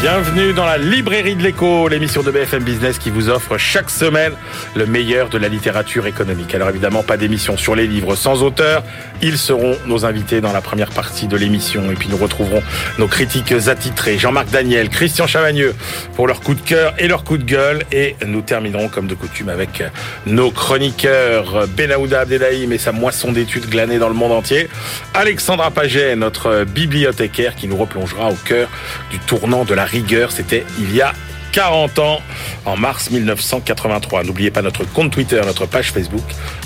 Bienvenue 0.00 0.52
dans 0.52 0.64
la 0.64 0.78
librairie 0.78 1.34
de 1.34 1.42
l'écho, 1.42 1.88
l'émission 1.88 2.22
de 2.22 2.30
BFM 2.30 2.62
Business 2.62 2.98
qui 2.98 3.10
vous 3.10 3.30
offre 3.30 3.58
chaque 3.58 3.90
semaine 3.90 4.32
le 4.76 4.86
meilleur 4.86 5.28
de 5.28 5.38
la 5.38 5.48
littérature 5.48 6.06
économique. 6.06 6.54
Alors 6.54 6.68
évidemment, 6.68 7.02
pas 7.02 7.16
d'émission 7.16 7.56
sur 7.56 7.74
les 7.74 7.88
livres 7.88 8.14
sans 8.14 8.44
auteur. 8.44 8.84
Ils 9.22 9.38
seront 9.38 9.76
nos 9.86 10.06
invités 10.06 10.40
dans 10.40 10.52
la 10.52 10.60
première 10.60 10.90
partie 10.90 11.26
de 11.26 11.36
l'émission. 11.36 11.90
Et 11.90 11.94
puis 11.94 12.08
nous 12.08 12.16
retrouverons 12.16 12.62
nos 12.98 13.08
critiques 13.08 13.50
attitrés, 13.66 14.18
Jean-Marc 14.18 14.50
Daniel, 14.50 14.88
Christian 14.88 15.26
Chavagneux, 15.26 15.74
pour 16.14 16.28
leur 16.28 16.42
coup 16.42 16.54
de 16.54 16.60
cœur 16.60 16.94
et 17.00 17.08
leur 17.08 17.24
coup 17.24 17.36
de 17.36 17.42
gueule. 17.42 17.82
Et 17.90 18.14
nous 18.24 18.42
terminerons 18.42 18.86
comme 18.86 19.08
de 19.08 19.16
coutume 19.16 19.48
avec 19.48 19.82
nos 20.26 20.52
chroniqueurs 20.52 21.66
Benaouda 21.76 22.20
Abdelhaim 22.20 22.70
et 22.70 22.78
sa 22.78 22.92
moisson 22.92 23.32
d'études 23.32 23.68
glanées 23.68 23.98
dans 23.98 24.08
le 24.08 24.14
monde 24.14 24.30
entier. 24.30 24.68
Alexandra 25.12 25.72
Paget, 25.72 26.14
notre 26.14 26.62
bibliothécaire 26.62 27.56
qui 27.56 27.66
nous 27.66 27.76
replongera 27.76 28.30
au 28.30 28.36
cœur 28.44 28.68
du 29.10 29.18
tournant 29.18 29.64
de 29.64 29.74
la 29.74 29.87
rigueur, 29.88 30.32
c'était 30.32 30.64
il 30.78 30.94
y 30.94 31.02
a 31.02 31.12
40 31.52 31.98
ans, 31.98 32.20
en 32.66 32.76
mars 32.76 33.10
1983. 33.10 34.24
N'oubliez 34.24 34.50
pas 34.50 34.62
notre 34.62 34.84
compte 34.84 35.10
Twitter, 35.10 35.40
notre 35.44 35.66
page 35.66 35.92
Facebook. 35.92 36.24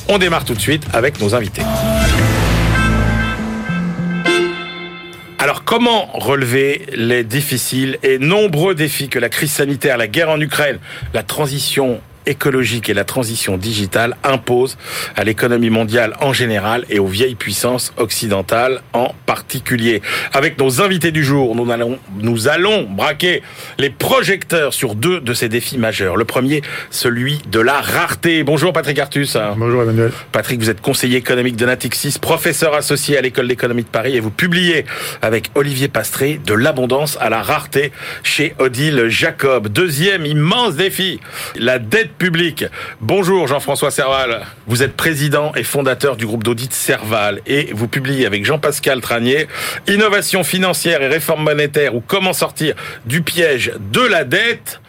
On 0.09 0.19
démarre 0.19 0.45
tout 0.45 0.55
de 0.55 0.61
suite 0.61 0.85
avec 0.93 1.21
nos 1.21 1.35
invités. 1.35 1.63
Alors 5.39 5.65
comment 5.65 6.07
relever 6.13 6.87
les 6.93 7.25
difficiles 7.25 7.99
et 8.03 8.19
nombreux 8.19 8.75
défis 8.75 9.09
que 9.09 9.19
la 9.19 9.29
crise 9.29 9.51
sanitaire, 9.51 9.97
la 9.97 10.07
guerre 10.07 10.31
en 10.31 10.41
Ukraine, 10.41 10.79
la 11.15 11.23
transition 11.23 12.01
écologique 12.27 12.89
et 12.89 12.95
la 12.95 13.05
transition 13.05 13.57
digitale 13.57 14.17
imposent 14.23 14.79
à 15.17 15.25
l'économie 15.25 15.71
mondiale 15.71 16.15
en 16.21 16.33
général 16.33 16.85
et 16.89 16.99
aux 16.99 17.07
vieilles 17.07 17.35
puissances 17.35 17.93
occidentales 17.97 18.81
en 18.93 19.15
particulier. 19.27 20.03
Avec 20.33 20.59
nos 20.59 20.81
invités 20.81 21.11
du 21.11 21.25
jour, 21.25 21.55
nous 21.55 21.71
allons, 21.71 21.99
nous 22.19 22.49
allons 22.49 22.85
braquer 22.85 23.43
les 23.79 23.91
projecteurs 23.91 24.75
sur 24.75 24.95
deux 24.95 25.21
de 25.21 25.35
ces 25.35 25.49
défis 25.49 25.79
majeurs. 25.79 26.17
Le 26.17 26.25
premier, 26.25 26.63
celui 26.91 27.41
de 27.51 27.61
la 27.61 27.81
rareté. 27.81 28.43
Bonjour 28.43 28.73
Patrick 28.73 28.99
Artus. 28.99 29.37
Bonjour 29.57 29.83
Emmanuel. 29.83 30.13
Patrick, 30.33 30.61
vous 30.61 30.71
êtes 30.71 30.81
conseiller 30.81 31.19
économique 31.19 31.57
de 31.57 31.67
Natixis, 31.67 32.19
professeur 32.21 32.75
associé 32.75 33.19
à 33.19 33.21
l'école 33.21 33.49
d'économie 33.49 33.83
de 33.83 33.89
Paris 33.89 34.17
et 34.17 34.21
vous 34.21 34.31
publiez 34.31 34.85
avec 35.21 35.51
Olivier 35.55 35.89
Pastré 35.89 36.41
de 36.45 36.55
l'abondance 36.55 37.19
à 37.21 37.31
la 37.31 37.43
rareté 37.43 37.93
chez 38.23 38.55
Odile 38.59 39.09
Jacob. 39.09 39.69
Deuxième 39.69 40.27
immense 40.27 40.77
défi, 40.77 41.21
la 41.57 41.79
dette 41.79 42.12
Bonjour 43.01 43.47
Jean-François 43.49 43.91
Serval. 43.91 44.43
Vous 44.67 44.83
êtes 44.83 44.97
président 44.97 45.53
et 45.55 45.63
fondateur 45.63 46.17
du 46.17 46.27
groupe 46.27 46.45
d'audit 46.45 46.73
Serval 46.73 47.41
et 47.47 47.73
vous 47.73 47.89
publiez 47.89 48.27
avec 48.27 48.45
Jean-Pascal 48.45 49.01
Tranier 49.01 49.49
Innovation 49.89 50.45
financière 50.45 51.03
et 51.03 51.09
réforme 51.09 51.45
monétaire 51.45 51.95
ou 51.95 52.01
comment 52.01 52.33
sortir 52.33 52.75
du 53.07 53.23
piège 53.23 53.73
de 53.93 54.01
la 54.01 54.25
dette. 54.25 54.81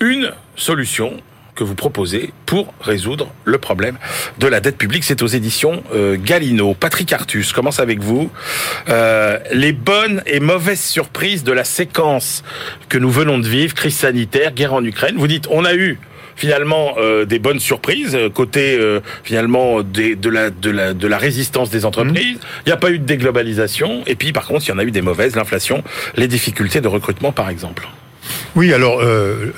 Une 0.00 0.32
solution 0.56 1.20
que 1.54 1.64
vous 1.64 1.74
proposez 1.74 2.32
pour 2.46 2.72
résoudre 2.80 3.30
le 3.44 3.58
problème 3.58 3.98
de 4.38 4.46
la 4.46 4.60
dette 4.60 4.78
publique. 4.78 5.04
C'est 5.04 5.20
aux 5.20 5.26
éditions 5.26 5.82
euh. 5.94 6.16
Patrick 6.78 7.12
Artus, 7.12 7.52
commence 7.52 7.80
avec 7.80 8.00
vous. 8.00 8.30
Euh, 8.88 9.38
les 9.52 9.72
bonnes 9.72 10.22
et 10.24 10.40
mauvaises 10.40 10.82
surprises 10.82 11.44
de 11.44 11.52
la 11.52 11.64
séquence 11.64 12.42
que 12.88 12.96
nous 12.96 13.10
venons 13.10 13.38
de 13.38 13.46
vivre, 13.46 13.74
crise 13.74 13.96
sanitaire, 13.96 14.52
guerre 14.52 14.72
en 14.72 14.82
Ukraine. 14.82 15.16
Vous 15.18 15.26
dites, 15.26 15.48
on 15.50 15.66
a 15.66 15.74
eu 15.74 15.98
finalement 16.40 16.94
euh, 16.96 17.26
des 17.26 17.38
bonnes 17.38 17.60
surprises 17.60 18.16
côté 18.32 18.78
euh, 18.78 19.00
finalement 19.24 19.82
des, 19.82 20.16
de 20.16 20.30
la 20.30 20.48
de 20.48 20.70
la 20.70 20.94
de 20.94 21.06
la 21.06 21.18
résistance 21.18 21.68
des 21.68 21.84
entreprises. 21.84 22.38
Il 22.64 22.68
n'y 22.68 22.72
a 22.72 22.78
pas 22.78 22.90
eu 22.90 22.98
de 22.98 23.04
déglobalisation 23.04 24.02
et 24.06 24.14
puis 24.14 24.32
par 24.32 24.46
contre 24.46 24.64
il 24.66 24.70
y 24.70 24.72
en 24.72 24.78
a 24.78 24.84
eu 24.84 24.90
des 24.90 25.02
mauvaises, 25.02 25.36
l'inflation, 25.36 25.84
les 26.16 26.28
difficultés 26.28 26.80
de 26.80 26.88
recrutement 26.88 27.30
par 27.30 27.50
exemple. 27.50 27.86
Oui, 28.56 28.72
alors 28.72 29.00
euh, 29.02 29.52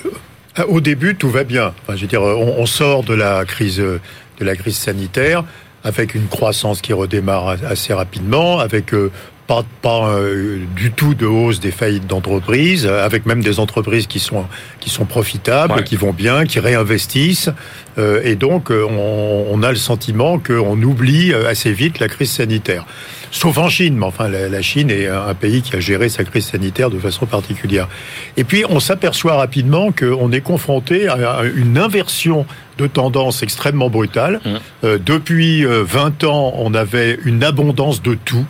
au 0.67 0.81
début 0.81 1.15
tout 1.15 1.31
va 1.31 1.45
bien. 1.45 1.73
Enfin, 1.83 1.95
je 1.97 2.03
veux 2.03 2.09
dire, 2.09 2.23
on, 2.23 2.57
on, 2.59 2.67
sort 2.67 3.05
de 3.05 3.15
la 3.15 3.45
crise 3.45 3.79
de 3.79 4.01
la 4.45 4.57
crise 4.57 4.77
sanitaire 4.77 5.45
avec 5.85 6.15
une 6.15 6.27
croissance 6.29 6.81
qui 6.81 6.93
redémarre 6.93 7.57
assez 7.69 7.93
rapidement, 7.93 8.59
avec 8.59 8.95
euh, 8.95 9.11
pas, 9.47 9.63
pas 9.83 10.09
euh, 10.09 10.61
du 10.77 10.93
tout 10.93 11.15
de 11.15 11.27
hausse 11.27 11.61
des 11.61 11.71
faillites 11.71 12.07
d'entreprises, 12.07 12.87
avec 12.87 13.27
même 13.27 13.43
des 13.43 13.61
entreprises 13.61 14.07
qui 14.07 14.21
sont 14.21 14.45
qui 14.81 14.91
sont 14.91 15.05
profitables, 15.05 15.75
ouais. 15.75 15.85
qui 15.85 15.97
vont 15.97 16.13
bien, 16.13 16.45
qui 16.45 16.61
réinvestissent, 16.61 17.51
euh, 17.99 18.21
et 18.25 18.37
donc 18.37 18.71
on, 18.71 19.47
on, 19.51 19.63
a 19.63 19.71
le 19.71 19.77
sentiment 19.77 20.39
qu'on 20.39 20.81
oublie 20.83 21.35
assez 21.35 21.73
vite 21.73 21.99
la 21.99 22.09
crise 22.09 22.31
sanitaire. 22.31 22.85
Sauf 23.31 23.57
en 23.57 23.69
Chine, 23.69 23.97
mais 23.97 24.05
enfin 24.05 24.29
la, 24.29 24.49
la, 24.49 24.63
Chine 24.63 24.91
est 24.91 25.09
un 25.09 25.35
pays 25.35 25.63
qui 25.63 25.75
a 25.75 25.81
géré 25.81 26.09
sa 26.09 26.23
crise 26.25 26.47
sanitaire 26.47 26.91
de 26.91 26.99
façon 26.99 27.25
particulière. 27.27 27.89
Et 28.37 28.45
puis 28.45 28.65
on 28.69 28.79
s'aperçoit 28.79 29.37
rapidement 29.37 29.91
qu'on 29.91 30.31
est 30.33 30.43
confronté 30.43 31.09
à 31.09 31.43
une 31.55 31.79
inversion 31.79 32.45
de 32.79 32.87
tendance 32.87 33.43
extrêmement 33.43 33.91
brutale. 33.91 34.41
Mmh. 34.45 34.51
Euh, 34.85 34.99
depuis 35.05 35.65
20 35.65 36.25
ans, 36.25 36.55
on 36.57 36.75
avait 36.75 37.19
une 37.25 37.43
abondance 37.45 38.03
de 38.03 38.15
tout. 38.15 38.47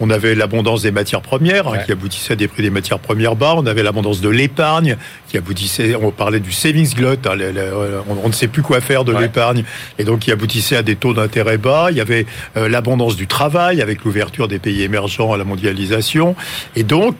On 0.00 0.10
avait 0.10 0.34
l'abondance 0.34 0.82
des 0.82 0.90
matières 0.90 1.22
premières 1.22 1.68
ouais. 1.68 1.78
hein, 1.78 1.82
qui 1.84 1.92
aboutissait 1.92 2.34
à 2.34 2.36
des 2.36 2.48
prix 2.48 2.62
des 2.62 2.70
matières 2.70 2.98
premières 2.98 3.36
bas. 3.36 3.54
On 3.56 3.66
avait 3.66 3.82
l'abondance 3.82 4.20
de 4.20 4.28
l'épargne 4.28 4.96
qui 5.28 5.36
aboutissait. 5.36 5.94
On 5.94 6.10
parlait 6.10 6.40
du 6.40 6.52
savings 6.52 6.94
glut. 6.94 7.18
Hein, 7.24 7.36
les, 7.36 7.52
on, 8.08 8.24
on, 8.24 8.28
ne 8.28 8.32
sait 8.32 8.48
plus 8.48 8.62
quoi 8.62 8.80
faire 8.80 9.04
de 9.04 9.12
ouais. 9.12 9.22
l'épargne 9.22 9.64
et 9.98 10.04
donc 10.04 10.20
qui 10.20 10.32
aboutissait 10.32 10.76
à 10.76 10.82
des 10.82 10.96
taux 10.96 11.14
d'intérêt 11.14 11.58
bas. 11.58 11.88
Il 11.90 11.96
y 11.96 12.00
avait 12.00 12.26
euh, 12.56 12.68
l'abondance 12.68 13.16
du 13.16 13.26
travail 13.26 13.80
avec 13.80 14.04
l'ouverture 14.04 14.48
des 14.48 14.58
pays 14.58 14.82
émergents 14.82 15.32
à 15.32 15.36
la 15.36 15.44
mondialisation. 15.44 16.36
Et 16.74 16.82
donc, 16.82 17.16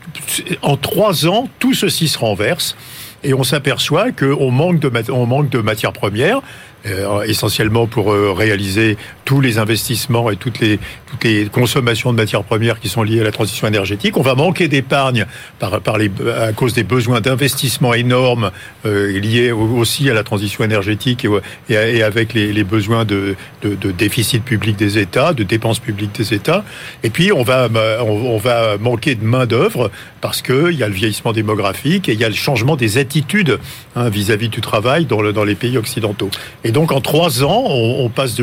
en 0.62 0.76
trois 0.76 1.26
ans, 1.26 1.48
tout 1.58 1.74
ceci 1.74 2.08
se 2.08 2.18
renverse 2.18 2.76
et 3.24 3.34
on 3.34 3.42
s'aperçoit 3.42 4.12
qu'on 4.12 4.50
manque 4.50 4.78
de, 4.78 4.90
on 5.10 5.26
manque 5.26 5.48
de 5.50 5.58
matières 5.58 5.92
premières 5.92 6.40
euh, 6.86 7.22
essentiellement 7.22 7.86
pour 7.86 8.12
euh, 8.12 8.32
réaliser 8.32 8.96
tous 9.26 9.40
les 9.42 9.58
investissements 9.58 10.30
et 10.30 10.36
toutes 10.36 10.60
les, 10.60 10.78
toutes 11.10 11.24
les 11.24 11.46
consommations 11.46 12.12
de 12.12 12.16
matières 12.16 12.44
premières 12.44 12.80
qui 12.80 12.88
sont 12.88 13.02
liées 13.02 13.20
à 13.20 13.24
la 13.24 13.32
transition 13.32 13.66
énergétique. 13.66 14.16
On 14.16 14.22
va 14.22 14.36
manquer 14.36 14.68
d'épargne 14.68 15.26
par, 15.58 15.80
par 15.82 15.98
les, 15.98 16.10
à 16.40 16.52
cause 16.52 16.72
des 16.72 16.84
besoins 16.84 17.20
d'investissement 17.20 17.92
énormes 17.92 18.52
euh, 18.86 19.18
liés 19.20 19.50
aussi 19.50 20.08
à 20.08 20.14
la 20.14 20.22
transition 20.22 20.64
énergétique 20.64 21.26
et, 21.68 21.74
et, 21.74 22.02
avec 22.02 22.34
les, 22.34 22.52
les 22.52 22.64
besoins 22.64 23.04
de, 23.04 23.34
de, 23.62 23.74
de, 23.74 23.90
déficit 23.90 24.44
public 24.44 24.76
des 24.76 24.98
États, 24.98 25.34
de 25.34 25.42
dépenses 25.42 25.80
publiques 25.80 26.12
des 26.12 26.32
États. 26.32 26.64
Et 27.02 27.10
puis 27.10 27.32
on 27.32 27.42
va, 27.42 27.68
on, 28.02 28.38
va 28.38 28.78
manquer 28.78 29.16
de 29.16 29.24
main 29.24 29.46
d'œuvre 29.46 29.90
parce 30.20 30.40
qu'il 30.40 30.72
y 30.72 30.84
a 30.84 30.88
le 30.88 30.94
vieillissement 30.94 31.32
démographique 31.32 32.08
et 32.08 32.12
il 32.12 32.20
y 32.20 32.24
a 32.24 32.28
le 32.28 32.34
changement 32.34 32.76
des 32.76 32.96
attitudes 32.98 33.58
hein, 33.96 34.08
vis-à-vis 34.08 34.46
-vis 34.46 34.50
du 34.50 34.60
travail 34.60 35.04
dans, 35.06 35.20
le, 35.20 35.32
dans 35.32 35.44
les 35.44 35.56
pays 35.56 35.76
occidentaux. 35.76 36.30
Et 36.62 36.70
donc 36.70 36.92
en 36.92 37.00
trois 37.00 37.42
ans, 37.42 37.64
on, 37.66 38.04
on 38.04 38.08
passe 38.08 38.36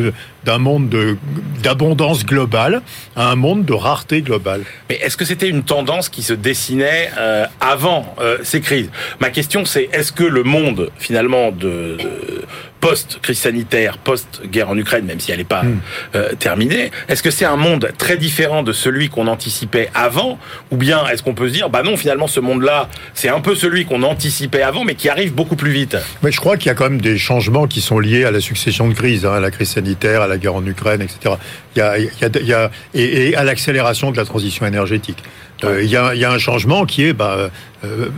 d'un 0.45 0.57
monde 0.57 1.17
d'abondance 1.61 2.25
globale 2.25 2.81
à 3.15 3.31
un 3.31 3.35
monde 3.35 3.65
de 3.65 3.73
rareté 3.73 4.21
globale. 4.21 4.63
Mais 4.89 4.95
est-ce 4.95 5.17
que 5.17 5.25
c'était 5.25 5.49
une 5.49 5.63
tendance 5.63 6.09
qui 6.09 6.23
se 6.23 6.33
dessinait 6.33 7.09
euh, 7.17 7.45
avant 7.59 8.15
euh, 8.19 8.37
ces 8.43 8.61
crises? 8.61 8.89
Ma 9.19 9.29
question 9.29 9.65
c'est 9.65 9.89
est-ce 9.93 10.11
que 10.11 10.23
le 10.23 10.43
monde 10.43 10.91
finalement 10.97 11.51
de, 11.51 11.97
de 11.97 12.45
post-crise 12.83 13.39
sanitaire, 13.39 13.97
post-guerre 13.97 14.69
en 14.69 14.77
Ukraine, 14.77 15.05
même 15.05 15.21
si 15.21 15.31
elle 15.31 15.37
n'est 15.37 15.45
pas 15.45 15.63
mm. 15.63 15.79
euh, 16.15 16.33
terminée, 16.33 16.91
est-ce 17.07 17.23
que 17.23 17.31
c'est 17.31 17.45
un 17.45 17.55
monde 17.55 17.89
très 17.97 18.17
différent 18.17 18.61
de 18.61 18.73
celui 18.73 19.07
qu'on 19.07 19.27
anticipait 19.27 19.89
avant 19.95 20.37
Ou 20.69 20.75
bien 20.75 21.07
est-ce 21.07 21.23
qu'on 21.23 21.33
peut 21.33 21.47
se 21.47 21.53
dire, 21.53 21.69
bah 21.69 21.81
non, 21.81 21.95
finalement, 21.95 22.27
ce 22.27 22.41
monde-là, 22.41 22.89
c'est 23.13 23.29
un 23.29 23.39
peu 23.39 23.55
celui 23.55 23.85
qu'on 23.85 24.03
anticipait 24.03 24.63
avant, 24.63 24.83
mais 24.83 24.95
qui 24.95 25.07
arrive 25.07 25.33
beaucoup 25.33 25.55
plus 25.55 25.71
vite? 25.71 25.95
Mais 26.23 26.31
je 26.33 26.41
crois 26.41 26.57
qu'il 26.57 26.67
y 26.67 26.71
a 26.71 26.75
quand 26.75 26.89
même 26.89 26.99
des 26.99 27.17
changements 27.17 27.67
qui 27.67 27.79
sont 27.79 27.99
liés 27.99 28.25
à 28.25 28.31
la 28.31 28.41
succession 28.41 28.89
de 28.89 28.93
crises, 28.93 29.25
hein, 29.25 29.31
à 29.31 29.39
la 29.39 29.49
crise 29.49 29.69
sanitaire, 29.69 30.21
à 30.21 30.27
la 30.27 30.37
guerre 30.37 30.55
en 30.55 30.65
Ukraine, 30.65 31.01
etc. 31.01 31.35
Il 31.77 31.79
y 31.79 31.81
a, 31.81 31.97
il 31.97 32.09
y 32.21 32.25
a, 32.25 32.29
il 32.35 32.45
y 32.45 32.53
a 32.53 32.69
et, 32.93 33.29
et 33.29 33.35
à 33.37 33.45
l'accélération 33.45 34.11
de 34.11 34.17
la 34.17 34.25
transition 34.25 34.65
énergétique. 34.65 35.23
Euh, 35.63 35.83
il, 35.83 35.89
y 35.89 35.97
a, 35.97 36.13
il 36.13 36.21
y, 36.21 36.25
a, 36.25 36.31
un 36.31 36.37
changement 36.37 36.85
qui 36.85 37.05
est, 37.05 37.13
bah, 37.13 37.49
euh, 37.83 38.09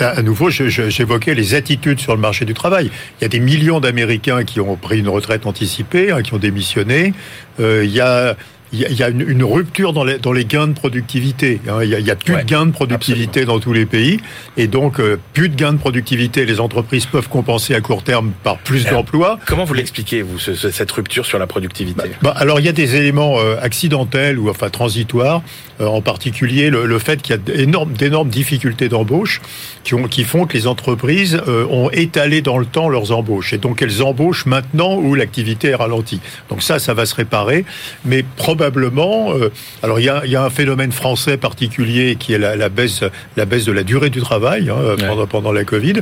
à 0.00 0.22
nouveau, 0.22 0.50
j'évoquais 0.50 1.34
les 1.34 1.54
attitudes 1.54 2.00
sur 2.00 2.14
le 2.14 2.20
marché 2.20 2.44
du 2.44 2.54
travail. 2.54 2.90
Il 3.20 3.22
y 3.22 3.24
a 3.24 3.28
des 3.28 3.40
millions 3.40 3.80
d'Américains 3.80 4.44
qui 4.44 4.60
ont 4.60 4.76
pris 4.76 4.98
une 4.98 5.08
retraite 5.08 5.46
anticipée, 5.46 6.10
hein, 6.10 6.22
qui 6.22 6.34
ont 6.34 6.38
démissionné. 6.38 7.14
Euh, 7.60 8.34
il 8.72 8.80
y 8.80 8.86
a 8.86 8.92
il 8.92 8.98
y 8.98 9.02
a 9.02 9.08
une, 9.08 9.42
rupture 9.42 9.92
dans 9.92 10.04
les, 10.04 10.18
dans 10.18 10.32
les 10.32 10.44
gains 10.44 10.68
de 10.68 10.74
productivité. 10.74 11.60
Hein. 11.68 11.82
Il 11.82 11.88
n'y 11.88 12.10
a, 12.10 12.16
plus 12.16 12.36
de 12.36 12.42
gains 12.42 12.66
de 12.66 12.70
productivité 12.70 13.44
dans 13.44 13.58
tous 13.58 13.72
les 13.72 13.86
pays. 13.86 14.20
Et 14.56 14.66
donc, 14.66 15.00
euh, 15.00 15.18
plus 15.32 15.48
de 15.48 15.56
gains 15.56 15.72
de 15.72 15.78
productivité. 15.78 16.44
Les 16.44 16.60
entreprises 16.60 17.06
peuvent 17.06 17.28
compenser 17.28 17.74
à 17.74 17.80
court 17.80 18.04
terme 18.04 18.32
par 18.44 18.58
plus 18.58 18.84
d'emplois. 18.84 19.38
Comment 19.46 19.64
vous 19.64 19.74
l'expliquez, 19.74 20.22
vous, 20.22 20.38
cette 20.38 20.90
rupture 20.90 21.26
sur 21.26 21.38
la 21.38 21.46
productivité? 21.46 22.02
Bah, 22.22 22.32
bah, 22.34 22.34
Alors, 22.36 22.60
il 22.60 22.66
y 22.66 22.68
a 22.68 22.72
des 22.72 22.96
éléments 22.96 23.38
euh, 23.38 23.56
accidentels 23.60 24.38
ou 24.38 24.50
enfin 24.50 24.68
transitoires. 24.68 25.42
Euh, 25.80 25.86
en 25.86 26.02
particulier, 26.02 26.70
le, 26.70 26.98
fait 26.98 27.22
qu'il 27.22 27.34
y 27.34 27.38
a 27.38 27.86
d'énormes 27.88 28.28
difficultés 28.28 28.88
d'embauche 28.88 29.40
qui, 29.84 29.94
ont, 29.94 30.04
qui 30.04 30.24
font 30.24 30.46
que 30.46 30.52
les 30.54 30.66
entreprises 30.66 31.40
ont 31.46 31.90
étalé 31.90 32.42
dans 32.42 32.58
le 32.58 32.66
temps 32.66 32.88
leurs 32.88 33.12
embauches. 33.12 33.52
Et 33.52 33.58
donc, 33.58 33.82
elles 33.82 34.02
embauchent 34.02 34.46
maintenant 34.46 34.96
où 34.96 35.14
l'activité 35.14 35.68
est 35.68 35.74
ralentie. 35.74 36.20
Donc 36.50 36.62
ça, 36.62 36.78
ça 36.78 36.94
va 36.94 37.06
se 37.06 37.14
réparer. 37.14 37.64
Mais 38.04 38.22
probablement, 38.36 38.61
euh, 38.62 39.50
alors 39.82 40.00
il 40.00 40.04
y 40.04 40.08
a, 40.08 40.24
y 40.26 40.36
a, 40.36 40.44
un 40.44 40.50
phénomène 40.50 40.92
français 40.92 41.36
particulier 41.36 42.16
qui 42.16 42.32
est 42.32 42.38
la, 42.38 42.56
la 42.56 42.68
baisse, 42.68 43.04
la 43.36 43.44
baisse 43.44 43.64
de 43.64 43.72
la 43.72 43.82
durée 43.82 44.10
du 44.10 44.20
travail 44.20 44.70
hein, 44.70 44.96
pendant, 44.98 45.26
pendant 45.26 45.52
la 45.52 45.64
Covid, 45.64 46.00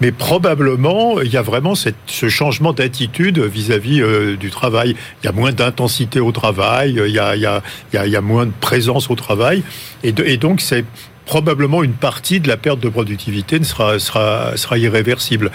mais 0.00 0.12
probablement 0.12 1.20
il 1.20 1.32
y 1.32 1.36
a 1.36 1.42
vraiment 1.42 1.74
cette, 1.74 1.96
ce 2.06 2.28
changement 2.28 2.72
d'attitude 2.72 3.38
vis-à-vis 3.38 4.02
euh, 4.02 4.36
du 4.36 4.50
travail. 4.50 4.96
Il 5.22 5.26
y 5.26 5.28
a 5.28 5.32
moins 5.32 5.52
d'intensité 5.52 6.20
au 6.20 6.32
travail, 6.32 7.00
il 7.06 7.12
y 7.12 7.18
a, 7.18 7.36
il 7.36 7.42
y, 7.42 7.46
a, 7.46 7.62
il 7.92 8.10
y 8.10 8.16
a 8.16 8.20
moins 8.20 8.46
de 8.46 8.52
présence 8.60 9.10
au 9.10 9.14
travail, 9.14 9.62
et, 10.02 10.12
de, 10.12 10.24
et 10.24 10.36
donc 10.36 10.60
c'est 10.60 10.84
probablement 11.26 11.82
une 11.82 11.92
partie 11.92 12.40
de 12.40 12.48
la 12.48 12.56
perte 12.56 12.80
de 12.80 12.88
productivité 12.88 13.58
ne 13.58 13.64
sera, 13.64 13.98
sera, 13.98 14.56
sera 14.56 14.78
irréversible. 14.78 15.50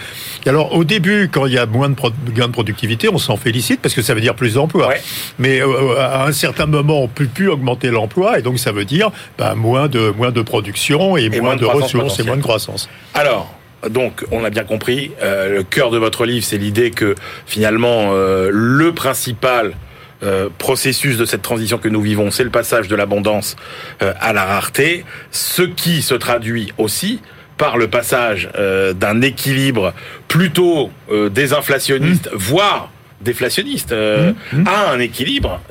Et 0.46 0.50
alors, 0.50 0.74
au 0.74 0.84
début, 0.84 1.30
quand 1.32 1.46
il 1.46 1.54
y 1.54 1.58
a 1.58 1.66
moins 1.66 1.90
de 1.90 1.96
gains 2.32 2.48
de 2.48 2.52
productivité, 2.52 3.10
on 3.10 3.18
s'en 3.18 3.38
félicite 3.38 3.82
parce 3.82 3.94
que 3.94 4.02
ça 4.02 4.14
veut 4.14 4.22
dire 4.22 4.36
plus 4.36 4.56
d'emplois. 4.56 4.94
Mais 5.38 5.62
euh, 5.62 6.00
à 6.00 6.26
un 6.26 6.32
certain 6.32 6.66
moment, 6.66 7.00
on 7.00 7.04
ne 7.04 7.08
peut 7.08 7.28
plus 7.28 7.50
augmenter 7.50 7.90
l'emploi 7.90 8.40
et 8.40 8.42
donc 8.42 8.60
ça 8.60 8.72
veut 8.72 8.86
dire 8.86 9.12
bah, 9.38 9.56
moins, 9.56 9.88
de, 9.88 10.10
moins 10.18 10.32
de 10.32 10.42
production 10.42 11.18
et, 11.18 11.30
moins, 11.40 11.56
de, 11.56 11.66
ressources 11.66 12.20
et 12.20 12.24
moins 12.24 12.38
de 12.38 12.42
croissance. 12.42 12.90
Alors, 13.14 13.54
donc, 13.90 14.26
on 14.32 14.44
a 14.44 14.50
bien 14.50 14.64
compris, 14.64 15.12
euh, 15.22 15.58
le 15.58 15.64
cœur 15.64 15.90
de 15.90 15.98
votre 15.98 16.26
livre, 16.26 16.46
c'est 16.46 16.58
l'idée 16.58 16.92
que 16.92 17.16
finalement, 17.46 18.10
euh, 18.12 18.50
le 18.52 18.94
principal 18.94 19.74
euh, 20.22 20.50
processus 20.58 21.16
de 21.16 21.24
cette 21.24 21.42
transition 21.42 21.78
que 21.78 21.88
nous 21.88 22.02
vivons, 22.02 22.30
c'est 22.30 22.44
le 22.44 22.50
passage 22.50 22.90
de 22.90 22.96
l'abondance 22.98 23.56
euh, 24.02 24.12
à 24.20 24.34
la 24.34 24.44
rareté, 24.44 25.06
ce 25.32 25.62
qui 25.62 26.02
se 26.02 26.14
traduit 26.14 26.74
aussi 26.78 27.22
par 27.56 27.78
le 27.78 27.88
passage 27.88 28.50
euh, 28.58 28.92
d'un 28.92 29.22
équilibre 29.22 29.94
plutôt 30.28 30.92
désinflationniste, 31.32 32.30
mmh. 32.34 32.36
voire 32.36 32.92
déflationniste, 33.22 33.94
mmh. 33.94 34.58
Mmh. 34.58 34.68
à 34.68 34.92
un 34.92 35.00
équilibre 35.00 35.62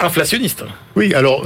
inflationniste. 0.00 0.64
Oui, 0.96 1.14
alors, 1.14 1.44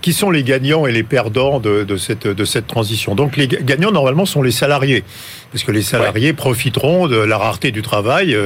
qui 0.00 0.12
sont 0.12 0.30
les 0.30 0.42
gagnants 0.42 0.86
et 0.86 0.92
les 0.92 1.02
perdants 1.04 1.60
de, 1.60 1.84
de, 1.84 1.96
cette, 1.96 2.26
de 2.26 2.44
cette 2.44 2.66
transition? 2.66 3.14
Donc, 3.14 3.36
les 3.36 3.46
gagnants, 3.46 3.92
normalement, 3.92 4.26
sont 4.26 4.42
les 4.42 4.52
salariés, 4.52 5.04
parce 5.52 5.64
que 5.64 5.72
les 5.72 5.82
salariés 5.82 6.32
profiteront 6.32 7.06
de 7.06 7.16
la 7.16 7.38
rareté 7.38 7.70
du 7.70 7.82
travail 7.82 8.36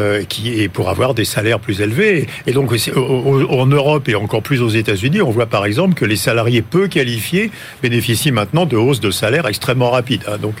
euh, 0.00 0.22
qui 0.24 0.62
est 0.62 0.68
pour 0.68 0.88
avoir 0.88 1.14
des 1.14 1.24
salaires 1.24 1.60
plus 1.60 1.80
élevés. 1.80 2.26
Et 2.46 2.52
donc 2.52 2.72
en 2.96 3.66
Europe 3.66 4.08
et 4.08 4.14
encore 4.14 4.42
plus 4.42 4.62
aux 4.62 4.68
États-Unis, 4.68 5.22
on 5.22 5.30
voit 5.30 5.46
par 5.46 5.64
exemple 5.66 5.94
que 5.94 6.04
les 6.04 6.16
salariés 6.16 6.62
peu 6.62 6.88
qualifiés 6.88 7.50
bénéficient 7.82 8.32
maintenant 8.32 8.66
de 8.66 8.76
hausses 8.76 9.00
de 9.00 9.10
salaire 9.10 9.46
extrêmement 9.46 9.90
rapides. 9.90 10.22
Hein. 10.28 10.38
Donc 10.40 10.54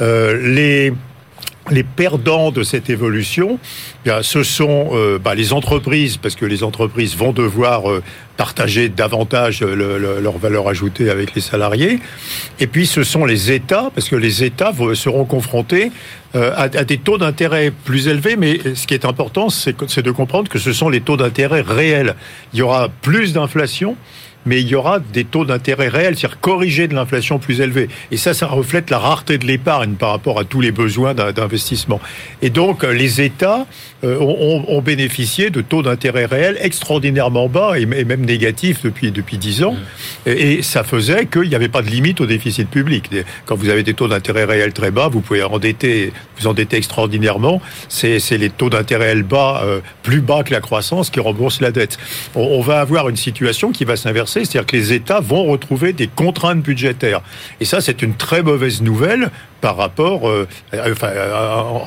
euh, 0.00 0.54
les 0.54 0.92
les 1.70 1.84
perdants 1.84 2.50
de 2.50 2.62
cette 2.62 2.90
évolution, 2.90 3.58
eh 4.04 4.10
ce 4.22 4.42
sont 4.42 4.90
euh, 4.92 5.18
bah, 5.18 5.34
les 5.34 5.52
entreprises, 5.52 6.16
parce 6.16 6.34
que 6.34 6.44
les 6.44 6.64
entreprises 6.64 7.16
vont 7.16 7.32
devoir 7.32 7.90
euh, 7.90 8.02
partager 8.36 8.88
davantage 8.88 9.62
leur 9.62 10.38
valeur 10.38 10.68
ajoutée 10.68 11.10
avec 11.10 11.34
les 11.34 11.40
salariés. 11.40 12.00
Et 12.58 12.66
puis 12.66 12.86
ce 12.86 13.04
sont 13.04 13.24
les 13.24 13.52
États, 13.52 13.90
parce 13.94 14.08
que 14.08 14.16
les 14.16 14.42
États 14.42 14.72
seront 14.94 15.24
confrontés 15.24 15.92
euh, 16.34 16.52
à, 16.56 16.68
des 16.68 16.98
taux 16.98 17.18
d'intérêt 17.18 17.70
plus 17.84 18.08
élevés. 18.08 18.36
Mais 18.36 18.58
ce 18.74 18.86
qui 18.86 18.94
est 18.94 19.04
important, 19.04 19.48
c'est 19.48 20.02
de 20.02 20.10
comprendre 20.10 20.48
que 20.48 20.58
ce 20.58 20.72
sont 20.72 20.88
les 20.88 21.00
taux 21.00 21.16
d'intérêt 21.16 21.60
réels. 21.60 22.16
Il 22.52 22.58
y 22.58 22.62
aura 22.62 22.88
plus 22.88 23.32
d'inflation 23.32 23.96
mais 24.46 24.60
il 24.60 24.68
y 24.68 24.74
aura 24.74 24.98
des 25.00 25.24
taux 25.24 25.44
d'intérêt 25.44 25.88
réels, 25.88 26.16
c'est-à-dire 26.16 26.40
corrigés 26.40 26.88
de 26.88 26.94
l'inflation 26.94 27.38
plus 27.38 27.60
élevés. 27.60 27.88
Et 28.10 28.16
ça, 28.16 28.34
ça 28.34 28.46
reflète 28.46 28.90
la 28.90 28.98
rareté 28.98 29.38
de 29.38 29.46
l'épargne 29.46 29.94
par 29.94 30.10
rapport 30.10 30.38
à 30.38 30.44
tous 30.44 30.60
les 30.60 30.72
besoins 30.72 31.14
d'investissement. 31.14 32.00
Et 32.40 32.50
donc, 32.50 32.84
euh, 32.84 32.92
les 32.92 33.20
États 33.20 33.66
euh, 34.04 34.18
ont, 34.18 34.82
bénéficié 34.82 35.50
de 35.50 35.60
taux 35.60 35.82
d'intérêt 35.82 36.24
réels 36.24 36.58
extraordinairement 36.60 37.48
bas 37.48 37.78
et 37.78 37.86
même 37.86 38.24
négatifs 38.24 38.82
depuis 38.82 39.12
depuis 39.12 39.38
dix 39.38 39.62
ans. 39.62 39.74
Mmh. 39.74 40.30
Et 40.30 40.62
ça 40.62 40.82
faisait 40.82 41.26
qu'il 41.26 41.48
n'y 41.48 41.54
avait 41.54 41.68
pas 41.68 41.82
de 41.82 41.88
limite 41.88 42.20
au 42.20 42.26
déficit 42.26 42.68
public. 42.68 43.10
Quand 43.46 43.54
vous 43.54 43.68
avez 43.68 43.84
des 43.84 43.94
taux 43.94 44.08
d'intérêt 44.08 44.44
réels 44.44 44.72
très 44.72 44.90
bas, 44.90 45.08
vous 45.08 45.20
pouvez 45.20 45.44
endetter, 45.44 46.12
vous 46.38 46.48
endetter 46.48 46.78
extraordinairement. 46.78 47.62
C'est 47.88 48.18
les 48.32 48.50
taux 48.50 48.70
d'intérêt 48.70 49.02
réels 49.02 49.22
bas, 49.22 49.62
euh, 49.64 49.80
plus 50.02 50.20
bas 50.20 50.42
que 50.42 50.52
la 50.52 50.60
croissance, 50.60 51.10
qui 51.10 51.20
remboursent 51.20 51.60
la 51.60 51.70
dette. 51.70 51.98
on 52.34 52.60
va 52.60 52.80
avoir 52.80 53.08
une 53.08 53.16
situation 53.16 53.72
qui 53.72 53.84
va 53.84 53.96
s'inverser 53.96 54.31
c'est-à-dire 54.40 54.66
que 54.66 54.76
les 54.76 54.92
États 54.92 55.20
vont 55.20 55.44
retrouver 55.44 55.92
des 55.92 56.08
contraintes 56.08 56.62
budgétaires. 56.62 57.22
Et 57.60 57.64
ça, 57.64 57.80
c'est 57.80 58.02
une 58.02 58.14
très 58.14 58.42
mauvaise 58.42 58.82
nouvelle 58.82 59.30
par 59.60 59.76
rapport, 59.76 60.28
euh, 60.28 60.48
enfin, 60.74 61.10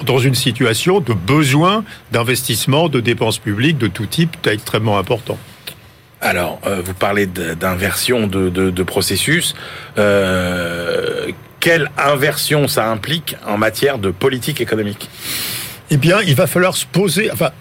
dans 0.06 0.20
une 0.20 0.36
situation 0.36 1.00
de 1.00 1.14
besoin 1.14 1.84
d'investissement, 2.12 2.90
de 2.90 3.00
dépenses 3.00 3.40
publiques 3.40 3.78
de 3.78 3.88
tout 3.88 4.06
type 4.06 4.36
extrêmement 4.48 4.98
important. 4.98 5.38
Alors, 6.22 6.60
euh, 6.66 6.82
vous 6.84 6.94
parlez 6.94 7.28
d'inversion 7.28 8.28
de, 8.28 8.84
processus. 8.84 9.54
Euh, 9.98 11.32
quelle 11.60 11.92
inversion 11.98 12.68
ça 12.68 12.90
implique 12.90 13.36
en 13.46 13.58
matière 13.58 13.98
de 13.98 14.10
politique 14.10 14.62
économique? 14.62 15.10
Eh 15.92 15.98
bien, 15.98 16.22
il 16.22 16.36
va 16.36 16.48
falloir 16.48 16.76
se 16.76 16.86
poser. 16.86 17.30
Enfin, 17.32 17.52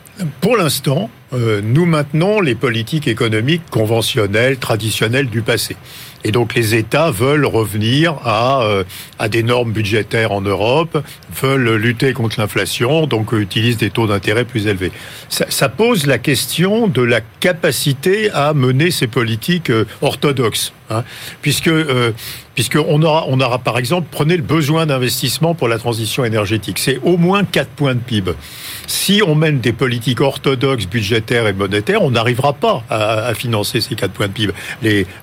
pour 0.40 0.56
l'instant, 0.56 1.10
euh, 1.34 1.60
nous 1.62 1.86
maintenons 1.86 2.40
les 2.40 2.54
politiques 2.54 3.08
économiques 3.08 3.62
conventionnelles, 3.70 4.58
traditionnelles 4.58 5.28
du 5.28 5.42
passé. 5.42 5.76
Et 6.24 6.32
donc 6.32 6.54
les 6.54 6.74
États 6.74 7.10
veulent 7.10 7.44
revenir 7.44 8.14
à, 8.24 8.62
euh, 8.62 8.84
à 9.18 9.28
des 9.28 9.42
normes 9.42 9.72
budgétaires 9.72 10.32
en 10.32 10.40
Europe, 10.40 11.04
veulent 11.42 11.74
lutter 11.74 12.14
contre 12.14 12.40
l'inflation, 12.40 13.06
donc 13.06 13.32
utilisent 13.32 13.76
des 13.76 13.90
taux 13.90 14.06
d'intérêt 14.06 14.46
plus 14.46 14.66
élevés. 14.66 14.90
Ça, 15.28 15.68
pose 15.68 16.06
la 16.06 16.18
question 16.18 16.88
de 16.88 17.02
la 17.02 17.20
capacité 17.40 18.30
à 18.30 18.54
mener 18.54 18.90
ces 18.90 19.06
politiques 19.06 19.70
euh, 19.70 19.84
orthodoxes, 20.00 20.72
hein, 20.88 21.04
puisque 21.42 21.68
euh, 21.68 22.12
puisqu'on 22.54 23.02
aura, 23.02 23.26
on 23.28 23.40
aura 23.40 23.58
par 23.58 23.78
exemple, 23.78 24.08
prenez 24.10 24.36
le 24.36 24.42
besoin 24.42 24.86
d'investissement 24.86 25.54
pour 25.54 25.68
la 25.68 25.78
transition 25.78 26.24
énergétique, 26.24 26.78
c'est 26.78 26.98
au 27.02 27.16
moins 27.16 27.44
4 27.44 27.68
points 27.70 27.94
de 27.94 28.00
PIB. 28.00 28.32
Si 28.86 29.22
on 29.26 29.34
mène 29.34 29.60
des 29.60 29.72
politiques 29.72 30.20
orthodoxes 30.20 30.86
budgétaires 30.86 31.46
et 31.46 31.52
monétaires, 31.52 32.02
on 32.02 32.10
n'arrivera 32.10 32.52
pas 32.52 32.84
à, 32.90 33.32
financer 33.34 33.80
ces 33.80 33.94
4 33.94 34.12
points 34.12 34.28
de 34.28 34.32
PIB. 34.32 34.52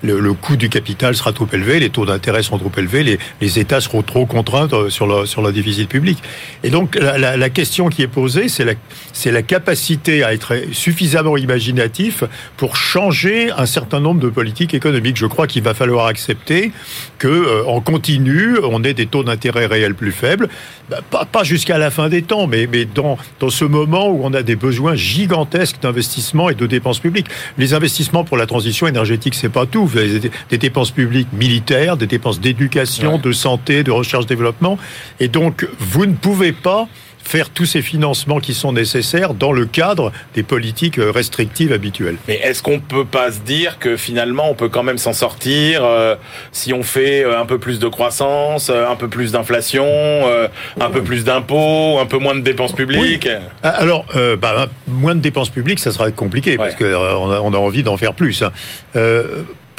Le, 0.03 0.33
coût 0.33 0.55
du 0.55 0.69
capital 0.69 1.15
sera 1.15 1.33
trop 1.33 1.47
élevé, 1.51 1.79
les 1.79 1.89
taux 1.89 2.05
d'intérêt 2.05 2.41
seront 2.41 2.57
trop 2.57 2.71
élevés, 2.77 3.17
les, 3.41 3.59
États 3.59 3.81
seront 3.81 4.01
trop 4.01 4.25
contraints 4.25 4.69
euh, 4.71 4.89
sur 4.89 5.05
le, 5.05 5.25
sur 5.25 5.41
le 5.41 5.51
déficit 5.51 5.89
public. 5.89 6.17
Et 6.63 6.69
donc 6.69 6.95
la, 6.95 7.17
la, 7.17 7.35
la 7.35 7.49
question 7.49 7.89
qui 7.89 8.01
est 8.01 8.07
posée, 8.07 8.47
c'est 8.47 8.63
la, 8.63 8.73
c'est 9.13 9.31
la 9.31 9.41
capacité 9.41 10.23
à 10.23 10.33
être 10.33 10.55
suffisamment 10.71 11.37
imaginatif 11.37 12.23
pour 12.57 12.75
changer 12.75 13.51
un 13.51 13.65
certain 13.65 13.99
nombre 13.99 14.19
de 14.19 14.29
politiques 14.29 14.73
économiques. 14.73 15.17
Je 15.17 15.25
crois 15.25 15.47
qu'il 15.47 15.63
va 15.63 15.73
falloir 15.73 16.07
accepter 16.07 16.71
que 17.21 17.27
euh, 17.27 17.63
en 17.67 17.81
continu, 17.81 18.57
on 18.63 18.83
ait 18.83 18.95
des 18.95 19.05
taux 19.05 19.23
d'intérêt 19.23 19.67
réels 19.67 19.93
plus 19.93 20.11
faibles, 20.11 20.49
bah, 20.89 21.01
pas, 21.07 21.23
pas 21.23 21.43
jusqu'à 21.43 21.77
la 21.77 21.91
fin 21.91 22.09
des 22.09 22.23
temps, 22.23 22.47
mais, 22.47 22.67
mais 22.71 22.85
dans, 22.85 23.15
dans 23.39 23.51
ce 23.51 23.63
moment 23.63 24.09
où 24.09 24.21
on 24.23 24.33
a 24.33 24.41
des 24.41 24.55
besoins 24.55 24.95
gigantesques 24.95 25.79
d'investissement 25.83 26.49
et 26.49 26.55
de 26.55 26.65
dépenses 26.65 26.97
publiques. 26.97 27.27
Les 27.59 27.75
investissements 27.75 28.23
pour 28.23 28.37
la 28.37 28.47
transition 28.47 28.87
énergétique, 28.87 29.35
c'est 29.35 29.49
pas 29.49 29.67
tout. 29.67 29.85
Vous 29.85 29.99
avez 29.99 30.31
des 30.49 30.57
dépenses 30.57 30.89
publiques 30.89 31.31
militaires, 31.31 31.95
des 31.95 32.07
dépenses 32.07 32.39
d'éducation, 32.39 33.19
de 33.19 33.31
santé, 33.31 33.83
de 33.83 33.91
recherche-développement. 33.91 34.79
Et 35.19 35.27
donc, 35.27 35.67
vous 35.77 36.07
ne 36.07 36.15
pouvez 36.15 36.53
pas 36.53 36.87
faire 37.23 37.49
tous 37.49 37.65
ces 37.65 37.81
financements 37.81 38.39
qui 38.39 38.53
sont 38.53 38.73
nécessaires 38.73 39.33
dans 39.33 39.51
le 39.51 39.65
cadre 39.65 40.11
des 40.33 40.43
politiques 40.43 40.99
euh, 40.99 41.11
restrictives 41.11 41.71
habituelles. 41.71 42.17
Mais 42.27 42.35
est-ce 42.35 42.61
qu'on 42.61 42.79
peut 42.79 43.05
pas 43.05 43.31
se 43.31 43.39
dire 43.39 43.79
que 43.79 43.97
finalement 43.97 44.49
on 44.49 44.55
peut 44.55 44.69
quand 44.69 44.83
même 44.83 44.97
s'en 44.97 45.13
sortir 45.13 45.83
euh, 45.83 46.15
si 46.51 46.73
on 46.73 46.83
fait 46.83 47.23
euh, 47.23 47.39
un 47.39 47.45
peu 47.45 47.57
plus 47.57 47.79
de 47.79 47.87
croissance, 47.87 48.69
un 48.69 48.95
peu 48.95 49.07
plus 49.07 49.31
d'inflation, 49.31 49.87
un 50.79 50.89
peu 50.89 51.01
plus 51.01 51.23
d'impôts, 51.23 51.99
un 51.99 52.05
peu 52.05 52.17
moins 52.17 52.35
de 52.35 52.41
dépenses 52.41 52.73
publiques? 52.73 53.27
Ah, 53.63 53.69
Alors, 53.69 54.05
bah, 54.39 54.67
moins 54.87 55.15
de 55.15 55.19
dépenses 55.19 55.49
publiques, 55.49 55.79
ça 55.79 55.91
sera 55.91 56.11
compliqué 56.11 56.57
parce 56.57 56.75
qu'on 56.75 56.85
a, 56.85 57.39
on 57.41 57.53
a 57.53 57.57
envie 57.57 57.83
d'en 57.83 57.97
faire 57.97 58.13
plus. 58.13 58.43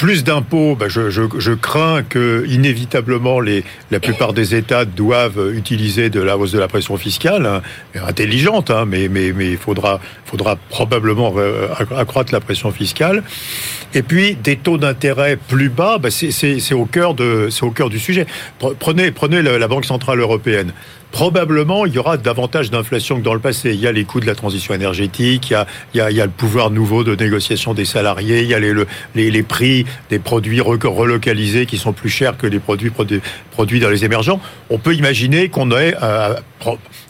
Plus 0.02 0.24
d'impôts, 0.24 0.74
bah, 0.74 0.88
je, 0.88 1.54
crains 1.54 2.02
que 2.02 2.44
inévitablement 2.48 3.38
la 3.38 4.00
plupart 4.00 4.32
des 4.32 4.56
États 4.56 4.84
doivent 4.84 5.54
utiliser 5.54 6.10
de 6.10 6.20
la 6.20 6.36
hausse 6.36 6.50
de 6.50 6.58
la 6.58 6.66
pression 6.66 6.96
fiscale, 6.96 7.46
hein, 7.46 7.62
intelligente, 7.94 8.72
hein, 8.72 8.84
mais 8.84 9.04
il 9.06 9.56
faudra 9.56 10.00
probablement 10.70 11.32
euh, 11.36 11.68
accroître 11.96 12.32
la 12.32 12.40
pression 12.40 12.72
fiscale. 12.72 13.22
Et 13.94 14.02
puis 14.02 14.34
des 14.34 14.56
taux 14.56 14.76
d'intérêt 14.76 15.36
plus 15.36 15.68
bas, 15.68 15.98
bah, 15.98 16.10
c'est 16.10 16.74
au 16.74 16.84
cœur 16.84 17.14
de 17.14 17.46
c'est 17.48 17.62
au 17.62 17.70
cœur 17.70 17.88
du 17.88 18.00
sujet. 18.00 18.26
Prenez 18.80 19.12
prenez 19.12 19.40
la 19.40 19.68
Banque 19.68 19.84
centrale 19.84 20.18
européenne 20.18 20.72
probablement 21.12 21.86
il 21.86 21.92
y 21.94 21.98
aura 21.98 22.16
davantage 22.16 22.70
d'inflation 22.70 23.18
que 23.18 23.22
dans 23.22 23.34
le 23.34 23.40
passé. 23.40 23.70
Il 23.74 23.80
y 23.80 23.86
a 23.86 23.92
les 23.92 24.04
coûts 24.04 24.20
de 24.20 24.26
la 24.26 24.34
transition 24.34 24.74
énergétique, 24.74 25.54
il 25.94 25.98
y 25.98 26.00
a, 26.00 26.26
le 26.26 26.30
pouvoir 26.30 26.70
nouveau 26.70 27.04
de 27.04 27.14
négociation 27.14 27.74
des 27.74 27.84
salariés, 27.84 28.42
il 28.42 28.48
y 28.48 28.54
a 28.54 28.58
les 28.58 29.42
prix 29.42 29.86
des 30.10 30.18
produits 30.18 30.60
relocalisés 30.60 31.66
qui 31.66 31.78
sont 31.78 31.92
plus 31.92 32.10
chers 32.10 32.36
que 32.36 32.46
les 32.46 32.58
produits 32.58 32.90
produits 33.52 33.80
dans 33.80 33.90
les 33.90 34.04
émergents. 34.04 34.40
On 34.70 34.78
peut 34.78 34.94
imaginer 34.94 35.48
qu'on 35.48 35.70
ait, 35.70 35.94
euh, 36.02 36.34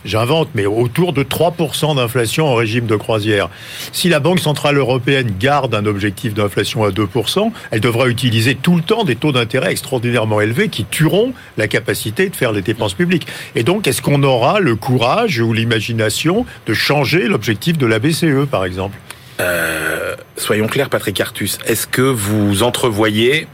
j'invente, 0.04 0.49
mais 0.54 0.66
autour 0.66 1.12
de 1.12 1.23
3% 1.23 1.97
d'inflation 1.97 2.49
en 2.49 2.54
régime 2.54 2.87
de 2.87 2.97
croisière. 2.97 3.49
Si 3.92 4.09
la 4.09 4.21
Banque 4.21 4.40
Centrale 4.40 4.76
Européenne 4.76 5.32
garde 5.38 5.75
un 5.75 5.87
objectif 5.87 6.35
d'inflation 6.35 6.85
à 6.85 6.90
2%, 6.90 7.52
elle 7.71 7.80
devra 7.80 8.09
utiliser 8.09 8.54
tout 8.56 8.76
le 8.76 8.82
temps 8.82 9.04
des 9.04 9.16
taux 9.16 9.32
d'intérêt 9.32 9.71
extraordinairement 9.71 10.40
élevés 10.40 10.68
qui 10.68 10.85
tueront 10.85 11.32
la 11.56 11.68
capacité 11.68 12.28
de 12.28 12.37
faire 12.37 12.52
les 12.52 12.62
dépenses 12.62 12.94
publiques. 12.94 13.26
Et 13.54 13.62
donc, 13.62 13.87
est-ce 13.92 14.00
qu'on 14.00 14.22
aura 14.22 14.58
le 14.58 14.75
courage 14.75 15.38
ou 15.40 15.52
l'imagination 15.52 16.46
de 16.66 16.72
changer 16.72 17.28
l'objectif 17.28 17.76
de 17.76 17.84
la 17.84 17.99
BCE, 17.99 18.46
par 18.50 18.64
exemple? 18.64 18.96
Euh, 19.38 20.16
Soyons 20.38 20.66
clairs, 20.66 20.88
Patrick 20.88 21.20
Artus, 21.20 21.58
est-ce 21.66 21.87
que 21.87 22.00
vous 22.00 22.62
entrevoyez 22.62 23.49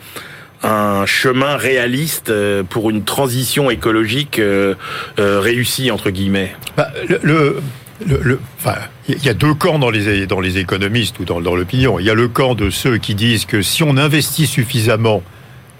un 0.62 1.06
chemin 1.06 1.56
réaliste 1.56 2.30
euh, 2.30 2.62
pour 2.62 2.88
une 2.88 3.02
transition 3.02 3.68
écologique 3.68 4.38
euh, 4.38 4.76
réussie 5.18 5.90
entre 5.90 6.10
guillemets? 6.10 6.54
Bah, 6.76 6.86
le, 7.08 7.60
le, 8.06 8.38
enfin, 8.60 8.76
il 9.08 9.20
y 9.24 9.28
a 9.28 9.34
deux 9.34 9.54
camps 9.54 9.80
dans 9.80 9.90
les 9.90 10.28
dans 10.28 10.38
les 10.38 10.58
économistes 10.58 11.18
ou 11.18 11.24
dans, 11.24 11.40
dans 11.40 11.56
l'opinion. 11.56 11.98
Il 11.98 12.06
y 12.06 12.10
a 12.10 12.14
le 12.14 12.28
camp 12.28 12.54
de 12.54 12.70
ceux 12.70 12.98
qui 12.98 13.16
disent 13.16 13.44
que 13.44 13.60
si 13.60 13.82
on 13.82 13.96
investit 13.96 14.46
suffisamment 14.46 15.24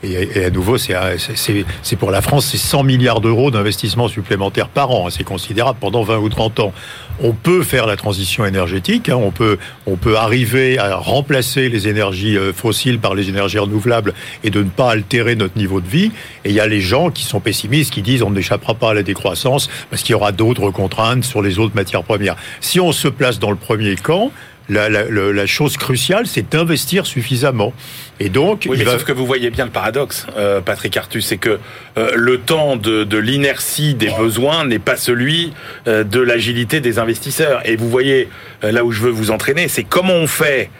et, 0.04 0.44
à 0.44 0.50
nouveau, 0.50 0.78
c'est 0.78 1.96
pour 1.98 2.10
la 2.12 2.22
France, 2.22 2.46
c'est 2.46 2.56
100 2.56 2.84
milliards 2.84 3.20
d'euros 3.20 3.50
d'investissement 3.50 4.06
supplémentaires 4.06 4.68
par 4.68 4.92
an. 4.92 5.10
C'est 5.10 5.24
considérable 5.24 5.78
pendant 5.80 6.02
20 6.02 6.18
ou 6.18 6.28
30 6.28 6.60
ans. 6.60 6.72
On 7.20 7.32
peut 7.32 7.64
faire 7.64 7.86
la 7.86 7.96
transition 7.96 8.46
énergétique, 8.46 9.08
hein. 9.08 9.16
on, 9.16 9.32
peut, 9.32 9.58
on 9.86 9.96
peut 9.96 10.16
arriver 10.16 10.78
à 10.78 10.94
remplacer 10.94 11.68
les 11.68 11.88
énergies 11.88 12.38
euh, 12.38 12.52
fossiles 12.52 13.00
par 13.00 13.16
les 13.16 13.28
énergies 13.28 13.58
renouvelables 13.58 14.14
et 14.44 14.50
de 14.50 14.62
ne 14.62 14.68
pas 14.68 14.92
altérer 14.92 15.34
notre 15.34 15.58
niveau 15.58 15.80
de 15.80 15.88
vie. 15.88 16.12
Et 16.44 16.50
il 16.50 16.54
y 16.54 16.60
a 16.60 16.68
les 16.68 16.80
gens 16.80 17.10
qui 17.10 17.24
sont 17.24 17.40
pessimistes, 17.40 17.92
qui 17.92 18.02
disent 18.02 18.22
on 18.22 18.30
n'échappera 18.30 18.74
pas 18.74 18.90
à 18.90 18.94
la 18.94 19.02
décroissance 19.02 19.68
parce 19.90 20.02
qu'il 20.02 20.12
y 20.12 20.14
aura 20.14 20.30
d'autres 20.30 20.70
contraintes 20.70 21.24
sur 21.24 21.42
les 21.42 21.58
autres 21.58 21.74
matières 21.74 22.04
premières. 22.04 22.36
Si 22.60 22.78
on 22.78 22.92
se 22.92 23.08
place 23.08 23.40
dans 23.40 23.50
le 23.50 23.56
premier 23.56 23.96
camp, 23.96 24.30
la, 24.68 24.88
la, 24.88 25.04
la 25.08 25.46
chose 25.46 25.76
cruciale, 25.76 26.26
c'est 26.26 26.50
d'investir 26.50 27.06
suffisamment. 27.06 27.72
Et 28.20 28.28
donc, 28.28 28.66
oui, 28.68 28.78
mais 28.78 28.84
sauf 28.84 29.04
que 29.04 29.12
vous 29.12 29.26
voyez 29.26 29.50
bien 29.50 29.64
le 29.64 29.70
paradoxe, 29.70 30.26
euh, 30.36 30.60
Patrick 30.60 30.96
Artus, 30.96 31.24
c'est 31.24 31.36
que 31.36 31.58
euh, 31.96 32.10
le 32.14 32.38
temps 32.38 32.76
de, 32.76 33.04
de 33.04 33.16
l'inertie 33.18 33.94
des 33.94 34.10
besoins 34.10 34.64
n'est 34.64 34.80
pas 34.80 34.96
celui 34.96 35.52
euh, 35.86 36.04
de 36.04 36.20
l'agilité 36.20 36.80
des 36.80 36.98
investisseurs. 36.98 37.60
Et 37.64 37.76
vous 37.76 37.88
voyez 37.88 38.28
là 38.62 38.84
où 38.84 38.90
je 38.90 39.00
veux 39.00 39.10
vous 39.10 39.30
entraîner, 39.30 39.68
c'est 39.68 39.84
comment 39.84 40.14
on 40.14 40.26
fait 40.26 40.70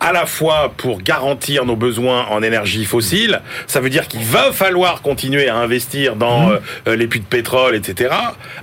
à 0.00 0.12
la 0.12 0.26
fois 0.26 0.72
pour 0.76 1.02
garantir 1.02 1.64
nos 1.64 1.76
besoins 1.76 2.26
en 2.30 2.42
énergie 2.42 2.84
fossile, 2.84 3.40
ça 3.66 3.80
veut 3.80 3.90
dire 3.90 4.08
qu'il 4.08 4.24
va 4.24 4.52
falloir 4.52 5.02
continuer 5.02 5.48
à 5.48 5.56
investir 5.56 6.16
dans 6.16 6.48
mmh. 6.48 6.60
euh, 6.88 6.96
les 6.96 7.06
puits 7.06 7.20
de 7.20 7.26
pétrole, 7.26 7.74
etc. 7.74 8.14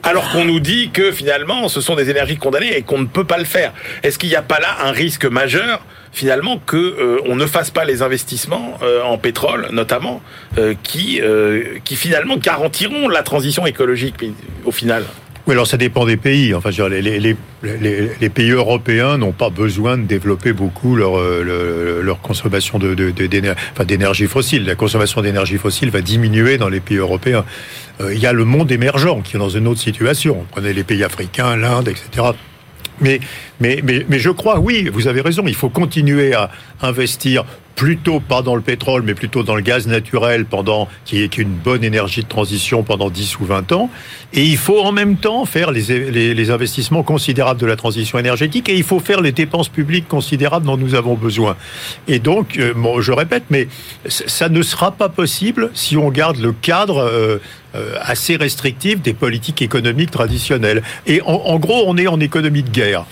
Alors 0.03 0.31
qu'on 0.31 0.45
nous 0.45 0.59
dit 0.59 0.91
que 0.91 1.11
finalement, 1.11 1.67
ce 1.67 1.81
sont 1.81 1.95
des 1.95 2.09
énergies 2.09 2.37
condamnées 2.37 2.75
et 2.75 2.81
qu'on 2.81 2.99
ne 2.99 3.05
peut 3.05 3.25
pas 3.25 3.37
le 3.37 3.45
faire. 3.45 3.73
Est-ce 4.03 4.17
qu'il 4.17 4.29
n'y 4.29 4.35
a 4.35 4.41
pas 4.41 4.59
là 4.59 4.77
un 4.83 4.91
risque 4.91 5.25
majeur 5.25 5.81
finalement 6.11 6.59
que 6.59 6.77
euh, 6.77 7.19
on 7.25 7.35
ne 7.35 7.45
fasse 7.45 7.71
pas 7.71 7.83
les 7.83 8.01
investissements 8.01 8.77
euh, 8.81 9.03
en 9.03 9.17
pétrole 9.17 9.67
notamment 9.71 10.21
qui 10.83 11.21
qui 11.83 11.95
finalement 11.95 12.37
garantiront 12.37 13.09
la 13.09 13.23
transition 13.23 13.65
écologique 13.65 14.15
au 14.63 14.71
final? 14.71 15.03
Oui, 15.47 15.53
alors 15.53 15.67
ça 15.67 15.77
dépend 15.77 16.05
des 16.05 16.17
pays. 16.17 16.55
Enfin, 16.55 16.71
les, 16.89 17.01
les, 17.01 17.19
les, 17.19 17.35
les 18.19 18.29
pays 18.29 18.49
européens 18.49 19.17
n'ont 19.17 19.31
pas 19.31 19.51
besoin 19.51 19.95
de 19.97 20.03
développer 20.03 20.53
beaucoup 20.53 20.95
leur, 20.95 21.19
euh, 21.19 22.01
leur 22.01 22.19
consommation 22.21 22.79
de, 22.79 22.95
de, 22.95 23.11
d'énergie 23.83 24.25
fossile. 24.25 24.65
La 24.65 24.73
consommation 24.73 25.21
d'énergie 25.21 25.57
fossile 25.57 25.91
va 25.91 26.01
diminuer 26.01 26.57
dans 26.57 26.69
les 26.69 26.79
pays 26.79 26.97
européens. 26.97 27.45
Euh, 28.01 28.13
il 28.13 28.19
y 28.19 28.25
a 28.25 28.33
le 28.33 28.43
monde 28.43 28.71
émergent 28.71 29.21
qui 29.23 29.35
est 29.35 29.39
dans 29.39 29.49
une 29.49 29.67
autre 29.67 29.81
situation. 29.81 30.45
Prenez 30.49 30.73
les 30.73 30.83
pays 30.83 31.03
africains, 31.03 31.55
l'Inde, 31.55 31.89
etc. 31.89 32.29
Mais, 33.01 33.19
mais, 33.59 33.81
mais, 33.83 34.05
mais 34.09 34.19
je 34.19 34.29
crois, 34.31 34.59
oui, 34.59 34.89
vous 34.91 35.07
avez 35.07 35.21
raison, 35.21 35.43
il 35.45 35.55
faut 35.55 35.69
continuer 35.69 36.33
à 36.33 36.49
investir 36.81 37.43
plutôt 37.75 38.19
pas 38.19 38.41
dans 38.41 38.55
le 38.55 38.61
pétrole, 38.61 39.03
mais 39.03 39.13
plutôt 39.13 39.43
dans 39.43 39.55
le 39.55 39.61
gaz 39.61 39.85
naturel, 39.87 40.45
pendant 40.45 40.87
qui 41.03 41.21
est 41.21 41.37
une 41.37 41.49
bonne 41.49 41.83
énergie 41.83 42.23
de 42.23 42.27
transition 42.27 42.83
pendant 42.83 43.09
10 43.09 43.39
ou 43.39 43.45
20 43.45 43.71
ans. 43.73 43.89
Et 44.33 44.43
il 44.43 44.57
faut 44.57 44.79
en 44.81 44.91
même 44.91 45.17
temps 45.17 45.45
faire 45.45 45.71
les, 45.71 46.11
les, 46.11 46.33
les, 46.33 46.51
investissements 46.51 47.03
considérables 47.03 47.59
de 47.59 47.65
la 47.65 47.75
transition 47.75 48.17
énergétique 48.17 48.69
et 48.69 48.75
il 48.75 48.83
faut 48.83 48.99
faire 48.99 49.21
les 49.21 49.31
dépenses 49.31 49.69
publiques 49.69 50.07
considérables 50.07 50.65
dont 50.65 50.77
nous 50.77 50.95
avons 50.95 51.15
besoin. 51.15 51.57
Et 52.07 52.19
donc, 52.19 52.57
euh, 52.57 52.73
bon, 52.73 53.01
je 53.01 53.11
répète, 53.11 53.43
mais 53.49 53.67
ça 54.07 54.47
ne 54.47 54.61
sera 54.61 54.91
pas 54.91 55.09
possible 55.09 55.69
si 55.73 55.97
on 55.97 56.09
garde 56.09 56.37
le 56.37 56.53
cadre 56.53 56.99
euh, 56.99 57.37
euh, 57.75 57.95
assez 58.01 58.37
restrictif 58.37 59.01
des 59.01 59.13
politiques 59.13 59.61
économiques 59.61 60.11
traditionnelles. 60.11 60.81
Et 61.07 61.21
en, 61.21 61.33
en 61.33 61.59
gros, 61.59 61.83
on 61.87 61.97
est 61.97 62.07
en 62.07 62.19
économie 62.19 62.63
de 62.63 62.69
guerre. 62.69 63.05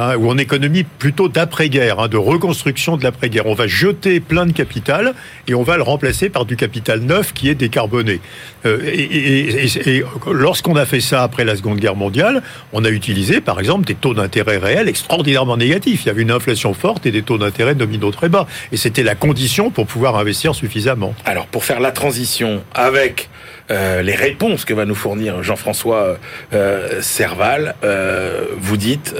Hein, 0.00 0.16
ou 0.16 0.30
en 0.30 0.38
économie 0.38 0.84
plutôt 0.84 1.28
d'après-guerre, 1.28 2.00
hein, 2.00 2.08
de 2.08 2.16
reconstruction 2.16 2.96
de 2.96 3.04
l'après-guerre. 3.04 3.44
On 3.44 3.52
va 3.52 3.66
jeter 3.66 4.18
plein 4.18 4.46
de 4.46 4.52
capital 4.52 5.12
et 5.46 5.54
on 5.54 5.62
va 5.62 5.76
le 5.76 5.82
remplacer 5.82 6.30
par 6.30 6.46
du 6.46 6.56
capital 6.56 7.00
neuf 7.00 7.34
qui 7.34 7.50
est 7.50 7.54
décarboné. 7.54 8.20
Euh, 8.64 8.78
et, 8.82 10.02
lorsqu'on 10.32 10.76
a 10.76 10.86
fait 10.86 11.02
ça 11.02 11.22
après 11.22 11.44
la 11.44 11.54
Seconde 11.54 11.80
Guerre 11.80 11.96
mondiale, 11.96 12.42
on 12.72 12.82
a 12.86 12.88
utilisé 12.88 13.42
par 13.42 13.60
exemple 13.60 13.84
des 13.84 13.94
taux 13.94 14.14
d'intérêt 14.14 14.56
réels 14.56 14.88
extraordinairement 14.88 15.58
négatifs. 15.58 16.04
Il 16.04 16.06
y 16.06 16.10
avait 16.10 16.22
une 16.22 16.30
inflation 16.30 16.72
forte 16.72 17.04
et 17.04 17.10
des 17.10 17.22
taux 17.22 17.36
d'intérêt 17.36 17.74
nominaux 17.74 18.10
très 18.10 18.30
bas. 18.30 18.46
Et 18.72 18.78
c'était 18.78 19.02
la 19.02 19.14
condition 19.14 19.70
pour 19.70 19.86
pouvoir 19.86 20.16
investir 20.16 20.54
suffisamment. 20.54 21.14
Alors 21.26 21.46
pour 21.46 21.62
faire 21.62 21.78
la 21.78 21.92
transition 21.92 22.62
avec 22.72 23.28
euh, 23.70 24.02
les 24.02 24.14
réponses 24.14 24.64
que 24.64 24.74
va 24.74 24.84
nous 24.84 24.94
fournir 24.94 25.42
Jean-François 25.42 26.18
euh, 26.52 27.00
Serval, 27.02 27.76
euh, 27.84 28.46
vous 28.58 28.76
dites 28.76 29.14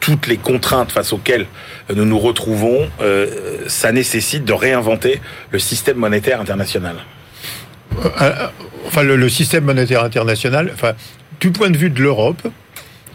toutes 0.00 0.26
les 0.26 0.36
contraintes 0.36 0.92
face 0.92 1.12
auxquelles 1.12 1.46
nous 1.94 2.04
nous 2.04 2.18
retrouvons, 2.18 2.88
ça 3.66 3.92
nécessite 3.92 4.44
de 4.44 4.52
réinventer 4.52 5.20
le 5.50 5.58
système 5.58 5.96
monétaire 5.96 6.40
international. 6.40 6.96
Enfin, 8.86 9.02
le, 9.02 9.28
système 9.28 9.64
monétaire 9.64 10.02
international, 10.02 10.70
enfin, 10.72 10.92
du 11.40 11.50
point 11.50 11.70
de 11.70 11.76
vue 11.76 11.90
de 11.90 12.02
l'Europe, 12.02 12.42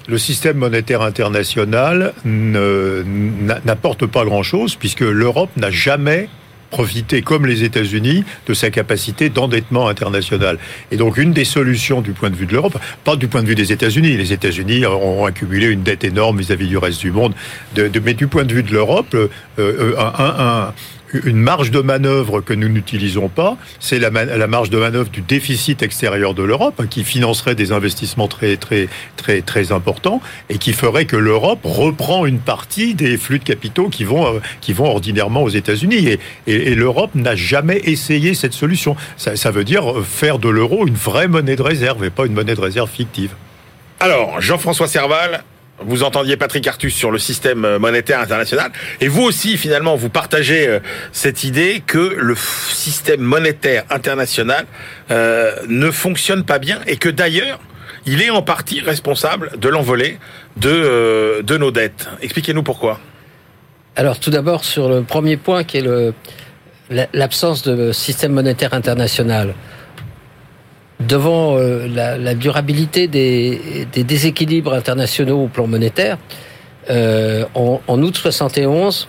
le 0.07 0.17
système 0.17 0.57
monétaire 0.57 1.01
international 1.01 2.13
n'apporte 2.25 4.05
pas 4.05 4.25
grand-chose 4.25 4.75
puisque 4.75 5.01
l'Europe 5.01 5.51
n'a 5.57 5.71
jamais 5.71 6.29
profiter, 6.69 7.21
comme 7.21 7.45
les 7.45 7.63
États-Unis, 7.63 8.23
de 8.47 8.53
sa 8.53 8.69
capacité 8.69 9.29
d'endettement 9.29 9.87
international. 9.87 10.57
Et 10.91 10.97
donc, 10.97 11.17
une 11.17 11.33
des 11.33 11.45
solutions 11.45 12.01
du 12.01 12.11
point 12.11 12.29
de 12.29 12.35
vue 12.35 12.45
de 12.45 12.53
l'Europe, 12.53 12.77
pas 13.03 13.15
du 13.15 13.27
point 13.27 13.41
de 13.41 13.47
vue 13.47 13.55
des 13.55 13.71
États-Unis, 13.71 14.17
les 14.17 14.33
États-Unis 14.33 14.85
ont 14.85 15.25
accumulé 15.25 15.67
une 15.67 15.83
dette 15.83 16.03
énorme 16.03 16.39
vis-à-vis 16.39 16.67
du 16.67 16.77
reste 16.77 17.01
du 17.01 17.11
monde, 17.11 17.33
de, 17.75 17.91
mais 18.03 18.13
du 18.13 18.27
point 18.27 18.43
de 18.43 18.53
vue 18.53 18.63
de 18.63 18.71
l'Europe, 18.71 19.13
euh, 19.13 19.27
euh, 19.59 19.95
un, 19.97 20.13
un, 20.17 20.73
une 21.13 21.37
marge 21.37 21.71
de 21.71 21.81
manœuvre 21.81 22.41
que 22.41 22.53
nous 22.53 22.69
n'utilisons 22.69 23.29
pas, 23.29 23.57
c'est 23.79 23.99
la, 23.99 24.09
marge 24.47 24.69
de 24.69 24.77
manœuvre 24.77 25.09
du 25.09 25.21
déficit 25.21 25.81
extérieur 25.81 26.33
de 26.33 26.43
l'Europe, 26.43 26.83
qui 26.89 27.03
financerait 27.03 27.55
des 27.55 27.71
investissements 27.71 28.27
très 28.27 28.57
très 28.57 28.87
très 29.15 29.41
très 29.41 29.71
importants 29.71 30.21
et 30.49 30.57
qui 30.57 30.73
ferait 30.73 31.05
que 31.05 31.15
l'Europe 31.15 31.59
reprend 31.63 32.25
une 32.25 32.39
partie 32.39 32.93
des 32.93 33.17
flux 33.17 33.39
de 33.39 33.43
capitaux 33.43 33.89
qui 33.89 34.03
vont 34.03 34.35
euh, 34.35 34.39
ordinairement 34.79 35.43
aux 35.43 35.49
États-Unis. 35.49 36.17
Et, 36.47 36.75
l'Europe 36.75 37.15
n'a 37.15 37.35
jamais 37.35 37.81
essayé 37.83 38.33
cette 38.33 38.53
solution. 38.53 38.95
Ça, 39.17 39.35
ça 39.35 39.51
veut 39.51 39.63
dire 39.63 40.05
faire 40.05 40.39
de 40.39 40.47
l'euro 40.47 40.87
une 40.87 40.93
vraie 40.93 41.27
monnaie 41.27 41.55
de 41.55 41.61
réserve 41.61 42.03
et 42.05 42.09
pas 42.09 42.25
une 42.25 42.33
monnaie 42.33 42.55
de 42.55 42.61
réserve 42.61 42.89
fictive. 42.89 43.31
Alors, 43.99 44.39
Jean-François 44.39 44.87
Serval, 44.87 45.43
vous 45.81 46.03
entendiez 46.03 46.37
Patrick 46.37 46.67
Artus 46.67 46.93
sur 46.93 47.11
le 47.11 47.19
système 47.19 47.65
euh, 47.65 47.79
monétaire 47.79 48.19
international, 48.19 48.71
et 49.01 49.07
vous 49.07 49.23
aussi 49.23 49.57
finalement 49.57 49.95
vous 49.95 50.09
partagez 50.09 50.67
euh, 50.67 50.79
cette 51.11 51.43
idée 51.43 51.83
que 51.85 51.97
le 52.17 52.35
système 52.35 53.21
monétaire 53.21 53.83
international 53.89 54.65
euh, 55.11 55.51
ne 55.67 55.91
fonctionne 55.91 56.43
pas 56.43 56.59
bien 56.59 56.79
et 56.87 56.97
que 56.97 57.09
d'ailleurs 57.09 57.59
il 58.05 58.21
est 58.21 58.29
en 58.29 58.41
partie 58.41 58.81
responsable 58.81 59.51
de 59.57 59.69
l'envolée 59.69 60.19
de, 60.57 61.41
de 61.41 61.57
nos 61.57 61.71
dettes. 61.71 62.07
Expliquez-nous 62.21 62.63
pourquoi. 62.63 62.99
Alors 63.95 64.19
tout 64.19 64.29
d'abord 64.29 64.63
sur 64.63 64.87
le 64.87 65.01
premier 65.01 65.35
point 65.35 65.63
qui 65.63 65.77
est 65.77 66.13
l'absence 67.13 67.61
de 67.63 67.91
système 67.91 68.31
monétaire 68.31 68.73
international, 68.73 69.53
devant 70.99 71.57
euh, 71.57 71.87
la, 71.87 72.35
durabilité 72.35 73.07
des, 73.07 73.87
déséquilibres 73.95 74.73
internationaux 74.73 75.43
au 75.43 75.47
plan 75.47 75.67
monétaire, 75.67 76.17
euh, 76.89 77.45
en, 77.53 78.01
août 78.01 78.15
71, 78.15 79.07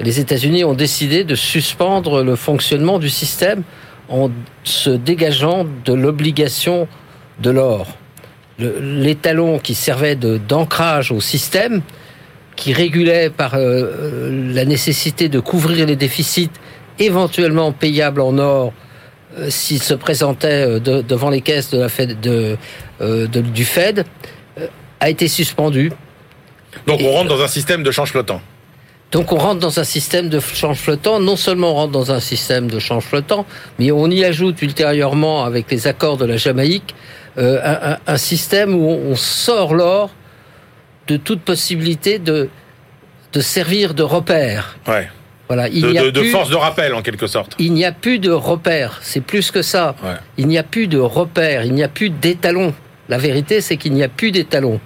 les 0.00 0.20
États-Unis 0.20 0.64
ont 0.64 0.74
décidé 0.74 1.24
de 1.24 1.34
suspendre 1.34 2.22
le 2.22 2.36
fonctionnement 2.36 2.98
du 2.98 3.10
système 3.10 3.62
en 4.08 4.30
se 4.64 4.90
dégageant 4.90 5.66
de 5.84 5.92
l'obligation 5.92 6.86
de 7.40 7.50
l'or. 7.50 7.88
L'étalon 8.58 9.58
qui 9.58 9.74
servait 9.74 10.16
d'ancrage 10.16 11.12
au 11.12 11.20
système, 11.20 11.82
qui 12.54 12.72
régulait 12.72 13.28
par 13.28 13.54
euh, 13.54 14.52
la 14.54 14.64
nécessité 14.64 15.28
de 15.28 15.40
couvrir 15.40 15.86
les 15.86 15.96
déficits 15.96 16.50
éventuellement 16.98 17.72
payables 17.72 18.22
en 18.22 18.38
or 18.38 18.72
s'il 19.48 19.82
se 19.82 19.94
présentait 19.94 20.66
euh, 20.66 20.78
devant 20.80 21.30
les 21.30 21.40
caisses 21.40 21.70
de 21.70 21.78
la 21.78 21.88
Fed, 21.88 22.20
de, 22.20 22.56
du 23.26 23.64
Fed, 23.64 24.04
a 25.00 25.10
été 25.10 25.28
suspendu. 25.28 25.92
Donc 26.86 27.00
on 27.02 27.12
rentre 27.12 27.28
dans 27.28 27.42
un 27.42 27.48
système 27.48 27.82
de 27.82 27.90
change 27.90 28.10
flottant. 28.10 28.40
Donc 29.12 29.32
on 29.32 29.36
rentre 29.36 29.60
dans 29.60 29.78
un 29.78 29.84
système 29.84 30.28
de 30.28 30.40
change 30.40 30.78
flottant. 30.78 31.20
Non 31.20 31.36
seulement 31.36 31.72
on 31.72 31.74
rentre 31.74 31.92
dans 31.92 32.12
un 32.12 32.20
système 32.20 32.68
de 32.70 32.78
change 32.78 33.04
flottant, 33.04 33.46
mais 33.78 33.90
on 33.92 34.10
y 34.10 34.24
ajoute 34.24 34.60
ultérieurement, 34.62 35.44
avec 35.44 35.70
les 35.70 35.86
accords 35.86 36.16
de 36.16 36.24
la 36.24 36.36
Jamaïque, 36.36 36.94
un, 37.38 37.98
un, 38.06 38.16
système 38.16 38.74
où 38.74 38.88
on 38.88 39.14
sort 39.14 39.74
l'or 39.74 40.10
de 41.06 41.16
toute 41.18 41.42
possibilité 41.42 42.18
de, 42.18 42.48
de 43.32 43.40
servir 43.40 43.94
de 43.94 44.02
repère. 44.02 44.78
Ouais. 44.88 45.08
Voilà, 45.48 45.68
il 45.68 45.82
de, 45.82 45.96
a 45.96 46.10
de, 46.10 46.22
force 46.24 46.50
de 46.50 46.56
rappel 46.56 46.92
en 46.94 47.02
quelque 47.02 47.26
sorte. 47.26 47.54
Il 47.58 47.72
n'y 47.72 47.84
a 47.84 47.92
plus 47.92 48.18
de 48.18 48.30
repère, 48.30 48.98
c'est 49.02 49.20
plus 49.20 49.50
que 49.50 49.62
ça. 49.62 49.94
Il 50.38 50.48
n'y 50.48 50.58
a 50.58 50.64
plus 50.64 50.88
de 50.88 50.98
repère, 50.98 51.64
il 51.64 51.72
n'y 51.72 51.84
a 51.84 51.88
plus 51.88 52.10
d'étalon. 52.10 52.74
La 53.08 53.18
vérité, 53.18 53.60
c'est 53.60 53.76
qu'il 53.76 53.92
n'y 53.92 54.02
a 54.02 54.08
plus 54.08 54.32
d'étalon. 54.32 54.80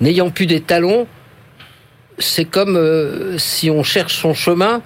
N'ayant 0.00 0.30
plus 0.30 0.46
d'étalon, 0.46 1.06
c'est 2.18 2.46
comme 2.46 2.76
euh, 2.76 3.36
si 3.36 3.70
on 3.70 3.82
cherche 3.82 4.16
son 4.16 4.32
chemin 4.32 4.80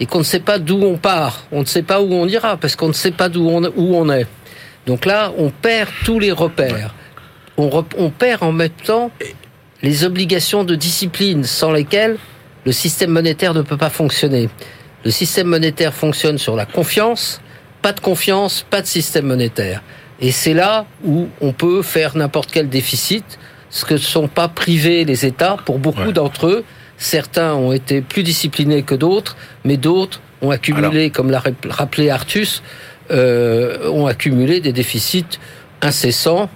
et 0.00 0.06
qu'on 0.06 0.18
ne 0.18 0.24
sait 0.24 0.40
pas 0.40 0.58
d'où 0.58 0.82
on 0.82 0.98
part, 0.98 1.46
on 1.50 1.60
ne 1.60 1.66
sait 1.66 1.82
pas 1.82 2.02
où 2.02 2.12
on 2.12 2.26
ira 2.26 2.58
parce 2.58 2.76
qu'on 2.76 2.88
ne 2.88 2.92
sait 2.92 3.10
pas 3.10 3.30
d'où 3.30 3.48
on, 3.48 3.64
où 3.64 3.96
on 3.96 4.10
est. 4.10 4.26
Donc 4.86 5.06
là, 5.06 5.32
on 5.38 5.48
perd 5.48 5.88
tous 6.04 6.18
les 6.18 6.32
repères. 6.32 6.94
On, 7.56 7.84
on 7.96 8.10
perd 8.10 8.42
en 8.42 8.52
même 8.52 8.68
temps 8.70 9.10
les 9.82 10.04
obligations 10.04 10.64
de 10.64 10.74
discipline 10.74 11.44
sans 11.44 11.72
lesquelles 11.72 12.18
le 12.64 12.72
système 12.72 13.10
monétaire 13.10 13.54
ne 13.54 13.62
peut 13.62 13.76
pas 13.76 13.90
fonctionner. 13.90 14.48
Le 15.04 15.10
système 15.10 15.48
monétaire 15.48 15.92
fonctionne 15.92 16.38
sur 16.38 16.56
la 16.56 16.66
confiance, 16.66 17.40
pas 17.82 17.92
de 17.92 18.00
confiance, 18.00 18.64
pas 18.68 18.80
de 18.80 18.86
système 18.86 19.26
monétaire. 19.26 19.82
Et 20.20 20.30
c'est 20.30 20.54
là 20.54 20.86
où 21.04 21.28
on 21.40 21.52
peut 21.52 21.82
faire 21.82 22.16
n'importe 22.16 22.50
quel 22.50 22.68
déficit, 22.68 23.38
ce 23.68 23.84
que 23.84 23.94
ne 23.94 23.98
sont 23.98 24.28
pas 24.28 24.48
privés 24.48 25.04
les 25.04 25.26
États 25.26 25.56
pour 25.64 25.78
beaucoup 25.78 26.12
d'entre 26.12 26.46
eux. 26.46 26.64
Certains 26.96 27.54
ont 27.54 27.72
été 27.72 28.00
plus 28.00 28.22
disciplinés 28.22 28.82
que 28.82 28.94
d'autres, 28.94 29.36
mais 29.64 29.76
d'autres 29.76 30.20
ont 30.40 30.50
accumulé, 30.50 31.10
comme 31.10 31.30
l'a 31.30 31.42
rappelé 31.68 32.08
Artus, 32.08 32.62
euh, 33.10 33.90
ont 33.90 34.06
accumulé 34.06 34.60
des 34.60 34.72
déficits 34.72 35.38
incessants 35.82 36.48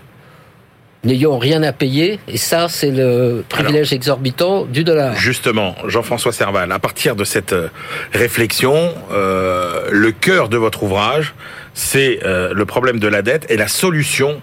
n'ayant 1.05 1.39
rien 1.39 1.63
à 1.63 1.73
payer. 1.73 2.19
Et 2.29 2.37
ça, 2.37 2.69
c'est 2.69 2.91
le 2.91 3.45
privilège 3.49 3.93
exorbitant 3.93 4.65
du 4.65 4.85
dollar. 4.85 5.15
Justement, 5.17 5.75
Jean-François 5.87 6.33
Serval, 6.33 6.73
à 6.73 6.79
partir 6.79 7.17
de 7.17 7.25
cette 7.25 7.53
euh, 7.53 7.69
réflexion, 8.13 8.95
euh, 9.13 9.89
le 9.91 10.13
cœur 10.13 10.49
de 10.49 10.57
votre 10.57 10.83
ouvrage, 10.83 11.35
c'est 11.75 12.21
euh, 12.25 12.53
le 12.53 12.65
problème 12.65 12.99
de 12.99 13.09
la 13.09 13.23
dette 13.23 13.47
et 13.51 13.57
la 13.57 13.69
solution 13.69 14.41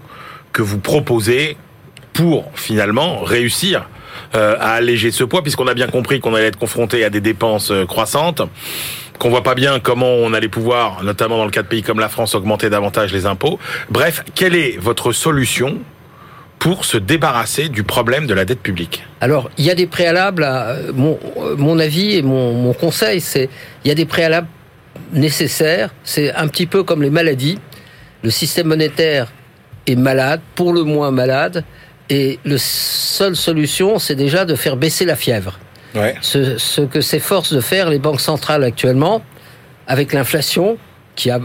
que 0.54 0.62
vous 0.62 0.80
proposez 0.80 1.58
pour 2.14 2.50
finalement 2.56 3.20
réussir 3.22 3.90
à 4.34 4.74
alléger 4.74 5.12
ce 5.12 5.24
poids, 5.24 5.42
puisqu'on 5.42 5.68
a 5.68 5.74
bien 5.74 5.88
compris 5.88 6.20
qu'on 6.20 6.34
allait 6.34 6.48
être 6.48 6.58
confronté 6.58 7.06
à 7.06 7.10
des 7.10 7.22
dépenses 7.22 7.72
croissantes 7.88 8.42
qu'on 9.18 9.30
voit 9.30 9.44
pas 9.44 9.56
bien 9.56 9.80
comment 9.80 10.10
on 10.10 10.34
allait 10.34 10.50
pouvoir, 10.50 11.04
notamment 11.04 11.38
dans 11.38 11.46
le 11.46 11.52
cas 11.52 11.62
de 11.62 11.68
pays 11.68 11.84
comme 11.84 12.00
la 12.00 12.10
France, 12.10 12.36
augmenter 12.36 12.70
davantage 12.70 13.14
les 13.14 13.26
impôts. 13.26 13.60
Bref, 13.90 14.24
quelle 14.36 14.56
est 14.56 14.78
votre 14.78 15.14
solution 15.14 15.80
pour 16.60 16.86
se 16.86 16.98
débarrasser 16.98 17.70
du 17.70 17.84
problème 17.84 18.26
de 18.28 18.34
la 18.34 18.46
dette 18.46 18.62
publique 18.62 19.04
Alors, 19.22 19.50
il 19.58 19.66
y 19.66 19.72
a 19.72 19.76
des 19.76 19.88
préalables, 19.88 20.44
à, 20.44 20.76
mon, 20.94 21.20
mon 21.58 21.80
avis 21.80 22.16
et 22.16 22.22
mon, 22.22 22.54
mon 22.54 22.74
conseil, 22.74 23.22
c'est 23.22 23.50
il 23.84 23.88
y 23.88 23.92
a 23.92 23.96
des 23.96 24.06
préalables 24.06 24.48
nécessaires, 25.14 25.94
c'est 26.04 26.34
un 26.34 26.48
petit 26.48 26.66
peu 26.66 26.84
comme 26.84 27.02
les 27.02 27.10
maladies. 27.10 27.60
Le 28.24 28.32
système 28.32 28.68
monétaire 28.68 29.32
est 29.86 29.96
malade, 29.96 30.42
pour 30.56 30.74
le 30.74 30.84
moins 30.84 31.12
malade, 31.12 31.64
et 32.10 32.40
la 32.46 32.58
seule 32.58 33.36
solution, 33.36 34.00
c'est 34.00 34.16
déjà 34.16 34.46
de 34.46 34.56
faire 34.56 34.78
baisser 34.78 35.06
la 35.06 35.16
fièvre. 35.16 35.60
Ouais. 35.94 36.16
Ce, 36.22 36.58
ce 36.58 36.82
que 36.82 37.02
s'efforcent 37.02 37.54
de 37.54 37.62
faire 37.62 37.90
les 37.90 38.00
banques 38.00 38.22
centrales 38.22 38.64
actuellement, 38.64 39.22
avec 39.88 40.14
l'inflation, 40.14 40.78
qui 41.16 41.30
a, 41.30 41.40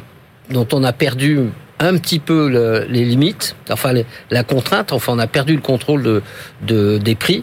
dont 0.50 0.66
on 0.72 0.82
a 0.84 0.92
perdu 0.92 1.50
un 1.80 1.96
petit 1.96 2.18
peu 2.18 2.86
les 2.88 3.04
limites, 3.04 3.56
enfin 3.70 3.92
la 4.30 4.44
contrainte, 4.44 4.92
enfin 4.92 5.14
on 5.14 5.18
a 5.18 5.26
perdu 5.26 5.54
le 5.56 5.62
contrôle 5.62 6.22
de, 6.62 6.98
des 6.98 7.14
prix. 7.14 7.42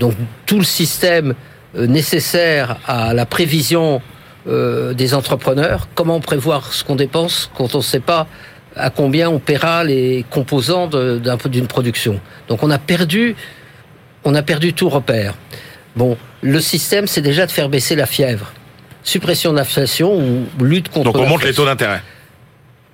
Donc 0.00 0.14
tout 0.46 0.58
le 0.58 0.64
système 0.64 1.34
euh, 1.76 1.86
nécessaire 1.86 2.78
à 2.86 3.14
la 3.14 3.24
prévision 3.24 4.02
euh, 4.48 4.94
des 4.94 5.14
entrepreneurs, 5.14 5.86
comment 5.94 6.18
prévoir 6.18 6.72
ce 6.72 6.82
qu'on 6.82 6.96
dépense 6.96 7.50
quand 7.56 7.74
on 7.76 7.78
ne 7.78 7.82
sait 7.82 8.00
pas 8.00 8.26
à 8.74 8.90
combien 8.90 9.30
on 9.30 9.38
paiera 9.38 9.84
les 9.84 10.24
composants 10.28 10.88
d'une 10.88 11.66
production. 11.66 12.20
Donc 12.48 12.62
on 12.62 12.70
a 12.70 12.78
perdu, 12.78 13.36
on 14.24 14.34
a 14.34 14.42
perdu 14.42 14.72
tout 14.72 14.88
repère. 14.88 15.34
Bon, 15.94 16.16
le 16.40 16.58
système, 16.60 17.06
c'est 17.06 17.20
déjà 17.20 17.46
de 17.46 17.52
faire 17.52 17.68
baisser 17.68 17.94
la 17.94 18.06
fièvre. 18.06 18.52
Suppression 19.04 19.52
de 19.52 19.58
l'inflation 19.58 20.16
ou 20.16 20.64
lutte 20.64 20.88
contre. 20.88 21.12
Donc 21.12 21.22
on 21.22 21.28
monte 21.28 21.44
les 21.44 21.52
taux 21.52 21.66
d'intérêt 21.66 22.02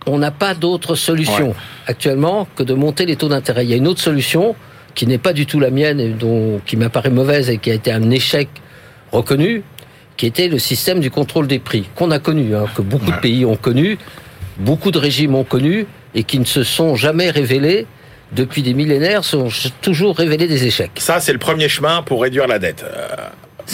on 0.06 0.18
n'a 0.18 0.30
pas 0.30 0.54
d'autre 0.54 0.94
solution 0.94 1.54
actuellement 1.86 2.48
que 2.56 2.62
de 2.62 2.74
monter 2.74 3.06
les 3.06 3.16
taux 3.16 3.28
d'intérêt. 3.28 3.64
Il 3.64 3.70
y 3.70 3.74
a 3.74 3.76
une 3.76 3.88
autre 3.88 4.00
solution 4.00 4.54
qui 4.94 5.06
n'est 5.06 5.18
pas 5.18 5.32
du 5.32 5.46
tout 5.46 5.60
la 5.60 5.70
mienne 5.70 6.00
et 6.00 6.08
dont, 6.08 6.60
qui 6.66 6.76
m'apparaît 6.76 7.10
mauvaise 7.10 7.50
et 7.50 7.58
qui 7.58 7.70
a 7.70 7.74
été 7.74 7.92
un 7.92 8.10
échec 8.10 8.48
reconnu, 9.12 9.62
qui 10.16 10.26
était 10.26 10.48
le 10.48 10.58
système 10.58 11.00
du 11.00 11.10
contrôle 11.10 11.46
des 11.46 11.58
prix, 11.58 11.88
qu'on 11.94 12.10
a 12.10 12.18
connu, 12.18 12.56
hein, 12.56 12.66
que 12.74 12.82
beaucoup 12.82 13.10
de 13.10 13.16
pays 13.16 13.44
ont 13.44 13.56
connu, 13.56 13.98
beaucoup 14.58 14.90
de 14.90 14.98
régimes 14.98 15.34
ont 15.34 15.44
connu, 15.44 15.86
et 16.14 16.24
qui 16.24 16.38
ne 16.38 16.44
se 16.44 16.64
sont 16.64 16.96
jamais 16.96 17.30
révélés 17.30 17.86
depuis 18.32 18.62
des 18.62 18.74
millénaires, 18.74 19.24
sont 19.24 19.48
toujours 19.80 20.16
révélés 20.16 20.48
des 20.48 20.66
échecs. 20.66 20.90
Ça, 20.96 21.20
c'est 21.20 21.32
le 21.32 21.38
premier 21.38 21.68
chemin 21.68 22.02
pour 22.02 22.22
réduire 22.22 22.46
la 22.46 22.58
dette. 22.58 22.84
Euh, 22.84 23.16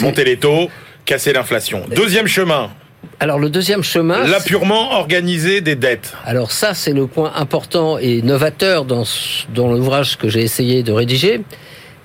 monter 0.01 0.23
les 0.23 0.37
taux, 0.37 0.69
casser 1.05 1.33
l'inflation. 1.33 1.85
Deuxième 1.95 2.27
chemin, 2.27 2.69
alors 3.19 3.39
le 3.39 3.49
deuxième 3.49 3.83
chemin... 3.83 4.25
L'appurement 4.27 4.93
organisé 4.99 5.61
des 5.61 5.75
dettes. 5.75 6.13
Alors 6.25 6.51
ça, 6.51 6.73
c'est 6.73 6.93
le 6.93 7.07
point 7.07 7.31
important 7.35 7.97
et 7.97 8.21
novateur 8.21 8.85
dans, 8.85 9.03
dans 9.53 9.71
l'ouvrage 9.71 10.17
que 10.17 10.27
j'ai 10.27 10.41
essayé 10.41 10.83
de 10.83 10.91
rédiger, 10.91 11.41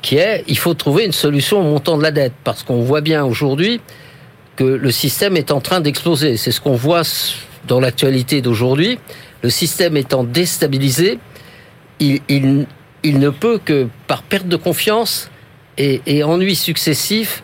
qui 0.02 0.16
est, 0.16 0.44
il 0.46 0.56
faut 0.56 0.74
trouver 0.74 1.04
une 1.04 1.12
solution 1.12 1.60
au 1.60 1.64
montant 1.64 1.98
de 1.98 2.02
la 2.02 2.10
dette, 2.10 2.32
parce 2.44 2.62
qu'on 2.62 2.82
voit 2.82 3.00
bien 3.00 3.24
aujourd'hui 3.24 3.80
que 4.56 4.64
le 4.64 4.90
système 4.90 5.36
est 5.36 5.50
en 5.50 5.60
train 5.60 5.80
d'exploser. 5.80 6.36
C'est 6.36 6.52
ce 6.52 6.60
qu'on 6.60 6.74
voit 6.74 7.02
dans 7.66 7.80
l'actualité 7.80 8.40
d'aujourd'hui. 8.40 8.98
Le 9.42 9.50
système 9.50 9.96
étant 9.96 10.22
déstabilisé, 10.22 11.18
il, 11.98 12.20
il, 12.28 12.66
il, 13.02 13.18
ne 13.18 13.30
peut 13.30 13.58
que, 13.62 13.88
par 14.06 14.22
perte 14.22 14.46
de 14.46 14.56
confiance 14.56 15.30
et, 15.76 16.02
et 16.06 16.22
ennuis 16.22 16.56
successifs, 16.56 17.42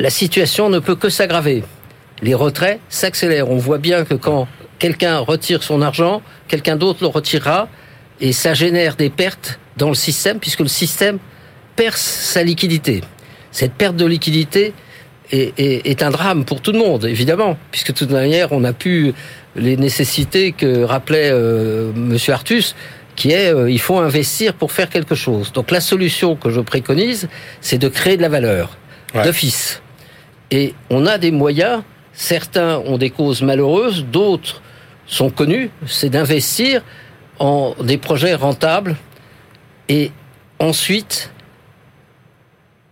la 0.00 0.10
situation 0.10 0.68
ne 0.70 0.78
peut 0.78 0.96
que 0.96 1.08
s'aggraver 1.08 1.64
les 2.22 2.34
retraits 2.34 2.80
s'accélèrent. 2.88 3.50
On 3.50 3.56
voit 3.56 3.78
bien 3.78 4.04
que 4.04 4.14
quand 4.14 4.48
quelqu'un 4.78 5.18
retire 5.18 5.62
son 5.62 5.82
argent, 5.82 6.22
quelqu'un 6.48 6.76
d'autre 6.76 7.00
le 7.02 7.08
retirera, 7.08 7.68
et 8.20 8.32
ça 8.32 8.54
génère 8.54 8.96
des 8.96 9.10
pertes 9.10 9.58
dans 9.76 9.88
le 9.88 9.94
système, 9.94 10.38
puisque 10.38 10.60
le 10.60 10.68
système 10.68 11.18
perce 11.76 12.00
sa 12.00 12.42
liquidité. 12.42 13.02
Cette 13.50 13.74
perte 13.74 13.96
de 13.96 14.06
liquidité 14.06 14.72
est, 15.32 16.02
un 16.02 16.10
drame 16.10 16.44
pour 16.44 16.60
tout 16.60 16.72
le 16.72 16.78
monde, 16.78 17.04
évidemment, 17.04 17.56
puisque 17.70 17.92
de 17.92 17.98
toute 17.98 18.10
manière, 18.10 18.52
on 18.52 18.60
n'a 18.60 18.72
plus 18.72 19.14
les 19.56 19.76
nécessités 19.76 20.52
que 20.52 20.82
rappelait 20.82 21.30
euh, 21.32 21.92
Monsieur 21.94 22.32
Artus, 22.32 22.74
qui 23.16 23.30
est 23.30 23.52
euh, 23.54 23.70
il 23.70 23.80
faut 23.80 23.98
investir 23.98 24.54
pour 24.54 24.72
faire 24.72 24.88
quelque 24.88 25.14
chose. 25.14 25.52
Donc 25.52 25.70
la 25.70 25.80
solution 25.80 26.36
que 26.36 26.50
je 26.50 26.60
préconise, 26.60 27.28
c'est 27.60 27.78
de 27.78 27.88
créer 27.88 28.16
de 28.16 28.22
la 28.22 28.28
valeur 28.28 28.76
d'office. 29.22 29.80
Et 30.50 30.74
on 30.90 31.06
a 31.06 31.18
des 31.18 31.30
moyens 31.30 31.82
Certains 32.14 32.78
ont 32.78 32.96
des 32.96 33.10
causes 33.10 33.42
malheureuses, 33.42 34.04
d'autres 34.04 34.62
sont 35.06 35.30
connus, 35.30 35.70
c'est 35.86 36.08
d'investir 36.08 36.82
en 37.38 37.74
des 37.80 37.98
projets 37.98 38.34
rentables 38.34 38.96
et 39.88 40.12
ensuite 40.58 41.30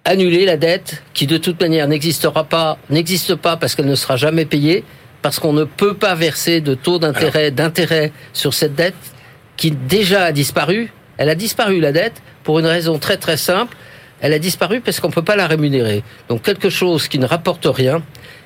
annuler 0.05 0.45
la 0.45 0.57
dette 0.57 1.03
qui 1.15 1.27
de 1.27 1.37
toute 1.37 1.61
manière 1.61 1.87
n'existera 1.87 2.45
pas, 2.45 2.79
n'existe 2.91 3.35
pas 3.37 3.57
parce 3.57 3.75
qu'elle 3.75 3.87
ne 3.87 3.95
sera 3.95 4.17
jamais 4.17 4.45
payée, 4.45 4.85
parce 5.23 5.39
qu'on 5.39 5.53
ne 5.53 5.65
peut 5.65 5.95
pas 5.95 6.15
verser 6.15 6.61
de 6.61 6.75
taux 6.75 6.99
d'intérêt 6.99 7.51
d'intérêt 7.53 8.13
sur 8.33 8.53
cette 8.53 8.75
dette 8.75 8.95
qui 9.57 9.71
déjà 9.71 10.25
a 10.25 10.33
disparu. 10.33 10.93
Elle 11.17 11.29
a 11.29 11.37
disparu 11.37 11.79
la 11.79 11.93
dette 11.93 12.21
pour 12.43 12.59
une 12.59 12.67
raison 12.67 12.99
très 12.99 13.17
très 13.17 13.37
simple. 13.37 13.77
Elle 14.21 14.33
a 14.33 14.39
disparu 14.39 14.81
parce 14.81 14.99
qu'on 14.99 15.09
ne 15.09 15.13
peut 15.13 15.23
pas 15.23 15.37
la 15.37 15.47
rémunérer. 15.47 16.03
Donc 16.29 16.43
quelque 16.43 16.71
chose 16.71 17.07
qui 17.07 17.19
ne 17.19 17.27
rapporte 17.27 17.67
rien, 17.67 18.03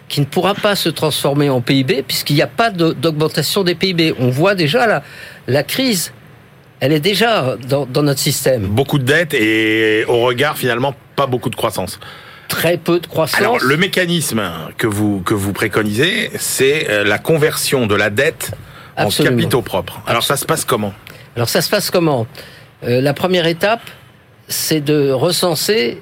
qui 0.09 0.21
ne 0.21 0.27
pourra 0.27 0.55
pas 0.55 0.77
se 0.77 0.89
transformer 0.89 1.51
en 1.51 1.61
PIB 1.61 2.03
puisqu'il 2.03 2.37
n'y 2.37 2.43
a 2.43 2.47
pas 2.47 2.71
d'augmentation 2.71 3.65
des 3.65 3.75
PIB. 3.75 4.15
On 4.19 4.31
voit 4.31 4.55
déjà 4.55 4.87
la, 4.87 5.03
la 5.49 5.63
crise, 5.63 6.13
elle 6.81 6.93
est 6.93 7.01
déjà 7.01 7.57
dans, 7.69 7.87
dans 7.87 8.03
notre 8.03 8.21
système. 8.21 8.63
Beaucoup 8.67 8.99
de 8.99 9.05
dettes 9.05 9.35
et 9.35 10.05
au 10.07 10.21
regard 10.21 10.57
finalement 10.57 10.95
pas 11.17 11.27
beaucoup 11.27 11.51
de 11.51 11.57
croissance 11.57 11.99
très 12.49 12.77
peu 12.77 13.01
de 13.01 13.07
croissance. 13.09 13.41
Alors, 13.41 13.59
le 13.61 13.77
mécanisme 13.77 14.41
que 14.79 14.87
vous, 14.87 15.21
que 15.21 15.35
vous 15.35 15.53
préconisez, 15.53 16.31
c'est 16.39 16.89
euh, 16.89 17.03
la 17.03 17.19
conversion 17.19 17.89
de 17.89 17.95
la 17.97 18.09
dette 18.09 18.53
en 18.97 19.09
capitaux 19.09 19.63
propres. 19.63 20.01
Alors, 20.07 20.23
ça 20.23 20.37
se 20.37 20.45
passe 20.45 20.65
comment? 20.65 20.95
Alors, 21.35 21.49
ça 21.49 21.61
se 21.61 21.69
passe 21.69 21.91
comment? 21.91 22.27
Euh, 22.85 23.01
La 23.01 23.15
première 23.15 23.47
étape, 23.47 23.83
c'est 24.47 24.81
de 24.81 25.11
recenser 25.11 25.99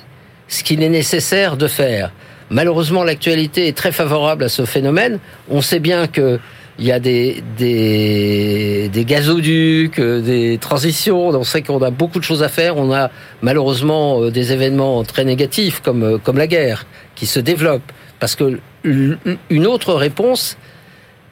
ce 0.48 0.62
qu'il 0.62 0.82
est 0.82 0.90
nécessaire 0.90 1.56
de 1.56 1.66
faire. 1.66 2.12
Malheureusement, 2.54 3.02
l'actualité 3.02 3.66
est 3.66 3.76
très 3.76 3.90
favorable 3.90 4.44
à 4.44 4.48
ce 4.48 4.64
phénomène. 4.64 5.18
On 5.50 5.60
sait 5.60 5.80
bien 5.80 6.06
que 6.06 6.38
il 6.78 6.84
y 6.84 6.92
a 6.92 7.00
des, 7.00 7.42
des, 7.58 8.88
des 8.92 9.04
gazoducs, 9.04 9.98
euh, 9.98 10.20
des 10.20 10.58
transitions. 10.58 11.30
On 11.30 11.42
sait 11.42 11.62
qu'on 11.62 11.82
a 11.82 11.90
beaucoup 11.90 12.20
de 12.20 12.24
choses 12.24 12.44
à 12.44 12.48
faire. 12.48 12.76
On 12.76 12.92
a 12.92 13.10
malheureusement 13.42 14.22
euh, 14.22 14.30
des 14.30 14.52
événements 14.52 15.02
très 15.02 15.24
négatifs 15.24 15.80
comme, 15.80 16.04
euh, 16.04 16.18
comme 16.18 16.38
la 16.38 16.46
guerre 16.46 16.86
qui 17.16 17.26
se 17.26 17.40
développe. 17.40 17.82
Parce 18.20 18.36
que 18.36 18.60
une 18.84 19.66
autre 19.66 19.92
réponse 19.94 20.56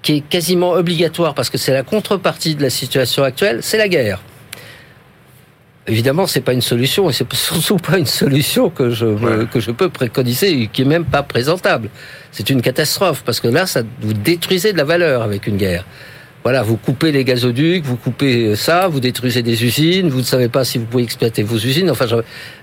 qui 0.02 0.16
est 0.16 0.20
quasiment 0.28 0.72
obligatoire, 0.72 1.35
parce 1.35 1.50
que 1.50 1.58
c'est 1.58 1.72
la 1.72 1.85
contrepartie 1.85 2.56
de 2.56 2.62
la 2.62 2.70
situation 2.70 3.22
actuelle, 3.22 3.61
c'est 3.62 3.78
la 3.78 3.88
guerre. 3.88 4.20
Évidemment, 5.88 6.28
c'est 6.28 6.42
pas 6.42 6.52
une 6.52 6.62
solution, 6.62 7.10
et 7.10 7.12
c'est 7.12 7.30
surtout 7.34 7.76
pas 7.76 7.98
une 7.98 8.06
solution 8.06 8.70
que 8.70 8.90
je 8.90 9.44
que 9.46 9.60
je 9.60 9.70
peux 9.70 9.88
préconiser, 9.88 10.62
et 10.62 10.66
qui 10.68 10.82
est 10.82 10.86
même 10.86 11.04
pas 11.04 11.22
présentable. 11.22 11.90
C'est 12.30 12.50
une 12.50 12.62
catastrophe 12.62 13.22
parce 13.24 13.40
que 13.40 13.48
là, 13.48 13.66
ça 13.66 13.82
vous 14.00 14.12
détruisez 14.12 14.72
de 14.72 14.78
la 14.78 14.84
valeur 14.84 15.22
avec 15.22 15.46
une 15.46 15.56
guerre. 15.56 15.84
Voilà, 16.44 16.62
vous 16.62 16.76
coupez 16.76 17.12
les 17.12 17.22
gazoducs, 17.22 17.84
vous 17.84 17.96
coupez 17.96 18.56
ça, 18.56 18.88
vous 18.88 18.98
détruisez 18.98 19.42
des 19.42 19.64
usines, 19.64 20.08
vous 20.08 20.18
ne 20.18 20.24
savez 20.24 20.48
pas 20.48 20.64
si 20.64 20.78
vous 20.78 20.86
pouvez 20.86 21.04
exploiter 21.04 21.44
vos 21.44 21.56
usines. 21.56 21.88
Enfin, 21.88 22.06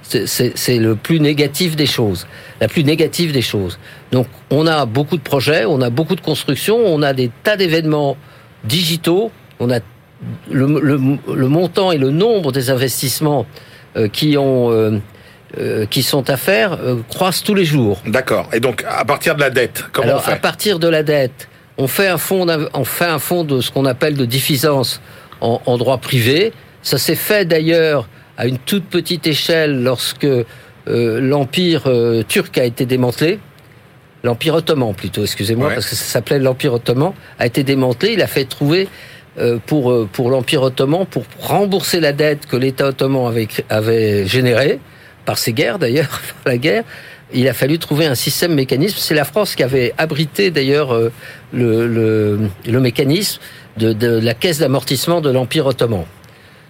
c'est 0.01 0.77
le 0.77 0.95
plus 0.95 1.21
négatif 1.21 1.77
des 1.77 1.85
choses, 1.85 2.27
la 2.59 2.67
plus 2.67 2.83
négative 2.83 3.31
des 3.31 3.41
choses. 3.41 3.79
Donc, 4.11 4.27
on 4.49 4.67
a 4.67 4.85
beaucoup 4.85 5.15
de 5.15 5.21
projets, 5.21 5.63
on 5.63 5.81
a 5.81 5.89
beaucoup 5.89 6.15
de 6.15 6.21
constructions, 6.21 6.77
on 6.77 7.01
a 7.01 7.13
des 7.13 7.31
tas 7.43 7.55
d'événements 7.55 8.17
digitaux, 8.65 9.31
on 9.61 9.71
a 9.71 9.79
le, 10.49 10.65
le, 10.65 11.47
montant 11.47 11.91
et 11.91 11.97
le 11.97 12.11
nombre 12.11 12.51
des 12.51 12.69
investissements 12.69 13.45
euh, 13.95 14.07
qui 14.07 14.37
ont 14.37 14.71
euh, 14.71 14.99
euh, 15.57 15.85
qui 15.85 16.03
sont 16.03 16.29
à 16.29 16.37
faire 16.37 16.77
croissent 17.09 17.43
tous 17.43 17.55
les 17.55 17.65
jours. 17.65 18.01
D'accord. 18.05 18.49
Et 18.53 18.59
donc 18.59 18.85
à 18.87 19.05
partir 19.05 19.35
de 19.35 19.41
la 19.41 19.49
dette, 19.49 19.85
comment 19.91 20.07
Alors, 20.07 20.19
on 20.19 20.23
fait 20.23 20.33
À 20.33 20.37
partir 20.37 20.79
de 20.79 20.87
la 20.87 21.03
dette, 21.03 21.47
on 21.77 21.87
fait 21.87 22.07
un 22.07 22.17
fonds, 22.17 22.45
on 22.73 22.83
fait 22.83 23.05
un 23.05 23.19
fonds 23.19 23.43
de 23.43 23.61
ce 23.61 23.71
qu'on 23.71 23.85
appelle 23.85 24.15
de 24.15 24.25
diffisance 24.25 25.01
en, 25.41 25.61
en 25.65 25.77
droit 25.77 25.97
privé. 25.97 26.53
Ça 26.81 26.97
s'est 26.97 27.15
fait 27.15 27.45
d'ailleurs 27.45 28.07
à 28.37 28.45
une 28.45 28.57
toute 28.57 28.85
petite 28.85 29.27
échelle 29.27 29.83
lorsque 29.83 30.27
l'empire 30.87 31.83
turc 32.27 32.57
a 32.57 32.63
été 32.63 32.85
démantelé. 32.85 33.39
L'empire 34.23 34.55
ottoman 34.55 34.93
plutôt, 34.93 35.21
excusez-moi, 35.21 35.69
parce 35.73 35.87
que 35.87 35.95
ça 35.95 36.03
s'appelait 36.03 36.39
l'empire 36.39 36.73
ottoman, 36.73 37.13
a 37.37 37.45
été 37.45 37.63
démantelé. 37.63 38.13
Il 38.13 38.21
a 38.21 38.27
fait 38.27 38.43
trouver 38.43 38.83
euh, 38.83 38.87
pour, 39.65 39.91
euh, 39.91 40.07
pour 40.11 40.29
l'Empire 40.29 40.63
ottoman, 40.63 41.05
pour 41.05 41.23
rembourser 41.39 41.99
la 41.99 42.11
dette 42.11 42.45
que 42.45 42.57
l'État 42.57 42.87
ottoman 42.87 43.27
avait, 43.27 43.47
avait 43.69 44.25
générée, 44.25 44.79
par 45.25 45.37
ses 45.37 45.53
guerres 45.53 45.79
d'ailleurs, 45.79 46.21
la 46.45 46.57
guerre, 46.57 46.83
il 47.31 47.47
a 47.47 47.53
fallu 47.53 47.77
trouver 47.79 48.05
un 48.05 48.15
système 48.15 48.53
mécanisme. 48.53 48.97
C'est 48.99 49.13
la 49.13 49.23
France 49.23 49.55
qui 49.55 49.63
avait 49.63 49.93
abrité 49.97 50.51
d'ailleurs 50.51 50.93
euh, 50.93 51.11
le, 51.53 51.87
le, 51.87 52.39
le, 52.65 52.79
mécanisme 52.79 53.39
de, 53.77 53.93
de 53.93 54.19
la 54.19 54.33
caisse 54.33 54.59
d'amortissement 54.59 55.21
de 55.21 55.29
l'Empire 55.29 55.67
ottoman. 55.67 56.05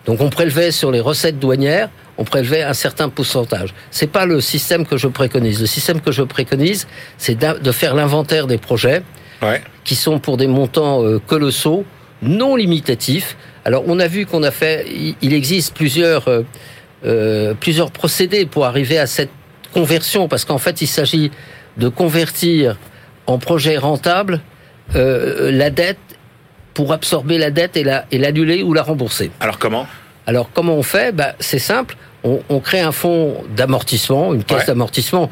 Donc 0.06 0.22
on 0.22 0.30
prélevait 0.30 0.72
sur 0.72 0.92
les 0.92 1.00
recettes 1.00 1.40
douanières, 1.40 1.90
on 2.18 2.24
prélevait 2.24 2.64
un 2.64 2.74
certain 2.74 3.10
pourcentage. 3.10 3.74
C'est 3.90 4.12
pas 4.12 4.26
le 4.26 4.42
système 4.42 4.86
que 4.86 4.98
je 4.98 5.08
préconise. 5.08 5.62
Le 5.62 5.68
système 5.68 6.02
que 6.02 6.12
je 6.12 6.24
préconise, 6.24 6.88
c'est 7.18 7.38
de 7.38 7.72
faire 7.72 7.96
l'inventaire 7.96 8.46
des 8.46 8.58
projets 8.58 9.02
ouais. 9.42 9.62
qui 9.86 9.96
sont 9.96 10.20
pour 10.20 10.38
des 10.38 10.48
montants 10.48 11.04
colossaux 11.28 11.86
non 12.22 12.56
limitatif. 12.56 13.38
Alors 13.66 13.84
on 13.88 14.00
a 14.00 14.08
vu 14.08 14.26
qu'on 14.26 14.44
a 14.44 14.52
fait, 14.52 14.86
il 15.22 15.34
existe 15.34 15.76
plusieurs 15.76 16.28
euh, 16.28 16.44
euh, 17.06 17.54
plusieurs 17.54 17.92
procédés 17.92 18.46
pour 18.46 18.66
arriver 18.66 19.00
à 19.00 19.08
cette 19.08 19.30
conversion, 19.74 20.28
parce 20.28 20.44
qu'en 20.44 20.58
fait 20.58 20.82
il 20.82 20.88
s'agit 20.88 21.32
de 21.78 21.88
convertir 21.88 22.78
en 23.26 23.38
projet 23.38 23.78
rentable 23.78 24.42
euh, 24.96 25.52
la 25.52 25.70
dette 25.70 25.98
pour 26.74 26.92
absorber 26.92 27.38
la 27.38 27.52
dette 27.52 27.78
et 27.78 27.84
la 27.84 28.06
et 28.12 28.18
l'annuler 28.18 28.64
ou 28.64 28.74
la 28.74 28.84
rembourser. 28.84 29.32
Alors 29.40 29.60
comment? 29.60 29.88
Alors 30.28 30.50
comment 30.54 30.76
on 30.76 30.84
fait? 30.84 31.16
Bah, 31.16 31.36
C'est 31.40 31.60
simple. 31.60 31.96
On, 32.26 32.42
on, 32.50 32.60
crée 32.60 32.82
un 32.82 32.92
fonds 32.92 33.46
d'amortissement, 33.56 34.34
une 34.34 34.44
caisse 34.44 34.66
d'amortissement 34.66 35.32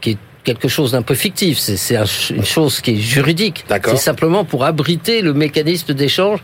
qui 0.00 0.10
est 0.10 0.18
quelque 0.46 0.68
chose 0.68 0.92
d'un 0.92 1.02
peu 1.02 1.14
fictif. 1.14 1.58
C'est 1.58 1.98
une 2.30 2.44
chose 2.44 2.80
qui 2.80 2.92
est 2.92 3.02
juridique. 3.14 3.64
C'est 3.68 3.96
simplement 3.96 4.44
pour 4.44 4.64
abriter 4.64 5.20
le 5.20 5.34
mécanisme 5.34 5.92
d'échange. 5.92 6.40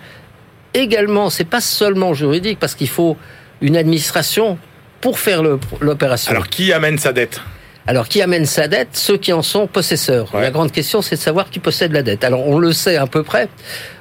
Également, 0.75 1.31
c'est 1.31 1.51
pas 1.57 1.61
seulement 1.61 2.12
juridique 2.12 2.59
parce 2.59 2.75
qu'il 2.75 2.88
faut 2.88 3.17
une 3.61 3.77
administration 3.77 4.59
pour 5.01 5.19
faire 5.19 5.43
l'opération. 5.81 6.33
Alors 6.33 6.49
qui 6.49 6.73
amène 6.73 6.99
sa 6.99 7.12
dette? 7.12 7.41
Alors, 7.87 8.07
qui 8.07 8.23
amène 8.23 8.47
sa 8.47 8.69
dette? 8.69 8.91
Ceux 8.93 9.17
qui 9.17 9.33
en 9.33 9.43
sont 9.43 9.67
possesseurs. 9.67 10.29
La 10.35 10.53
grande 10.53 10.71
question, 10.71 11.03
c'est 11.03 11.17
de 11.17 11.21
savoir 11.21 11.51
qui 11.51 11.59
possède 11.59 11.93
la 11.93 12.03
dette. 12.03 12.23
Alors, 12.23 12.47
on 12.47 12.59
le 12.59 12.73
sait 12.73 12.97
à 12.97 13.09
peu 13.09 13.25
près, 13.25 13.49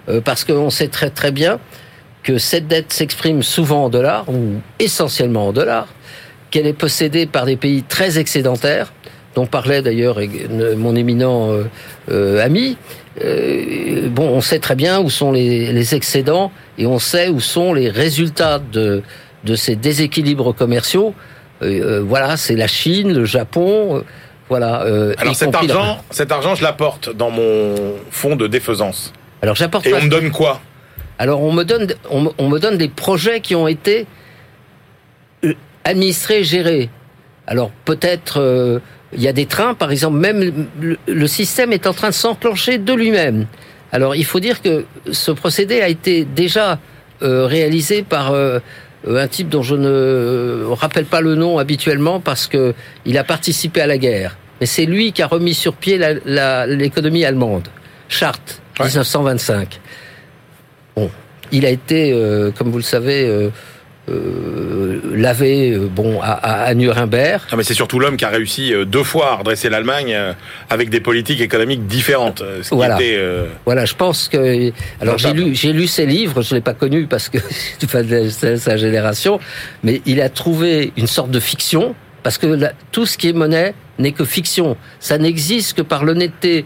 euh, 0.07 0.21
parce 0.21 0.43
qu'on 0.43 0.69
sait 0.69 0.87
très 0.87 1.09
très 1.09 1.31
bien 1.31 1.59
que 2.21 2.37
cette 2.37 2.67
dette 2.67 2.93
s'exprime 2.93 3.41
souvent 3.41 3.85
en 3.85 3.89
dollars, 3.89 4.29
ou 4.29 4.61
essentiellement 4.77 5.47
en 5.47 5.51
dollars, 5.51 5.87
qu'elle 6.51 6.67
est 6.67 6.73
possédée 6.73 7.25
par 7.25 7.45
des 7.47 7.57
pays 7.57 7.81
très 7.81 8.19
excédentaires, 8.19 8.93
dont 9.35 9.45
parlait 9.45 9.81
d'ailleurs 9.81 10.19
mon 10.77 10.95
éminent 10.95 11.51
euh, 11.51 11.63
euh, 12.09 12.43
ami. 12.43 12.77
Euh, 13.23 14.09
bon, 14.09 14.29
on 14.29 14.41
sait 14.41 14.59
très 14.59 14.75
bien 14.75 14.99
où 14.99 15.09
sont 15.09 15.31
les, 15.31 15.71
les, 15.71 15.95
excédents 15.95 16.51
et 16.77 16.85
on 16.85 16.99
sait 16.99 17.29
où 17.29 17.39
sont 17.39 17.73
les 17.73 17.89
résultats 17.89 18.59
de, 18.59 19.03
de 19.43 19.55
ces 19.55 19.75
déséquilibres 19.75 20.53
commerciaux. 20.55 21.13
voilà, 21.61 22.37
c'est 22.37 22.55
la 22.55 22.67
Chine, 22.67 23.13
le 23.13 23.25
Japon. 23.25 24.03
voilà. 24.49 24.85
Alors 25.17 25.35
cet 25.35 25.53
argent, 25.53 25.97
cet 26.09 26.31
argent, 26.31 26.55
je 26.55 26.63
l'apporte 26.63 27.15
dans 27.15 27.29
mon 27.29 27.75
fonds 28.09 28.35
de 28.35 28.47
défaisance. 28.47 29.13
Alors 29.41 29.55
j'apporte. 29.55 29.85
Et 29.87 29.93
on 29.93 30.01
me 30.01 30.09
donne 30.09 30.31
quoi? 30.31 30.61
Alors 31.19 31.41
on 31.43 31.51
me 31.51 31.63
donne, 31.63 31.87
on, 32.09 32.33
on 32.37 32.49
me 32.49 32.59
donne 32.59 32.77
des 32.77 32.89
projets 32.89 33.41
qui 33.41 33.55
ont 33.55 33.67
été 33.67 34.07
administrés, 35.83 36.43
gérés. 36.43 36.89
Alors 37.45 37.71
peut-être 37.85 38.81
il 39.13 39.21
y 39.21 39.27
a 39.27 39.33
des 39.33 39.45
trains, 39.45 39.73
par 39.73 39.91
exemple, 39.91 40.17
même 40.17 40.67
le 41.07 41.27
système 41.27 41.73
est 41.73 41.87
en 41.87 41.93
train 41.93 42.09
de 42.09 42.13
s'enclencher 42.13 42.77
de 42.77 42.93
lui-même. 42.93 43.45
Alors 43.91 44.15
il 44.15 44.25
faut 44.25 44.39
dire 44.39 44.61
que 44.61 44.85
ce 45.11 45.31
procédé 45.31 45.81
a 45.81 45.89
été 45.89 46.23
déjà 46.23 46.79
euh, 47.21 47.45
réalisé 47.45 48.03
par 48.03 48.31
euh, 48.31 48.59
un 49.07 49.27
type 49.27 49.49
dont 49.49 49.63
je 49.63 49.75
ne 49.75 50.63
rappelle 50.71 51.05
pas 51.05 51.21
le 51.21 51.35
nom 51.35 51.57
habituellement 51.57 52.19
parce 52.19 52.47
que 52.47 52.73
il 53.05 53.17
a 53.17 53.23
participé 53.23 53.81
à 53.81 53.87
la 53.87 53.97
guerre. 53.97 54.37
Mais 54.59 54.67
c'est 54.67 54.85
lui 54.85 55.11
qui 55.11 55.21
a 55.21 55.27
remis 55.27 55.55
sur 55.55 55.73
pied 55.73 55.97
l'économie 55.97 57.25
allemande. 57.25 57.67
Charte, 58.07 58.61
1925. 58.79 59.79
Bon, 60.95 61.09
il 61.51 61.65
a 61.65 61.69
été, 61.69 62.11
euh, 62.13 62.51
comme 62.51 62.69
vous 62.69 62.77
le 62.77 62.83
savez, 62.83 63.25
euh, 63.27 63.49
lavé 64.07 65.71
euh, 65.71 65.87
bon 65.87 66.19
à, 66.21 66.33
à 66.33 66.73
Nuremberg. 66.73 67.41
Ah, 67.51 67.55
mais 67.55 67.63
c'est 67.63 67.73
surtout 67.73 67.99
l'homme 67.99 68.17
qui 68.17 68.25
a 68.25 68.29
réussi 68.29 68.73
euh, 68.73 68.85
deux 68.85 69.03
fois 69.03 69.33
à 69.33 69.35
redresser 69.35 69.69
l'Allemagne 69.69 70.17
avec 70.69 70.89
des 70.89 70.99
politiques 70.99 71.41
économiques 71.41 71.85
différentes. 71.87 72.43
Ce 72.61 72.73
voilà. 72.73 72.97
Voilà, 73.65 73.85
je 73.85 73.95
pense 73.95 74.27
que 74.27 74.71
alors 74.99 75.17
j'ai 75.17 75.33
lu 75.33 75.55
j'ai 75.55 75.73
lu 75.73 75.87
ses 75.87 76.05
livres, 76.05 76.41
je 76.41 76.55
l'ai 76.55 76.61
pas 76.61 76.73
connu 76.73 77.05
parce 77.07 77.29
que 77.29 77.37
c'est 77.79 78.57
sa 78.57 78.77
génération, 78.77 79.39
mais 79.83 80.01
il 80.05 80.21
a 80.21 80.29
trouvé 80.29 80.93
une 80.97 81.07
sorte 81.07 81.31
de 81.31 81.39
fiction 81.39 81.95
parce 82.23 82.37
que 82.37 82.59
tout 82.91 83.05
ce 83.05 83.17
qui 83.17 83.29
est 83.29 83.33
monnaie 83.33 83.73
n'est 83.99 84.11
que 84.11 84.25
fiction. 84.25 84.77
Ça 84.99 85.17
n'existe 85.17 85.77
que 85.77 85.81
par 85.81 86.03
l'honnêteté 86.03 86.65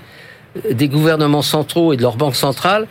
des 0.72 0.88
gouvernements 0.88 1.42
centraux 1.42 1.94
et 1.94 1.98
de 1.98 2.02
leurs 2.02 2.18
banques 2.18 2.36
centrales 2.36 2.88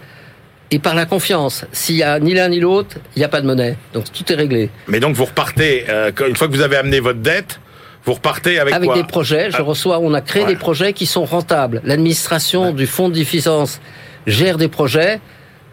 et 0.74 0.80
par 0.80 0.96
la 0.96 1.06
confiance. 1.06 1.64
S'il 1.70 1.94
y 1.94 2.02
a 2.02 2.18
ni 2.18 2.34
l'un 2.34 2.48
ni 2.48 2.58
l'autre, 2.58 2.96
il 3.14 3.20
n'y 3.20 3.24
a 3.24 3.28
pas 3.28 3.40
de 3.40 3.46
monnaie. 3.46 3.76
Donc 3.92 4.12
tout 4.12 4.30
est 4.32 4.34
réglé. 4.34 4.70
Mais 4.88 4.98
donc 4.98 5.14
vous 5.14 5.24
repartez, 5.24 5.84
euh, 5.88 6.10
une 6.28 6.34
fois 6.34 6.48
que 6.48 6.52
vous 6.52 6.62
avez 6.62 6.76
amené 6.76 6.98
votre 6.98 7.20
dette, 7.20 7.60
vous 8.04 8.14
repartez 8.14 8.58
avec 8.58 8.74
Avec 8.74 8.92
des 8.92 9.04
projets. 9.04 9.52
Je 9.52 9.58
ah. 9.58 9.62
reçois, 9.62 10.00
on 10.00 10.12
a 10.14 10.20
créé 10.20 10.44
des 10.46 10.56
projets 10.56 10.92
qui 10.92 11.06
sont 11.06 11.24
rentables. 11.24 11.80
L'administration 11.84 12.72
du 12.72 12.88
fonds 12.88 13.08
de 13.08 13.14
diffusance 13.14 13.80
gèrent 14.26 14.58
des 14.58 14.66
projets. 14.66 15.20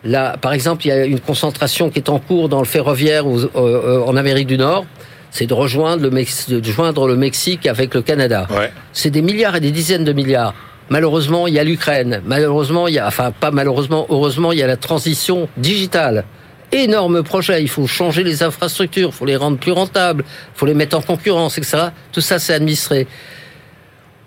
Là, 0.03 0.37
par 0.39 0.53
exemple, 0.53 0.85
il 0.85 0.89
y 0.89 0.91
a 0.91 1.05
une 1.05 1.19
concentration 1.19 1.89
qui 1.89 1.97
est 1.97 2.09
en 2.09 2.19
cours 2.19 2.47
dans 2.47 2.59
le 2.59 2.65
ferroviaire 2.65 3.25
en 3.25 4.15
Amérique 4.15 4.47
du 4.47 4.57
Nord 4.57 4.85
c'est 5.33 5.47
de 5.47 5.53
rejoindre 5.53 6.03
le, 6.03 6.09
de 6.09 6.71
joindre 6.71 7.07
le 7.07 7.15
Mexique 7.15 7.65
avec 7.65 7.93
le 7.93 8.01
Canada. 8.01 8.47
C'est 8.91 9.09
des 9.09 9.21
milliards 9.21 9.55
et 9.55 9.61
des 9.61 9.71
dizaines 9.71 10.03
de 10.03 10.11
milliards. 10.11 10.53
Malheureusement, 10.91 11.47
il 11.47 11.53
y 11.53 11.59
a 11.59 11.63
l'Ukraine. 11.63 12.21
Malheureusement, 12.25 12.89
il 12.89 12.95
y 12.95 12.99
a, 12.99 13.07
enfin 13.07 13.31
pas 13.31 13.49
malheureusement, 13.49 14.05
heureusement, 14.09 14.51
il 14.51 14.59
y 14.59 14.61
a 14.61 14.67
la 14.67 14.75
transition 14.75 15.47
digitale. 15.55 16.25
Énorme 16.73 17.23
projet. 17.23 17.61
Il 17.61 17.69
faut 17.69 17.87
changer 17.87 18.23
les 18.25 18.43
infrastructures, 18.43 19.07
il 19.07 19.15
faut 19.15 19.25
les 19.25 19.37
rendre 19.37 19.57
plus 19.57 19.71
rentables, 19.71 20.25
il 20.27 20.57
faut 20.59 20.65
les 20.65 20.73
mettre 20.73 20.97
en 20.97 21.01
concurrence, 21.01 21.57
etc. 21.57 21.85
Tout 22.11 22.19
ça, 22.19 22.39
c'est 22.39 22.53
administré. 22.53 23.07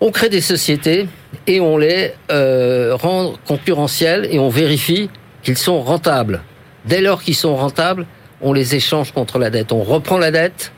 On 0.01 0.11
crée 0.11 0.31
des 0.31 0.41
sociétés 0.41 1.07
et 1.47 1.61
on 1.61 1.77
les 1.77 2.13
euh, 2.33 2.97
rend 2.99 3.35
concurrentielles 3.47 4.27
et 4.31 4.39
on 4.39 4.49
vérifie 4.49 5.11
qu'ils 5.43 5.59
sont 5.59 5.83
rentables. 5.83 6.43
Dès 6.87 7.03
lors 7.03 7.23
qu'ils 7.23 7.37
sont 7.37 7.57
rentables, 7.57 8.07
on 8.41 8.55
les 8.55 8.75
échange 8.75 9.13
contre 9.13 9.39
la 9.39 9.51
dette. 9.51 9.71
On 9.71 9.83
reprend 9.83 10.17
la 10.17 10.31
dette, 10.31 10.73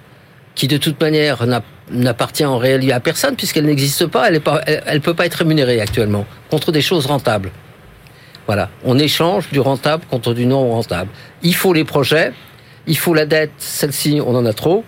qui 0.56 0.66
de 0.66 0.78
toute 0.78 1.00
manière 1.00 1.46
n'appartient 1.90 2.44
en 2.44 2.58
réalité 2.58 2.92
à 2.92 3.00
personne 3.00 3.36
puisqu'elle 3.36 3.66
n'existe 3.66 4.06
pas, 4.06 4.28
elle 4.28 4.34
ne 4.34 4.80
elle, 4.86 5.00
peut 5.00 5.14
pas 5.14 5.26
être 5.26 5.34
rémunérée 5.34 5.80
actuellement 5.80 6.26
contre 6.50 6.72
des 6.72 6.80
choses 6.80 7.06
rentables. 7.06 7.50
Voilà, 8.46 8.70
on 8.84 8.98
échange 8.98 9.50
du 9.50 9.60
rentable 9.60 10.04
contre 10.08 10.32
du 10.32 10.46
non 10.46 10.70
rentable. 10.70 11.10
Il 11.42 11.54
faut 11.54 11.72
les 11.72 11.84
projets, 11.84 12.32
il 12.86 12.96
faut 12.96 13.14
la 13.14 13.26
dette, 13.26 13.50
celle-ci 13.58 14.20
on 14.24 14.34
en 14.34 14.46
a 14.46 14.52
trop. 14.52 14.84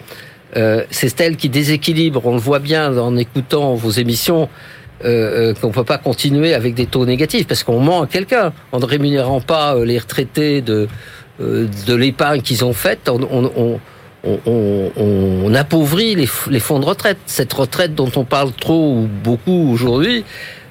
Euh, 0.56 0.84
c'est 0.90 1.20
elle 1.20 1.36
qui 1.36 1.48
déséquilibre, 1.48 2.24
on 2.24 2.32
le 2.32 2.38
voit 2.38 2.60
bien 2.60 2.96
en 2.96 3.16
écoutant 3.16 3.74
vos 3.74 3.90
émissions, 3.90 4.48
euh, 5.04 5.50
euh, 5.50 5.54
qu'on 5.54 5.68
ne 5.68 5.72
peut 5.72 5.84
pas 5.84 5.98
continuer 5.98 6.54
avec 6.54 6.74
des 6.74 6.86
taux 6.86 7.06
négatifs 7.06 7.46
parce 7.46 7.62
qu'on 7.62 7.78
ment 7.78 8.02
à 8.02 8.08
quelqu'un 8.08 8.52
en 8.72 8.80
ne 8.80 8.84
rémunérant 8.84 9.40
pas 9.40 9.76
euh, 9.76 9.84
les 9.84 9.96
retraités 9.96 10.60
de, 10.60 10.88
de 11.38 11.94
l'épargne 11.94 12.42
qu'ils 12.42 12.64
ont 12.64 12.72
faite. 12.72 13.08
On, 13.08 13.22
on, 13.22 13.52
on, 13.56 13.80
appauvrit 15.54 16.14
les, 16.14 16.26
fonds 16.60 16.78
de 16.78 16.84
retraite. 16.84 17.18
Cette 17.26 17.52
retraite 17.52 17.94
dont 17.94 18.10
on 18.16 18.24
parle 18.24 18.52
trop 18.52 18.94
ou 18.94 19.08
beaucoup 19.24 19.70
aujourd'hui, 19.72 20.24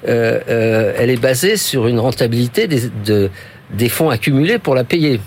euh, 0.06 0.40
euh, 0.48 0.94
elle 0.96 1.10
est 1.10 1.20
basée 1.20 1.56
sur 1.56 1.86
une 1.86 1.98
rentabilité 1.98 2.68
des 2.68 3.88
fonds 3.88 4.10
accumulés 4.10 4.58
pour 4.58 4.74
la 4.74 4.84
payer. 4.84 5.20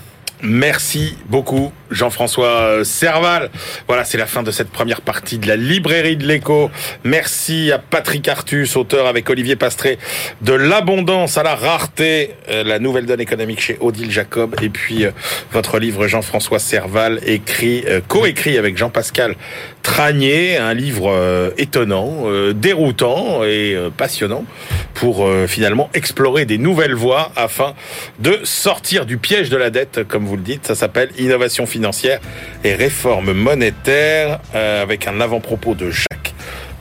Merci 0.43 1.15
beaucoup 1.29 1.71
Jean-François 1.91 2.83
Serval. 2.83 3.49
Voilà, 3.87 4.05
c'est 4.05 4.17
la 4.17 4.25
fin 4.25 4.43
de 4.43 4.51
cette 4.51 4.69
première 4.69 5.01
partie 5.01 5.37
de 5.37 5.47
la 5.47 5.55
librairie 5.55 6.17
de 6.17 6.25
l'écho. 6.25 6.71
Merci 7.03 7.71
à 7.71 7.79
Patrick 7.79 8.27
Artus, 8.27 8.75
auteur 8.75 9.07
avec 9.07 9.29
Olivier 9.29 9.55
Pastré 9.55 9.97
de 10.41 10.53
L'abondance 10.53 11.37
à 11.37 11.43
la 11.43 11.55
rareté, 11.55 12.31
euh, 12.49 12.63
la 12.63 12.79
nouvelle 12.79 13.05
donne 13.05 13.21
économique 13.21 13.59
chez 13.59 13.77
Odile 13.79 14.11
Jacob. 14.11 14.55
Et 14.61 14.69
puis 14.69 15.05
euh, 15.05 15.11
votre 15.51 15.79
livre 15.79 16.07
Jean-François 16.07 16.59
Serval, 16.59 17.19
écrit, 17.25 17.83
euh, 17.87 18.01
co-écrit 18.07 18.57
avec 18.57 18.77
Jean-Pascal 18.77 19.35
Tranier, 19.81 20.57
un 20.57 20.73
livre 20.75 21.51
étonnant, 21.57 22.25
déroutant 22.53 23.43
et 23.43 23.75
passionnant 23.97 24.45
pour 24.93 25.27
finalement 25.47 25.89
explorer 25.95 26.45
des 26.45 26.59
nouvelles 26.59 26.93
voies 26.93 27.31
afin 27.35 27.73
de 28.19 28.39
sortir 28.43 29.07
du 29.07 29.17
piège 29.17 29.49
de 29.49 29.57
la 29.57 29.71
dette, 29.71 30.07
comme 30.07 30.25
vous 30.25 30.35
le 30.35 30.43
dites. 30.43 30.67
Ça 30.67 30.75
s'appelle 30.75 31.09
Innovation 31.17 31.65
financière 31.81 32.19
et 32.63 32.75
réforme 32.75 33.33
monétaire 33.33 34.39
euh, 34.53 34.83
avec 34.83 35.07
un 35.07 35.19
avant-propos 35.19 35.73
de 35.73 35.89
Jacques 35.89 36.35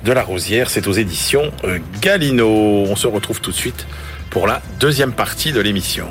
de 0.04 0.12
la 0.12 0.22
Rosière. 0.22 0.68
C'est 0.68 0.86
aux 0.86 0.92
éditions 0.92 1.50
euh, 1.64 1.78
Galino. 2.02 2.46
On 2.46 2.96
se 2.96 3.06
retrouve 3.06 3.40
tout 3.40 3.50
de 3.50 3.56
suite 3.56 3.86
pour 4.28 4.46
la 4.46 4.60
deuxième 4.78 5.12
partie 5.12 5.52
de 5.52 5.60
l'émission. 5.60 6.08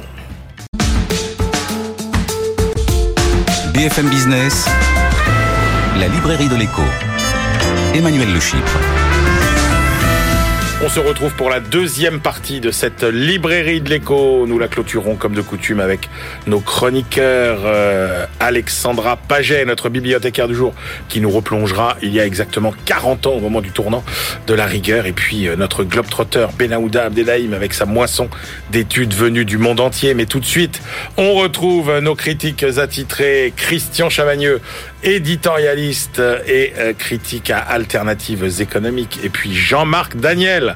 BFM 3.75 4.09
Business, 4.09 4.67
la 5.99 6.07
librairie 6.07 6.49
de 6.49 6.55
l'écho. 6.55 6.81
Emmanuel 7.93 8.33
Le 8.33 8.39
on 10.89 10.91
se 10.91 10.99
retrouve 11.01 11.35
pour 11.35 11.51
la 11.51 11.59
deuxième 11.59 12.19
partie 12.19 12.61
de 12.61 12.71
cette 12.71 13.03
librairie 13.03 13.79
de 13.79 13.91
l'écho. 13.91 14.47
Nous 14.47 14.57
la 14.57 14.67
clôturons 14.67 15.17
comme 15.17 15.35
de 15.35 15.41
coutume 15.41 15.81
avec 15.81 16.09
nos 16.47 16.61
chroniqueurs 16.61 17.59
euh, 17.63 18.25
Alexandra 18.39 19.15
Paget, 19.15 19.65
notre 19.65 19.89
bibliothécaire 19.89 20.47
du 20.47 20.55
jour, 20.55 20.73
qui 21.07 21.21
nous 21.21 21.29
replongera 21.29 21.95
il 22.01 22.11
y 22.11 22.19
a 22.19 22.25
exactement 22.25 22.73
40 22.85 23.27
ans 23.27 23.33
au 23.33 23.39
moment 23.39 23.61
du 23.61 23.69
tournant 23.69 24.03
de 24.47 24.53
la 24.55 24.65
rigueur. 24.65 25.05
Et 25.05 25.11
puis 25.11 25.47
euh, 25.47 25.55
notre 25.55 25.83
globetrotter 25.83 26.47
Benahouda 26.57 27.05
Abdelhaim 27.05 27.53
avec 27.53 27.75
sa 27.75 27.85
moisson 27.85 28.27
d'études 28.71 29.13
venues 29.13 29.45
du 29.45 29.59
monde 29.59 29.81
entier. 29.81 30.15
Mais 30.15 30.25
tout 30.25 30.39
de 30.39 30.45
suite, 30.45 30.81
on 31.17 31.35
retrouve 31.35 31.99
nos 31.99 32.15
critiques 32.15 32.63
attitrés 32.63 33.53
Christian 33.55 34.09
Chavagneux, 34.09 34.59
éditorialiste 35.03 36.21
et 36.47 36.73
euh, 36.77 36.93
critique 36.93 37.49
à 37.49 37.59
alternatives 37.59 38.61
économiques. 38.61 39.19
Et 39.23 39.29
puis 39.29 39.55
Jean-Marc 39.55 40.17
Daniel, 40.17 40.75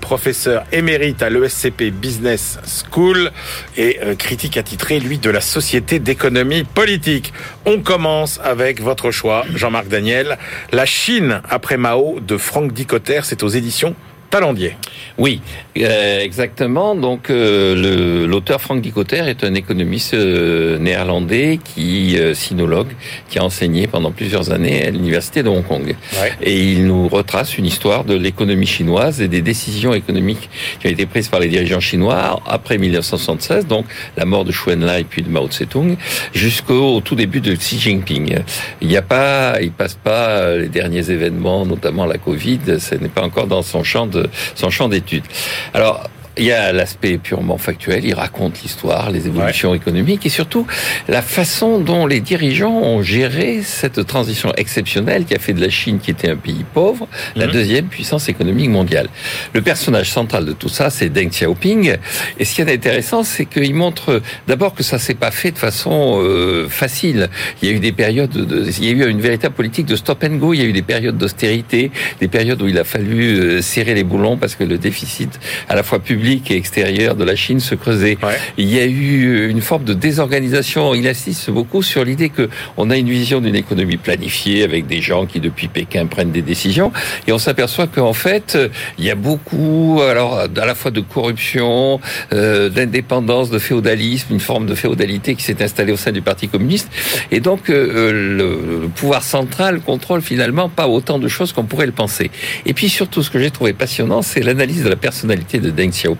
professeur 0.00 0.64
émérite 0.70 1.22
à 1.22 1.30
l'ESCP 1.30 1.90
Business 1.90 2.58
School 2.64 3.30
et 3.76 3.98
euh, 4.02 4.14
critique 4.14 4.56
attitré, 4.56 5.00
lui, 5.00 5.18
de 5.18 5.30
la 5.30 5.40
Société 5.40 5.98
d'économie 5.98 6.64
politique. 6.64 7.32
On 7.64 7.80
commence 7.80 8.38
avec 8.44 8.80
votre 8.82 9.10
choix, 9.10 9.44
Jean-Marc 9.54 9.88
Daniel. 9.88 10.38
La 10.72 10.84
Chine 10.86 11.40
après 11.48 11.76
Mao 11.76 12.20
de 12.20 12.36
Franck 12.36 12.72
Dicotter, 12.72 13.20
c'est 13.24 13.42
aux 13.42 13.48
éditions 13.48 13.94
Talandier. 14.34 14.74
Oui, 15.16 15.40
euh, 15.78 16.18
exactement. 16.18 16.96
Donc, 16.96 17.30
euh, 17.30 18.26
l'auteur 18.26 18.60
Franck 18.60 18.80
Dicotter 18.80 19.22
est 19.28 19.44
un 19.44 19.54
économiste 19.54 20.14
euh, 20.14 20.76
néerlandais 20.78 21.60
qui 21.62 22.18
sinologue, 22.34 22.88
qui 23.28 23.38
a 23.38 23.44
enseigné 23.44 23.86
pendant 23.86 24.10
plusieurs 24.10 24.50
années 24.50 24.88
à 24.88 24.90
l'université 24.90 25.44
de 25.44 25.48
Hong 25.48 25.64
Kong. 25.64 25.94
Et 26.42 26.72
il 26.72 26.86
nous 26.86 27.06
retrace 27.06 27.58
une 27.58 27.66
histoire 27.66 28.02
de 28.02 28.14
l'économie 28.14 28.66
chinoise 28.66 29.20
et 29.20 29.28
des 29.28 29.40
décisions 29.40 29.94
économiques 29.94 30.50
qui 30.80 30.88
ont 30.88 30.90
été 30.90 31.06
prises 31.06 31.28
par 31.28 31.38
les 31.38 31.48
dirigeants 31.48 31.78
chinois 31.78 32.40
après 32.44 32.76
1976, 32.76 33.68
donc 33.68 33.86
la 34.16 34.24
mort 34.24 34.44
de 34.44 34.50
Xu 34.50 34.72
Enlai 34.72 35.04
puis 35.08 35.22
de 35.22 35.28
Mao 35.28 35.46
Tse-tung, 35.46 35.96
jusqu'au 36.32 37.00
tout 37.00 37.14
début 37.14 37.40
de 37.40 37.54
Xi 37.54 37.78
Jinping. 37.78 38.38
Il 38.80 38.88
n'y 38.88 38.96
a 38.96 39.02
pas, 39.02 39.60
il 39.60 39.70
passe 39.70 39.94
pas 39.94 40.56
les 40.56 40.68
derniers 40.68 41.08
événements, 41.10 41.64
notamment 41.64 42.04
la 42.04 42.18
Covid. 42.18 42.80
Ce 42.80 42.96
n'est 42.96 43.08
pas 43.08 43.22
encore 43.22 43.46
dans 43.46 43.62
son 43.62 43.84
champ 43.84 44.08
de 44.08 44.23
son 44.54 44.70
champ 44.70 44.88
d'études. 44.88 45.24
Alors, 45.72 46.08
il 46.36 46.44
y 46.44 46.52
a 46.52 46.72
l'aspect 46.72 47.18
purement 47.18 47.58
factuel, 47.58 48.04
il 48.04 48.14
raconte 48.14 48.62
l'histoire, 48.62 49.10
les 49.10 49.26
évolutions 49.26 49.72
économiques 49.72 50.26
et 50.26 50.28
surtout 50.28 50.66
la 51.08 51.22
façon 51.22 51.78
dont 51.78 52.06
les 52.06 52.20
dirigeants 52.20 52.76
ont 52.76 53.02
géré 53.02 53.62
cette 53.62 54.04
transition 54.06 54.52
exceptionnelle 54.56 55.26
qui 55.26 55.34
a 55.34 55.38
fait 55.38 55.52
de 55.52 55.60
la 55.60 55.70
Chine, 55.70 56.00
qui 56.00 56.10
était 56.10 56.30
un 56.30 56.36
pays 56.36 56.64
pauvre, 56.74 57.06
la 57.36 57.46
mhm. 57.46 57.52
deuxième 57.52 57.86
puissance 57.86 58.28
économique 58.28 58.68
mondiale. 58.70 59.08
Le 59.52 59.62
personnage 59.62 60.10
central 60.10 60.44
de 60.44 60.52
tout 60.52 60.68
ça, 60.68 60.90
c'est 60.90 61.08
Deng 61.08 61.28
Xiaoping. 61.28 61.96
Et 62.38 62.44
ce 62.44 62.54
qui 62.54 62.62
est 62.62 62.72
intéressant, 62.72 63.22
c'est 63.22 63.46
qu'il 63.46 63.74
montre 63.74 64.20
d'abord 64.48 64.74
que 64.74 64.82
ça 64.82 64.98
s'est 64.98 65.14
pas 65.14 65.30
fait 65.30 65.52
de 65.52 65.58
façon 65.58 66.20
euh, 66.20 66.68
facile. 66.68 67.28
Il 67.62 67.68
y 67.68 67.72
a 67.72 67.76
eu 67.76 67.80
des 67.80 67.92
périodes, 67.92 68.30
de, 68.30 68.68
il 68.78 68.84
y 68.84 68.88
a 68.88 69.06
eu 69.06 69.08
une 69.08 69.20
véritable 69.20 69.54
politique 69.54 69.86
de 69.86 69.96
stop 69.96 70.24
and 70.24 70.36
go. 70.36 70.52
Il 70.52 70.60
y 70.60 70.64
a 70.64 70.66
eu 70.66 70.72
des 70.72 70.82
périodes 70.82 71.16
d'austérité, 71.16 71.92
des 72.20 72.28
périodes 72.28 72.60
où 72.60 72.66
il 72.66 72.78
a 72.78 72.84
fallu 72.84 73.38
euh, 73.38 73.62
serrer 73.62 73.94
les 73.94 74.04
boulons 74.04 74.36
parce 74.36 74.56
que 74.56 74.64
le 74.64 74.78
déficit 74.78 75.38
à 75.68 75.76
la 75.76 75.84
fois 75.84 76.00
public 76.00 76.23
et 76.24 76.56
extérieur 76.56 77.14
de 77.14 77.24
la 77.24 77.36
Chine 77.36 77.60
se 77.60 77.74
creusait. 77.74 78.18
Il 78.56 78.72
y 78.72 78.78
a 78.78 78.86
eu 78.86 79.48
une 79.48 79.60
forme 79.60 79.84
de 79.84 79.94
désorganisation. 79.94 80.94
Il 80.94 81.06
insiste 81.06 81.50
beaucoup 81.50 81.82
sur 81.82 82.04
l'idée 82.04 82.30
que 82.30 82.48
on 82.76 82.90
a 82.90 82.96
une 82.96 83.08
vision 83.08 83.40
d'une 83.40 83.54
économie 83.54 83.96
planifiée 83.96 84.62
avec 84.62 84.86
des 84.86 85.00
gens 85.00 85.26
qui 85.26 85.40
depuis 85.40 85.68
Pékin 85.68 86.06
prennent 86.06 86.32
des 86.32 86.42
décisions 86.42 86.92
et 87.26 87.32
on 87.32 87.38
s'aperçoit 87.38 87.86
qu'en 87.86 88.12
fait 88.12 88.58
il 88.98 89.04
y 89.04 89.10
a 89.10 89.14
beaucoup 89.14 90.00
alors 90.08 90.38
à 90.40 90.66
la 90.66 90.74
fois 90.74 90.90
de 90.90 91.00
corruption, 91.00 92.00
euh, 92.32 92.68
d'indépendance, 92.68 93.50
de 93.50 93.58
féodalisme, 93.58 94.32
une 94.32 94.40
forme 94.40 94.66
de 94.66 94.74
féodalité 94.74 95.34
qui 95.34 95.42
s'est 95.42 95.62
installée 95.62 95.92
au 95.92 95.96
sein 95.96 96.12
du 96.12 96.22
Parti 96.22 96.48
communiste 96.48 96.90
et 97.30 97.40
donc 97.40 97.70
euh, 97.70 98.12
le, 98.12 98.82
le 98.82 98.88
pouvoir 98.88 99.22
central 99.22 99.80
contrôle 99.80 100.22
finalement 100.22 100.68
pas 100.68 100.88
autant 100.88 101.18
de 101.18 101.28
choses 101.28 101.52
qu'on 101.52 101.64
pourrait 101.64 101.86
le 101.86 101.92
penser. 101.92 102.30
Et 102.66 102.72
puis 102.72 102.88
surtout 102.88 103.22
ce 103.22 103.30
que 103.30 103.38
j'ai 103.38 103.50
trouvé 103.50 103.72
passionnant, 103.72 104.22
c'est 104.22 104.40
l'analyse 104.40 104.84
de 104.84 104.88
la 104.88 104.96
personnalité 104.96 105.58
de 105.58 105.70
Deng 105.70 105.90
Xiaoping 105.90 106.13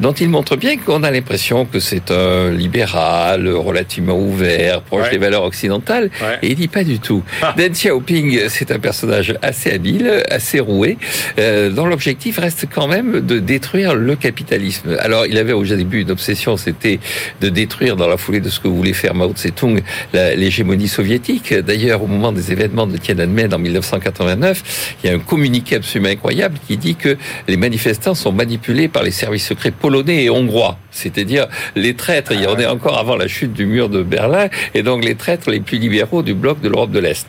dont 0.00 0.12
il 0.12 0.28
montre 0.28 0.56
bien 0.56 0.76
qu'on 0.76 1.02
a 1.02 1.10
l'impression 1.10 1.64
que 1.64 1.80
c'est 1.80 2.10
un 2.10 2.50
libéral 2.50 3.48
relativement 3.48 4.18
ouvert, 4.18 4.82
proche 4.82 5.10
des 5.10 5.18
valeurs 5.18 5.44
occidentales, 5.44 6.10
et 6.42 6.48
il 6.48 6.54
dit 6.56 6.68
pas 6.68 6.84
du 6.84 6.98
tout. 6.98 7.22
Ah. 7.42 7.54
Deng 7.56 7.72
Xiaoping, 7.72 8.48
c'est 8.48 8.70
un 8.70 8.78
personnage 8.78 9.34
assez 9.42 9.70
habile, 9.70 10.22
assez 10.30 10.60
roué, 10.60 10.98
euh, 11.38 11.70
dont 11.70 11.86
l'objectif 11.86 12.38
reste 12.38 12.66
quand 12.72 12.88
même 12.88 13.20
de 13.20 13.38
détruire 13.38 13.94
le 13.94 14.16
capitalisme. 14.16 14.96
Alors, 14.98 15.26
il 15.26 15.38
avait 15.38 15.52
au 15.52 15.64
début 15.64 16.02
une 16.02 16.10
obsession, 16.10 16.56
c'était 16.56 17.00
de 17.40 17.48
détruire 17.48 17.96
dans 17.96 18.08
la 18.08 18.16
foulée 18.16 18.40
de 18.40 18.48
ce 18.48 18.60
que 18.60 18.68
voulait 18.68 18.92
faire 18.92 19.14
Mao 19.14 19.32
Tse-tung 19.32 19.82
l'hégémonie 20.12 20.88
soviétique. 20.88 21.54
D'ailleurs, 21.54 22.02
au 22.02 22.06
moment 22.06 22.32
des 22.32 22.52
événements 22.52 22.86
de 22.86 22.96
Tiananmen 22.96 23.52
en 23.54 23.58
1989, 23.58 24.96
il 25.02 25.10
y 25.10 25.12
a 25.12 25.16
un 25.16 25.18
communiqué 25.18 25.76
absolument 25.76 26.10
incroyable 26.10 26.58
qui 26.66 26.76
dit 26.76 26.94
que 26.94 27.16
les 27.48 27.56
manifestants 27.56 28.14
sont 28.14 28.32
manipulés 28.32 28.88
par 28.92 29.02
les 29.02 29.10
services 29.10 29.46
secrets 29.46 29.70
polonais 29.70 30.24
et 30.24 30.30
hongrois. 30.30 30.78
C'est-à-dire 30.90 31.48
les 31.74 31.94
traîtres, 31.94 32.32
il 32.32 32.42
y 32.42 32.46
en 32.46 32.58
est 32.58 32.66
encore 32.66 32.98
avant 32.98 33.16
la 33.16 33.26
chute 33.26 33.52
du 33.52 33.66
mur 33.66 33.88
de 33.88 34.02
Berlin, 34.02 34.48
et 34.74 34.82
donc 34.82 35.04
les 35.04 35.14
traîtres 35.14 35.50
les 35.50 35.60
plus 35.60 35.78
libéraux 35.78 36.22
du 36.22 36.34
bloc 36.34 36.60
de 36.60 36.68
l'Europe 36.68 36.90
de 36.90 36.98
l'Est. 36.98 37.26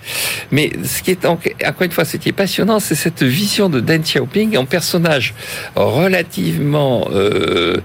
Mais 0.52 0.72
ce 0.84 1.02
qui 1.02 1.12
est, 1.12 1.26
encore 1.26 1.82
une 1.82 1.92
fois, 1.92 2.06
ce 2.06 2.18
qui 2.18 2.30
est 2.30 2.34
passionnant, 2.34 2.80
c'est 2.80 2.96
cette 2.96 3.24
vision 3.24 3.70
de 3.70 3.80
Deng 3.80 4.02
Xiaoping 4.02 4.58
en 4.58 4.66
personnage 4.66 5.34
relativement 5.76 7.08
euh, 7.12 7.78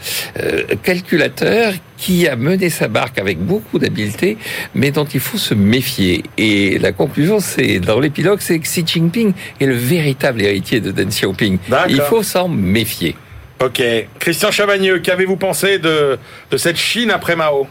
euh, 0.42 0.62
calculateur 0.82 1.72
qui 1.96 2.28
a 2.28 2.36
mené 2.36 2.70
sa 2.70 2.88
barque 2.88 3.18
avec 3.18 3.38
beaucoup 3.38 3.78
d'habileté, 3.78 4.38
mais 4.74 4.90
dont 4.90 5.04
il 5.04 5.20
faut 5.20 5.38
se 5.38 5.54
méfier. 5.54 6.22
Et 6.38 6.78
la 6.78 6.92
conclusion, 6.92 7.40
c'est 7.40 7.80
dans 7.80 7.98
l'épilogue, 7.98 8.38
c'est 8.40 8.58
que 8.58 8.64
Xi 8.64 8.84
Jinping 8.86 9.32
est 9.60 9.66
le 9.66 9.74
véritable 9.74 10.40
héritier 10.42 10.80
de 10.80 10.92
Deng 10.92 11.08
Xiaoping. 11.08 11.58
Il 11.88 12.00
faut 12.00 12.22
s'en 12.22 12.48
méfier. 12.48 13.16
Ok. 13.60 13.82
Christian 14.20 14.50
Chavagneux, 14.50 15.00
qu'avez-vous 15.00 15.36
pensé 15.36 15.78
de, 15.78 16.18
de 16.50 16.56
cette 16.56 16.76
Chine 16.76 17.10
après 17.10 17.34
Mao? 17.34 17.66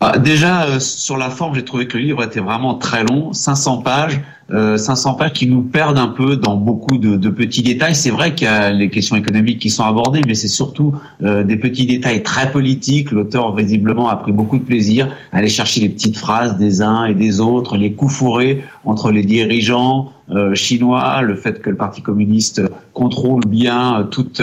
Ah, 0.00 0.18
déjà, 0.18 0.64
euh, 0.64 0.78
sur 0.78 1.16
la 1.16 1.30
forme, 1.30 1.54
j'ai 1.54 1.64
trouvé 1.64 1.86
que 1.86 1.96
le 1.96 2.04
livre 2.04 2.22
était 2.22 2.40
vraiment 2.40 2.74
très 2.74 3.02
long, 3.02 3.32
500 3.32 3.78
pages, 3.78 4.20
euh, 4.52 4.76
500 4.76 5.14
pages 5.14 5.32
qui 5.32 5.48
nous 5.48 5.62
perdent 5.62 5.98
un 5.98 6.08
peu 6.08 6.36
dans 6.36 6.54
beaucoup 6.54 6.98
de, 6.98 7.16
de 7.16 7.28
petits 7.30 7.62
détails. 7.62 7.94
C'est 7.94 8.10
vrai 8.10 8.34
qu'il 8.34 8.46
y 8.46 8.50
a 8.50 8.70
les 8.70 8.90
questions 8.90 9.16
économiques 9.16 9.58
qui 9.58 9.70
sont 9.70 9.84
abordées, 9.84 10.20
mais 10.26 10.34
c'est 10.34 10.48
surtout 10.48 10.94
euh, 11.22 11.42
des 11.42 11.56
petits 11.56 11.86
détails 11.86 12.22
très 12.22 12.52
politiques. 12.52 13.10
L'auteur, 13.10 13.56
visiblement, 13.56 14.08
a 14.08 14.16
pris 14.16 14.32
beaucoup 14.32 14.58
de 14.58 14.64
plaisir 14.64 15.08
à 15.32 15.38
aller 15.38 15.48
chercher 15.48 15.80
les 15.80 15.88
petites 15.88 16.18
phrases 16.18 16.58
des 16.58 16.82
uns 16.82 17.06
et 17.06 17.14
des 17.14 17.40
autres, 17.40 17.78
les 17.78 17.92
coups 17.92 18.12
fourrés 18.12 18.64
entre 18.84 19.10
les 19.10 19.22
dirigeants 19.22 20.12
euh, 20.30 20.54
chinois, 20.54 21.22
le 21.22 21.36
fait 21.36 21.62
que 21.62 21.70
le 21.70 21.76
Parti 21.76 22.02
communiste 22.02 22.62
contrôle 22.92 23.42
bien 23.46 24.06
toute 24.10 24.42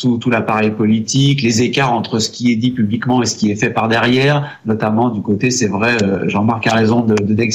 tout, 0.00 0.18
tout 0.18 0.30
l'appareil 0.30 0.70
politique, 0.70 1.42
les 1.42 1.62
écarts 1.62 1.92
entre 1.92 2.18
ce 2.18 2.30
qui 2.30 2.52
est 2.52 2.56
dit 2.56 2.70
publiquement 2.70 3.22
et 3.22 3.26
ce 3.26 3.36
qui 3.36 3.50
est 3.50 3.56
fait 3.56 3.70
par 3.70 3.88
derrière, 3.88 4.58
notamment 4.66 5.10
du 5.10 5.20
côté, 5.20 5.50
c'est 5.50 5.68
vrai, 5.68 5.96
euh, 6.02 6.28
Jean-Marc 6.28 6.66
a 6.66 6.74
raison, 6.74 7.02
de, 7.02 7.14
de 7.14 7.34
Deng. 7.34 7.50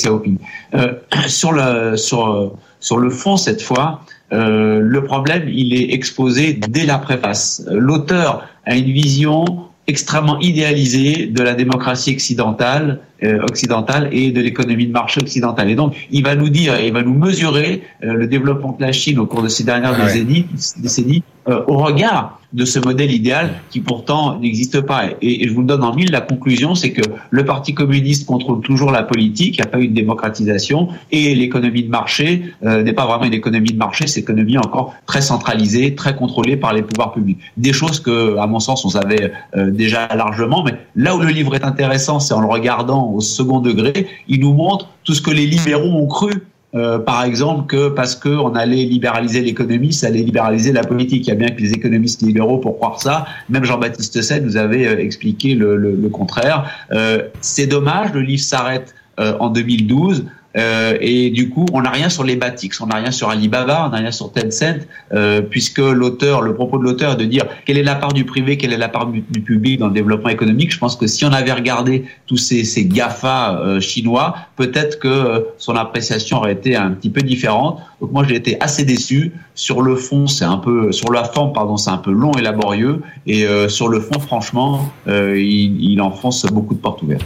Euh, 0.74 0.94
sur, 1.28 1.52
le, 1.52 1.98
sur, 1.98 2.54
sur 2.80 2.98
le 2.98 3.10
fond, 3.10 3.38
cette 3.38 3.62
fois, 3.62 4.02
euh, 4.34 4.80
le 4.82 5.04
problème, 5.04 5.44
il 5.48 5.74
est 5.74 5.94
exposé 5.94 6.54
dès 6.54 6.86
la 6.86 6.98
préface. 6.98 7.64
L'auteur 7.72 8.48
a 8.66 8.76
une 8.76 8.92
vision 8.92 9.46
extrêmement 9.88 10.40
idéalisée 10.40 11.28
de 11.28 11.44
la 11.44 11.54
démocratie 11.54 12.16
occidentale, 12.16 13.02
euh, 13.15 13.15
occidentale 13.24 14.10
et 14.12 14.32
de 14.32 14.42
l'économie 14.42 14.88
de 14.88 14.92
marché 14.92 15.22
occidentale. 15.22 15.70
Et 15.70 15.76
donc, 15.76 15.96
il 16.12 16.24
va 16.24 16.36
nous 16.36 16.50
dire, 16.50 16.80
il 16.80 16.94
va 16.94 17.04
nous 17.04 17.14
mesurer 17.14 17.84
euh, 18.04 18.14
le 18.14 18.28
développement 18.28 18.76
de 18.78 18.82
la 18.82 18.92
Chine 18.92 19.20
au 19.20 19.26
cours 19.26 19.42
de 19.42 19.48
ces 19.48 19.64
dernières 19.64 19.96
décennies, 19.96 20.46
décennies 20.78 21.24
euh, 21.48 21.62
au 21.68 21.78
regard 21.78 22.40
de 22.54 22.66
ce 22.66 22.80
modèle 22.80 23.12
idéal 23.12 23.52
qui 23.70 23.82
pourtant 23.82 24.40
n'existe 24.40 24.82
pas. 24.82 25.04
Et, 25.22 25.48
je 25.48 25.54
vous 25.54 25.60
le 25.60 25.68
donne 25.68 25.84
en 25.84 25.94
mille, 25.94 26.10
la 26.10 26.22
conclusion, 26.22 26.74
c'est 26.74 26.92
que 26.92 27.02
le 27.30 27.46
Parti 27.46 27.74
communiste 27.74 28.26
contrôle 28.26 28.62
toujours 28.62 28.92
la 28.92 29.04
politique, 29.04 29.58
il 29.58 29.62
n'y 29.62 29.68
a 29.68 29.70
pas 29.70 29.80
eu 29.80 29.90
de 29.90 29.94
démocratisation, 29.94 30.88
et 31.12 31.36
l'économie 31.36 31.84
de 31.84 31.90
marché 31.90 32.54
euh, 32.64 32.82
n'est 32.82 32.94
pas 32.94 33.06
vraiment 33.06 33.26
une 33.26 33.34
économie 33.34 33.72
de 33.74 33.78
marché, 33.78 34.08
c'est 34.08 34.22
une 34.22 34.24
économie 34.24 34.58
encore 34.58 34.96
très 35.06 35.22
centralisée, 35.22 35.96
très 35.96 36.16
contrôlée 36.16 36.56
par 36.56 36.74
les 36.74 36.82
pouvoirs 36.82 37.12
publics. 37.12 37.40
Des 37.58 37.74
choses 37.74 38.00
que, 38.00 38.38
à 38.38 38.48
mon 38.48 38.60
sens, 38.60 38.86
on 38.86 38.90
savait 38.90 39.34
euh, 39.56 39.70
déjà 39.70 40.08
largement, 40.16 40.64
mais 40.64 40.76
là 40.96 41.16
où 41.16 41.20
le 41.20 41.30
livre 41.30 41.54
est 41.56 41.66
intéressant, 41.66 42.20
c'est 42.20 42.34
en 42.34 42.42
le 42.42 42.48
regardant 42.48 43.05
au 43.14 43.22
second 43.22 43.60
degré, 43.60 44.08
il 44.28 44.40
nous 44.42 44.54
montre 44.54 44.90
tout 45.04 45.14
ce 45.14 45.22
que 45.22 45.32
les 45.32 45.46
libéraux 45.46 45.92
ont 45.92 46.08
cru 46.08 46.32
euh, 46.76 47.00
par 47.00 47.24
exemple, 47.24 47.68
que 47.68 47.88
parce 47.88 48.16
qu'on 48.16 48.54
allait 48.54 48.84
libéraliser 48.84 49.42
l'économie, 49.42 49.94
ça 49.94 50.08
allait 50.08 50.24
libéraliser 50.24 50.74
la 50.74 50.84
politique. 50.84 51.26
Il 51.26 51.30
y 51.30 51.32
a 51.32 51.36
bien 51.36 51.50
que 51.50 51.62
les 51.62 51.72
économistes 51.72 52.22
libéraux 52.22 52.58
pour 52.58 52.76
croire 52.78 53.02
ça. 53.02 53.26
Même 53.50 53.64
Jean-Baptiste 53.64 54.22
Say 54.22 54.42
nous 54.42 54.58
avait 54.58 54.86
euh, 54.86 55.00
expliqué 55.00 55.56
le, 55.56 56.10
contraire. 56.12 56.70
Euh, 56.92 57.24
c'est 57.40 57.68
dommage, 57.68 58.14
le 58.14 58.22
livre 58.22 58.44
s'arrête 58.44 58.94
en 59.18 59.50
2012. 59.50 60.26
Euh, 60.58 60.98
et 61.02 61.30
du 61.30 61.50
coup, 61.50 61.66
on 61.74 61.82
n'a 61.82 61.90
rien 61.90 62.10
sur 62.10 62.24
les 62.24 62.36
Batix, 62.36 62.80
on 62.80 62.88
n'a 62.88 62.96
rien 62.96 63.12
sur 63.12 63.30
Alibaba, 63.30 63.86
on 63.88 63.90
n'a 63.90 63.98
rien 63.98 64.12
sur 64.12 64.32
Tencent, 64.32 64.88
euh, 65.14 65.42
puisque 65.42 65.80
l'auteur, 65.80 66.42
le 66.42 66.54
propos 66.54 66.78
de 66.78 66.84
l'auteur 66.84 67.14
est 67.14 67.18
de 67.18 67.26
dire 67.26 67.46
quelle 67.66 67.78
est 67.78 67.84
la 67.84 67.96
part 67.96 68.14
du 68.14 68.26
privé, 68.26 68.58
quelle 68.58 68.74
est 68.74 68.78
la 68.78 68.88
part 68.88 69.08
du, 69.08 69.22
public 69.22 69.80
dans 69.80 69.88
le 69.88 69.94
développement 69.94 70.30
économique. 70.30 70.72
Je 70.72 70.80
pense 70.80 70.96
que 70.96 71.08
si 71.08 71.26
on 71.26 71.32
avait 71.34 71.52
regardé 71.52 72.06
tous 72.26 72.38
ces, 72.38 72.64
ces 72.64 72.86
GAFA 72.86 73.60
euh, 73.60 73.80
chinois, 73.80 74.36
peut-être 74.56 75.00
que 75.00 75.08
euh, 75.08 75.40
son 75.58 75.76
appréciation 75.76 76.38
aurait 76.38 76.54
été 76.54 76.76
un 76.76 76.92
petit 76.92 77.10
peu 77.10 77.22
différente. 77.22 77.82
Donc 78.00 78.12
moi, 78.12 78.24
j'ai 78.28 78.36
été 78.36 78.58
assez 78.62 78.86
déçu. 78.86 79.34
Sur 79.56 79.82
le 79.82 79.96
fond, 79.96 80.28
c'est 80.28 80.46
un 80.46 80.58
peu, 80.58 80.92
sur 80.92 81.12
la 81.12 81.24
forme, 81.24 81.54
pardon, 81.54 81.78
c'est 81.78 81.90
un 81.90 81.98
peu 81.98 82.12
long 82.12 82.32
et 82.34 82.42
laborieux, 82.42 83.02
et 83.26 83.46
euh, 83.46 83.70
sur 83.70 83.88
le 83.88 84.00
fond, 84.00 84.20
franchement, 84.20 84.92
il, 85.08 85.82
il 85.84 86.02
enfonce 86.02 86.46
beaucoup 86.46 86.74
de 86.74 86.80
portes 86.80 87.02
ouvertes. 87.04 87.26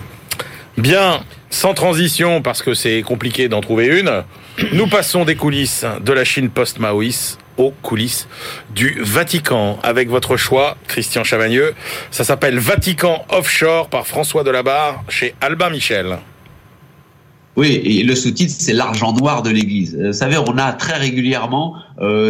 Bien, 0.78 1.22
sans 1.50 1.74
transition, 1.74 2.42
parce 2.42 2.62
que 2.62 2.74
c'est 2.74 3.02
compliqué 3.02 3.50
d'en 3.50 3.62
trouver 3.62 3.88
une, 4.00 4.24
nous 4.74 4.88
passons 4.88 5.26
des 5.26 5.36
coulisses 5.36 5.86
de 6.02 6.14
la 6.14 6.24
Chine 6.24 6.50
post-Maoïs 6.50 7.38
aux 7.58 7.72
coulisses 7.82 8.28
du 8.74 8.98
Vatican, 9.02 9.80
avec 9.84 10.10
votre 10.10 10.38
choix, 10.38 10.78
Christian 10.88 11.24
Chavagneux. 11.24 11.74
Ça 12.12 12.24
s'appelle 12.24 12.58
Vatican 12.58 13.26
Offshore 13.30 13.90
par 13.90 14.08
François 14.08 14.44
Delabarre 14.44 15.04
chez 15.10 15.36
Albin 15.42 15.70
Michel. 15.70 16.20
Oui, 17.56 17.82
et 17.84 18.04
le 18.04 18.16
sous-titre, 18.16 18.54
c'est 18.58 18.72
l'argent 18.72 19.12
noir 19.12 19.42
de 19.42 19.50
l'Église. 19.50 19.98
Euh, 20.00 20.08
vous 20.08 20.14
savez, 20.14 20.38
on 20.38 20.58
a 20.58 20.72
très 20.72 20.96
régulièrement 20.96 21.76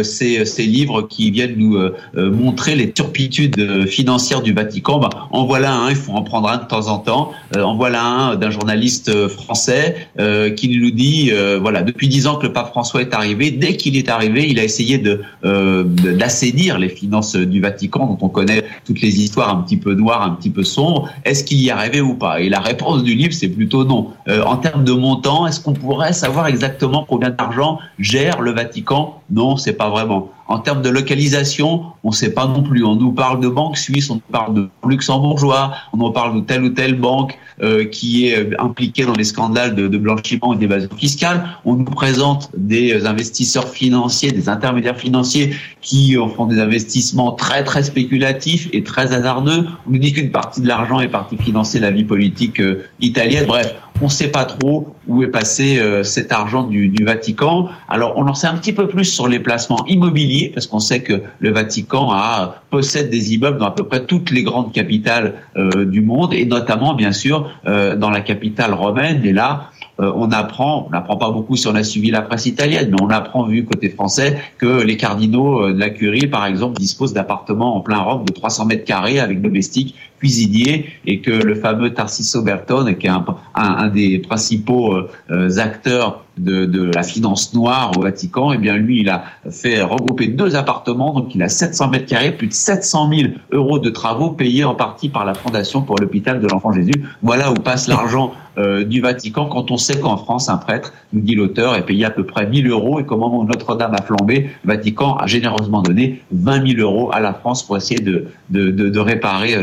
ces, 0.02 0.44
ces, 0.44 0.64
livres 0.64 1.02
qui 1.02 1.30
viennent 1.30 1.56
nous 1.56 1.76
euh, 1.76 1.94
euh 2.16 2.30
montrer 2.30 2.74
les 2.74 2.90
turpitudes 2.90 3.86
financières 3.86 4.42
du 4.42 4.52
Vatican. 4.52 4.98
Ben, 4.98 5.10
en 5.30 5.44
voilà 5.44 5.72
un, 5.74 5.90
il 5.90 5.96
faut 5.96 6.12
en 6.12 6.22
prendre 6.22 6.48
un 6.48 6.58
de 6.58 6.64
temps 6.64 6.88
en 6.88 6.98
temps. 6.98 7.32
Euh, 7.56 7.62
en 7.62 7.76
voilà 7.76 8.04
un 8.04 8.36
d'un 8.36 8.50
journaliste 8.50 9.28
français 9.28 10.08
euh, 10.18 10.50
qui 10.50 10.68
nous 10.68 10.90
dit, 10.90 11.30
voilà, 11.60 11.82
depuis 11.82 12.08
dix 12.08 12.26
ans 12.26 12.36
que 12.36 12.46
le 12.46 12.52
pape 12.52 12.68
François 12.68 13.02
est 13.02 13.14
arrivé, 13.14 13.50
dès 13.50 13.76
qu'il 13.76 13.96
est 13.96 14.08
arrivé, 14.08 14.48
il 14.48 14.58
a 14.58 14.64
essayé 14.64 14.98
de 14.98 15.22
d'assainir 15.42 16.78
les 16.78 16.88
finances 16.88 17.36
du 17.36 17.60
Vatican, 17.60 18.06
dont 18.06 18.26
on 18.26 18.28
connaît 18.28 18.64
toutes 18.84 19.00
les 19.00 19.20
histoires 19.20 19.50
un 19.50 19.62
petit 19.62 19.76
peu 19.76 19.94
noires, 19.94 20.22
un 20.22 20.30
petit 20.30 20.50
peu 20.50 20.64
sombres. 20.64 21.08
Est-ce 21.24 21.44
qu'il 21.44 21.58
y 21.58 21.70
arrivait 21.70 22.00
ou 22.00 22.14
pas? 22.14 22.40
Et 22.40 22.48
la 22.48 22.60
réponse 22.60 23.02
du 23.02 23.14
livre, 23.14 23.32
c'est 23.32 23.48
plutôt 23.48 23.84
non. 23.84 24.10
en 24.46 24.56
termes 24.56 24.84
de 24.84 24.92
montant, 24.92 25.46
est-ce 25.46 25.60
qu'on 25.60 25.72
pourrait 25.72 26.12
savoir 26.12 26.46
exactement 26.46 27.04
combien 27.08 27.30
d'argent 27.30 27.78
gère 27.98 28.40
le 28.40 28.52
Vatican? 28.52 29.20
Non, 29.30 29.56
c'est 29.60 29.74
pas 29.74 29.90
vraiment. 29.90 30.30
En 30.48 30.58
termes 30.58 30.82
de 30.82 30.88
localisation, 30.88 31.84
on 32.02 32.10
ne 32.10 32.14
sait 32.14 32.32
pas 32.32 32.46
non 32.46 32.62
plus. 32.62 32.84
On 32.84 32.96
nous 32.96 33.12
parle 33.12 33.40
de 33.40 33.48
banques 33.48 33.78
suisses, 33.78 34.10
on 34.10 34.16
nous 34.16 34.32
parle 34.32 34.54
de 34.54 34.68
luxembourgeois, 34.84 35.72
on 35.92 35.98
nous 35.98 36.10
parle 36.10 36.34
de 36.34 36.40
telle 36.40 36.64
ou 36.64 36.70
telle 36.70 36.96
banque 36.98 37.38
euh, 37.62 37.84
qui 37.84 38.26
est 38.26 38.38
euh, 38.38 38.56
impliquée 38.58 39.04
dans 39.04 39.12
les 39.12 39.24
scandales 39.24 39.76
de, 39.76 39.86
blanchiment 39.98 40.54
et 40.54 40.56
d'évasion 40.56 40.88
fiscale. 40.96 41.46
On 41.64 41.74
nous 41.74 41.84
présente 41.84 42.50
des 42.56 43.06
investisseurs 43.06 43.68
financiers, 43.68 44.32
des 44.32 44.48
intermédiaires 44.48 44.98
financiers 44.98 45.54
qui 45.80 46.16
font 46.36 46.46
des 46.46 46.58
investissements 46.58 47.32
très 47.32 47.62
très 47.62 47.82
spéculatifs 47.82 48.68
et 48.72 48.82
très 48.82 49.12
hasardeux. 49.14 49.66
On 49.86 49.90
nous 49.90 49.98
dit 49.98 50.12
qu'une 50.12 50.30
partie 50.30 50.60
de 50.60 50.66
l'argent 50.68 51.00
est 51.00 51.08
partie 51.08 51.36
financer 51.36 51.78
la 51.78 51.90
vie 51.90 52.04
politique 52.04 52.60
euh, 52.60 52.84
italienne. 53.00 53.46
Bref, 53.46 53.74
on 54.00 54.06
ne 54.06 54.10
sait 54.10 54.30
pas 54.30 54.44
trop 54.44 54.94
où 55.06 55.22
est 55.22 55.28
passé 55.28 55.78
euh, 55.78 56.02
cet 56.02 56.32
argent 56.32 56.64
du, 56.64 56.88
du, 56.88 57.04
Vatican. 57.04 57.68
Alors, 57.88 58.14
on 58.16 58.26
en 58.26 58.34
sait 58.34 58.46
un 58.46 58.56
petit 58.56 58.72
peu 58.72 58.88
plus 58.88 59.04
sur 59.04 59.28
les 59.28 59.40
placements 59.40 59.84
immobiliers, 59.86 60.50
parce 60.54 60.66
qu'on 60.66 60.78
sait 60.78 61.02
que 61.02 61.22
le 61.38 61.50
Vatican 61.50 62.10
a, 62.12 62.62
possède 62.70 63.10
des 63.10 63.34
immeubles 63.34 63.58
dans 63.58 63.66
à 63.66 63.72
peu 63.72 63.84
près 63.84 64.04
toutes 64.06 64.30
les 64.30 64.42
grandes 64.42 64.72
capitales 64.72 65.34
euh, 65.56 65.84
du 65.84 66.00
monde, 66.00 66.32
et 66.32 66.44
notamment, 66.46 66.94
bien 66.94 67.12
sûr, 67.12 67.50
euh, 67.66 67.96
dans 67.96 68.10
la 68.10 68.20
capitale 68.20 68.74
romaine. 68.74 69.24
Et 69.24 69.32
là, 69.32 69.70
euh, 70.00 70.12
on 70.14 70.32
apprend, 70.32 70.86
on 70.86 70.90
n'apprend 70.90 71.16
pas 71.16 71.30
beaucoup 71.30 71.56
si 71.56 71.66
on 71.66 71.74
a 71.74 71.82
suivi 71.82 72.10
la 72.10 72.22
presse 72.22 72.46
italienne, 72.46 72.88
mais 72.90 73.02
on 73.02 73.10
apprend, 73.10 73.44
vu 73.44 73.64
côté 73.64 73.90
français, 73.90 74.38
que 74.58 74.82
les 74.82 74.96
cardinaux 74.96 75.66
euh, 75.66 75.72
de 75.74 75.78
la 75.78 75.90
curie, 75.90 76.26
par 76.26 76.46
exemple, 76.46 76.78
disposent 76.78 77.12
d'appartements 77.12 77.76
en 77.76 77.80
plein 77.80 77.98
Rome 77.98 78.24
de 78.24 78.32
300 78.32 78.66
mètres 78.66 78.84
carrés 78.84 79.20
avec 79.20 79.42
domestiques, 79.42 79.94
cuisiniers, 80.20 80.86
et 81.06 81.20
que 81.20 81.30
le 81.30 81.54
fameux 81.54 81.92
Tarciso 81.92 82.42
Bertone, 82.42 82.96
qui 82.96 83.06
est 83.06 83.10
un, 83.54 83.88
des 83.88 84.18
principaux 84.18 84.94
euh, 84.94 85.58
acteurs 85.58 86.24
de, 86.38 86.90
la 86.94 87.02
finance 87.02 87.52
noire 87.54 87.92
au 87.98 88.02
Vatican, 88.02 88.52
eh 88.52 88.58
bien 88.58 88.76
lui, 88.76 89.00
il 89.00 89.08
a 89.08 89.24
fait 89.50 89.82
regrouper 89.82 90.28
deux 90.28 90.56
appartements, 90.56 91.12
donc 91.12 91.34
il 91.34 91.42
a 91.42 91.48
700 91.48 91.88
mètres 91.88 92.06
carrés, 92.06 92.32
plus 92.32 92.46
de 92.46 92.52
700 92.52 93.10
000 93.12 93.32
euros 93.52 93.78
de 93.78 93.90
travaux 93.90 94.30
payés 94.30 94.64
en 94.64 94.74
partie 94.74 95.08
par 95.08 95.24
la 95.24 95.34
Fondation 95.34 95.82
pour 95.82 95.96
l'hôpital 95.96 96.40
de 96.40 96.46
l'Enfant 96.46 96.72
Jésus. 96.72 97.04
Voilà 97.22 97.50
où 97.50 97.54
passe 97.54 97.88
l'argent 97.88 98.32
euh, 98.58 98.84
du 98.84 99.00
Vatican 99.00 99.46
quand 99.46 99.70
on 99.70 99.76
sait 99.76 100.00
qu'en 100.00 100.16
France, 100.16 100.48
un 100.48 100.56
prêtre, 100.56 100.92
nous 101.12 101.20
dit 101.20 101.34
l'auteur, 101.34 101.76
est 101.76 101.86
payé 101.86 102.04
à 102.04 102.10
peu 102.10 102.24
près 102.24 102.46
1000 102.46 102.68
euros. 102.68 103.00
Et 103.00 103.04
qu'au 103.04 103.16
moment 103.16 103.40
où 103.40 103.44
Notre-Dame 103.44 103.94
a 103.94 104.02
flambé, 104.02 104.50
le 104.64 104.74
Vatican 104.74 105.16
a 105.16 105.26
généreusement 105.26 105.82
donné 105.82 106.22
20 106.32 106.76
000 106.76 106.80
euros 106.80 107.10
à 107.12 107.20
la 107.20 107.32
France 107.32 107.62
pour 107.62 107.76
essayer 107.76 108.00
de, 108.00 108.98
réparer 108.98 109.56
euh, 109.56 109.62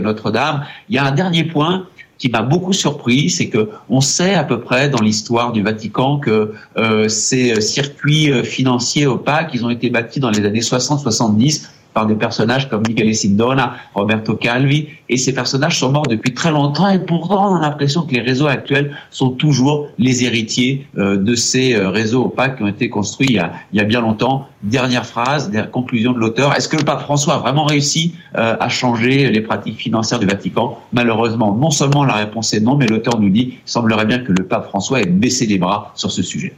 Il 0.89 0.95
y 0.95 0.97
a 0.97 1.05
un 1.05 1.12
dernier 1.12 1.43
point 1.43 1.86
qui 2.17 2.29
m'a 2.29 2.41
beaucoup 2.41 2.73
surpris, 2.73 3.29
c'est 3.29 3.48
que 3.48 3.69
on 3.89 4.02
sait 4.02 4.33
à 4.33 4.43
peu 4.43 4.60
près 4.60 4.89
dans 4.89 5.02
l'histoire 5.02 5.52
du 5.52 5.62
Vatican 5.62 6.17
que 6.17 6.54
euh, 6.77 7.08
ces 7.08 7.62
circuits 7.62 8.31
euh, 8.31 8.43
financiers 8.43 9.06
opaques, 9.06 9.52
ils 9.54 9.63
ont 9.63 9.69
été 9.69 9.89
bâtis 9.89 10.19
dans 10.19 10.31
les 10.31 10.43
années 10.45 10.62
60-70 10.62 11.67
par 11.98 12.06
des 12.06 12.13
personnages 12.13 12.69
comme 12.69 12.83
Michele 12.87 13.15
Sindona, 13.15 13.73
Roberto 13.95 14.35
Calvi, 14.35 14.85
et 15.10 15.17
ces 15.17 15.33
personnages 15.33 15.79
sont 15.79 15.91
morts 15.91 16.06
depuis 16.06 16.31
très 16.31 16.52
longtemps, 16.52 16.87
et 16.87 17.00
pourtant 17.00 17.54
on 17.54 17.56
a 17.56 17.62
l'impression 17.62 18.04
que 18.04 18.13
les 18.13 18.21
réseaux 18.21 18.45
actuels 18.45 18.95
sont 19.10 19.31
toujours 19.31 19.87
les 19.98 20.23
héritiers 20.23 20.85
euh, 21.00 21.17
de 21.17 21.33
ces 21.33 21.73
euh, 21.73 21.89
réseaux 21.89 22.25
opaques 22.25 22.58
qui 22.58 22.62
ont 22.62 22.67
été 22.67 22.87
construits 22.87 23.29
il 23.31 23.37
y 23.37 23.39
a, 23.39 23.52
il 23.73 23.79
y 23.79 23.81
a 23.81 23.83
bien 23.83 24.02
longtemps. 24.02 24.48
Dernière 24.62 25.08
phrase, 25.08 25.50
dernière 25.50 25.71
conclusion 25.71 26.12
de 26.12 26.19
l'auteur. 26.19 26.56
Est-ce 26.56 26.69
que 26.69 26.77
le 26.77 26.83
pape 26.83 27.02
François 27.02 27.33
a 27.33 27.37
vraiment 27.39 27.65
réussi 27.65 28.13
euh, 28.37 28.56
à 28.60 28.69
changer 28.69 29.31
les 29.31 29.41
pratiques 29.41 29.79
financières 29.79 30.19
du 30.19 30.27
Vatican? 30.27 30.77
Malheureusement, 30.93 31.56
non 31.56 31.71
seulement 31.71 32.06
la 32.06 32.13
réponse 32.13 32.54
est 32.54 32.60
non, 32.60 32.75
mais 32.75 32.85
l'auteur 32.85 33.19
nous 33.19 33.29
dit, 33.29 33.56
il 33.65 33.71
semblerait 33.71 34.06
bien 34.06 34.19
que 34.19 34.31
le 34.31 34.43
pape 34.45 34.67
François 34.67 35.02
ait 35.02 35.08
baissé 35.08 35.48
les 35.48 35.58
bras 35.58 35.93
sur 35.95 36.12
ce 36.12 36.21
sujet. 36.21 36.54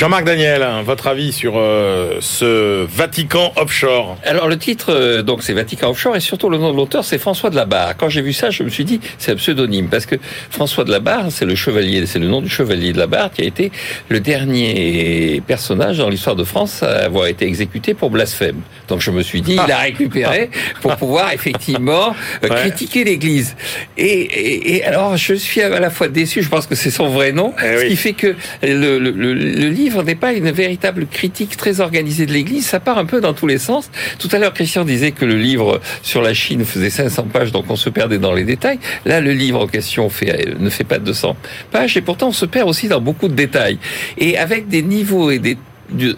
Jean-Marc 0.00 0.24
Daniel, 0.24 0.62
hein, 0.62 0.80
votre 0.82 1.08
avis 1.08 1.30
sur 1.30 1.58
euh, 1.58 2.14
ce 2.20 2.86
Vatican 2.86 3.52
offshore? 3.56 4.16
Alors 4.24 4.48
le 4.48 4.56
titre, 4.56 4.94
euh, 4.94 5.20
donc 5.22 5.42
c'est 5.42 5.52
Vatican 5.52 5.90
offshore 5.90 6.16
et 6.16 6.20
surtout 6.20 6.48
le 6.48 6.56
nom 6.56 6.72
de 6.72 6.76
l'auteur, 6.78 7.04
c'est 7.04 7.18
François 7.18 7.50
de 7.50 7.56
la 7.56 7.66
Barre. 7.66 7.94
Quand 7.98 8.08
j'ai 8.08 8.22
vu 8.22 8.32
ça, 8.32 8.48
je 8.48 8.62
me 8.62 8.70
suis 8.70 8.86
dit 8.86 8.98
c'est 9.18 9.32
un 9.32 9.36
pseudonyme 9.36 9.88
parce 9.90 10.06
que 10.06 10.16
François 10.48 10.84
de 10.84 10.90
la 10.90 11.00
Barre, 11.00 11.26
c'est 11.28 11.44
le 11.44 11.54
chevalier, 11.54 12.06
c'est 12.06 12.18
le 12.18 12.28
nom 12.28 12.40
du 12.40 12.48
chevalier 12.48 12.94
de 12.94 12.98
la 12.98 13.06
Barre 13.08 13.30
qui 13.30 13.42
a 13.42 13.44
été 13.44 13.72
le 14.08 14.20
dernier 14.20 15.42
personnage 15.46 15.98
dans 15.98 16.08
l'histoire 16.08 16.34
de 16.34 16.44
France 16.44 16.82
à 16.82 17.04
avoir 17.04 17.26
été 17.26 17.44
exécuté 17.44 17.92
pour 17.92 18.08
blasphème. 18.08 18.62
Donc 18.88 19.02
je 19.02 19.10
me 19.10 19.20
suis 19.20 19.42
dit, 19.42 19.58
il 19.62 19.70
a 19.70 19.76
récupéré 19.80 20.48
pour 20.80 20.96
pouvoir 20.96 21.30
effectivement 21.34 22.14
euh, 22.42 22.48
Ouais. 22.48 22.56
critiquer 22.70 23.04
l'Église. 23.04 23.54
Et, 23.98 24.06
et, 24.06 24.76
et 24.76 24.84
alors 24.86 25.18
je 25.18 25.34
suis 25.34 25.60
à 25.60 25.78
la 25.78 25.90
fois 25.90 26.08
déçu, 26.08 26.40
je 26.42 26.48
pense 26.48 26.66
que 26.66 26.74
c'est 26.74 26.90
son 26.90 27.08
vrai 27.10 27.32
nom, 27.32 27.52
Eh 27.62 27.76
ce 27.76 27.82
oui. 27.82 27.88
qui 27.90 27.96
fait 27.96 28.12
que 28.14 28.34
le, 28.62 28.98
le, 28.98 29.10
le, 29.10 29.34
le 29.34 29.68
livre 29.68 29.89
n'est 29.98 30.14
pas 30.14 30.32
une 30.32 30.50
véritable 30.50 31.06
critique 31.06 31.56
très 31.56 31.80
organisée 31.80 32.26
de 32.26 32.32
l'Église, 32.32 32.66
ça 32.66 32.80
part 32.80 32.98
un 32.98 33.04
peu 33.04 33.20
dans 33.20 33.34
tous 33.34 33.46
les 33.46 33.58
sens. 33.58 33.90
Tout 34.18 34.28
à 34.32 34.38
l'heure, 34.38 34.54
Christian 34.54 34.84
disait 34.84 35.12
que 35.12 35.24
le 35.24 35.36
livre 35.36 35.80
sur 36.02 36.22
la 36.22 36.34
Chine 36.34 36.64
faisait 36.64 36.90
500 36.90 37.24
pages, 37.32 37.52
donc 37.52 37.66
on 37.68 37.76
se 37.76 37.90
perdait 37.90 38.18
dans 38.18 38.32
les 38.32 38.44
détails. 38.44 38.78
Là, 39.04 39.20
le 39.20 39.32
livre 39.32 39.60
en 39.60 39.66
question 39.66 40.08
fait, 40.08 40.58
ne 40.58 40.70
fait 40.70 40.84
pas 40.84 40.98
200 40.98 41.36
pages, 41.70 41.96
et 41.96 42.00
pourtant 42.00 42.28
on 42.28 42.32
se 42.32 42.46
perd 42.46 42.68
aussi 42.68 42.88
dans 42.88 43.00
beaucoup 43.00 43.28
de 43.28 43.34
détails. 43.34 43.78
Et 44.18 44.38
avec 44.38 44.68
des 44.68 44.82
niveaux 44.82 45.30
et 45.30 45.38
des 45.38 45.56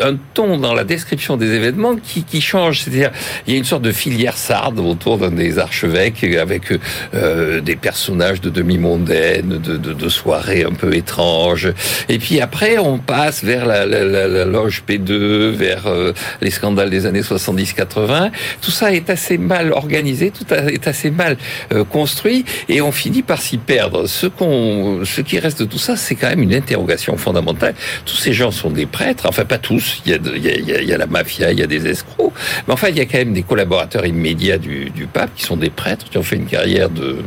un 0.00 0.16
ton 0.34 0.58
dans 0.58 0.74
la 0.74 0.84
description 0.84 1.36
des 1.36 1.52
événements 1.52 1.96
qui, 1.96 2.24
qui 2.24 2.40
change. 2.40 2.80
C'est-à-dire, 2.80 3.10
il 3.46 3.52
y 3.52 3.56
a 3.56 3.58
une 3.58 3.64
sorte 3.64 3.82
de 3.82 3.92
filière 3.92 4.36
sarde 4.36 4.78
autour 4.78 5.18
d'un 5.18 5.30
des 5.30 5.58
archevêques 5.58 6.24
avec 6.24 6.72
euh, 7.14 7.60
des 7.60 7.76
personnages 7.76 8.40
de 8.40 8.50
demi-mondaines, 8.50 9.58
de, 9.58 9.76
de, 9.76 9.92
de 9.92 10.08
soirées 10.08 10.64
un 10.64 10.72
peu 10.72 10.94
étranges. 10.94 11.72
Et 12.08 12.18
puis 12.18 12.40
après, 12.40 12.78
on 12.78 12.98
passe 12.98 13.44
vers 13.44 13.66
la, 13.66 13.86
la, 13.86 14.04
la, 14.04 14.44
loge 14.44 14.82
P2, 14.88 15.50
vers 15.50 15.86
euh, 15.86 16.12
les 16.40 16.50
scandales 16.50 16.90
des 16.90 17.06
années 17.06 17.22
70-80. 17.22 18.30
Tout 18.60 18.70
ça 18.70 18.92
est 18.92 19.10
assez 19.10 19.38
mal 19.38 19.72
organisé, 19.72 20.30
tout 20.30 20.52
est 20.52 20.86
assez 20.86 21.10
mal 21.10 21.36
euh, 21.72 21.84
construit, 21.84 22.44
et 22.68 22.80
on 22.80 22.92
finit 22.92 23.22
par 23.22 23.40
s'y 23.40 23.58
perdre. 23.58 24.06
Ce 24.06 24.26
qu'on, 24.26 25.04
ce 25.04 25.20
qui 25.20 25.38
reste 25.38 25.60
de 25.60 25.64
tout 25.64 25.78
ça, 25.78 25.96
c'est 25.96 26.14
quand 26.14 26.28
même 26.28 26.42
une 26.42 26.54
interrogation 26.54 27.16
fondamentale. 27.16 27.74
Tous 28.04 28.16
ces 28.16 28.32
gens 28.32 28.50
sont 28.50 28.70
des 28.70 28.86
prêtres, 28.86 29.26
enfin 29.28 29.44
pas 29.44 29.58
tous. 29.62 30.02
Il 30.04 30.12
y 30.12 30.14
a, 30.14 30.18
de- 30.18 30.34
il 30.36 30.44
y 30.44 30.48
a, 30.50 30.54
il 30.56 30.68
y 30.68 30.72
a- 30.74 30.82
il 30.82 30.88
y 30.88 30.92
a 30.92 30.98
la 30.98 31.06
mafia, 31.06 31.50
il 31.52 31.58
y 31.58 31.62
a 31.62 31.66
des 31.66 31.86
escrocs, 31.86 32.32
mais 32.66 32.74
enfin 32.74 32.88
il 32.88 32.96
y 32.98 33.00
a 33.00 33.06
quand 33.06 33.18
même 33.18 33.32
des 33.32 33.42
collaborateurs 33.44 34.04
immédiats 34.04 34.58
du, 34.58 34.90
du 34.90 35.06
pape 35.06 35.30
qui 35.36 35.44
sont 35.44 35.56
des 35.56 35.70
prêtres, 35.70 36.06
qui 36.10 36.18
ont 36.18 36.22
fait 36.22 36.36
une 36.36 36.46
carrière 36.46 36.90
de, 36.90 37.18